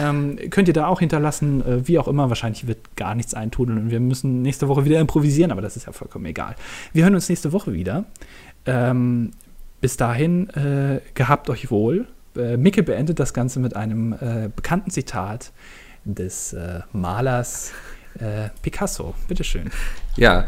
ähm, 0.00 0.38
könnt 0.50 0.68
ihr 0.68 0.74
da 0.74 0.86
auch 0.86 1.00
hinterlassen, 1.00 1.64
äh, 1.66 1.86
wie 1.88 1.98
auch 1.98 2.08
immer. 2.08 2.28
Wahrscheinlich 2.28 2.66
wird 2.66 2.96
gar 2.96 3.14
nichts 3.14 3.34
eintrudeln 3.34 3.78
und 3.78 3.90
wir 3.90 4.00
müssen 4.00 4.42
nächste 4.42 4.68
Woche 4.68 4.84
wieder 4.84 5.00
improvisieren, 5.00 5.50
aber 5.52 5.60
das 5.62 5.76
ist 5.76 5.86
ja 5.86 5.92
vollkommen 5.92 6.26
egal. 6.26 6.54
Wir 6.92 7.04
hören 7.04 7.14
uns 7.14 7.28
nächste 7.28 7.52
Woche 7.52 7.72
wieder. 7.72 8.04
Ähm, 8.66 9.30
bis 9.80 9.96
dahin, 9.96 10.48
äh, 10.50 11.00
gehabt 11.14 11.50
euch 11.50 11.70
wohl. 11.70 12.06
Äh, 12.36 12.56
Micke 12.56 12.82
beendet 12.82 13.18
das 13.18 13.34
Ganze 13.34 13.60
mit 13.60 13.76
einem 13.76 14.12
äh, 14.12 14.48
bekannten 14.54 14.90
Zitat 14.90 15.52
des 16.04 16.52
äh, 16.52 16.80
Malers 16.92 17.72
äh, 18.18 18.48
Picasso. 18.62 19.14
Bitteschön. 19.28 19.70
ja, 20.16 20.46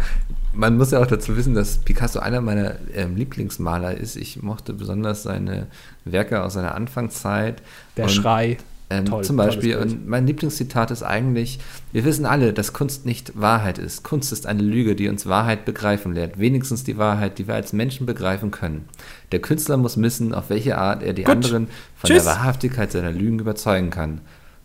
man 0.52 0.76
muss 0.76 0.90
ja 0.90 1.00
auch 1.00 1.06
dazu 1.06 1.36
wissen, 1.36 1.54
dass 1.54 1.78
Picasso 1.78 2.20
einer 2.20 2.40
meiner 2.40 2.76
ähm, 2.94 3.16
Lieblingsmaler 3.16 3.96
ist. 3.96 4.16
Ich 4.16 4.42
mochte 4.42 4.72
besonders 4.72 5.22
seine 5.22 5.66
Werke 6.04 6.42
aus 6.42 6.54
seiner 6.54 6.74
Anfangszeit. 6.74 7.62
Der 7.96 8.08
Schrei. 8.08 8.58
Ähm, 8.98 9.04
Toll, 9.06 9.24
zum 9.24 9.36
Beispiel, 9.36 9.76
und 9.76 10.06
mein 10.06 10.26
Lieblingszitat 10.26 10.90
ist 10.90 11.02
eigentlich, 11.02 11.58
wir 11.92 12.04
wissen 12.04 12.26
alle, 12.26 12.52
dass 12.52 12.72
Kunst 12.72 13.06
nicht 13.06 13.40
Wahrheit 13.40 13.78
ist. 13.78 14.02
Kunst 14.02 14.32
ist 14.32 14.46
eine 14.46 14.62
Lüge, 14.62 14.94
die 14.94 15.08
uns 15.08 15.26
Wahrheit 15.26 15.64
begreifen 15.64 16.14
lehrt. 16.14 16.38
Wenigstens 16.38 16.84
die 16.84 16.98
Wahrheit, 16.98 17.38
die 17.38 17.48
wir 17.48 17.54
als 17.54 17.72
Menschen 17.72 18.06
begreifen 18.06 18.50
können. 18.50 18.88
Der 19.32 19.40
Künstler 19.40 19.76
muss 19.76 20.00
wissen, 20.00 20.34
auf 20.34 20.50
welche 20.50 20.78
Art 20.78 21.02
er 21.02 21.12
die 21.12 21.24
Gut. 21.24 21.34
anderen 21.34 21.68
von 21.96 22.08
Tschüss. 22.08 22.24
der 22.24 22.32
Wahrhaftigkeit 22.32 22.92
seiner 22.92 23.12
Lügen 23.12 23.38
überzeugen 23.38 23.90
kann. 23.90 24.20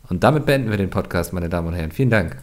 Und 0.09 0.23
damit 0.23 0.45
beenden 0.45 0.69
wir 0.69 0.77
den 0.77 0.89
Podcast, 0.89 1.33
meine 1.33 1.49
Damen 1.49 1.67
und 1.67 1.73
Herren. 1.73 1.91
Vielen 1.91 2.09
Dank. 2.09 2.37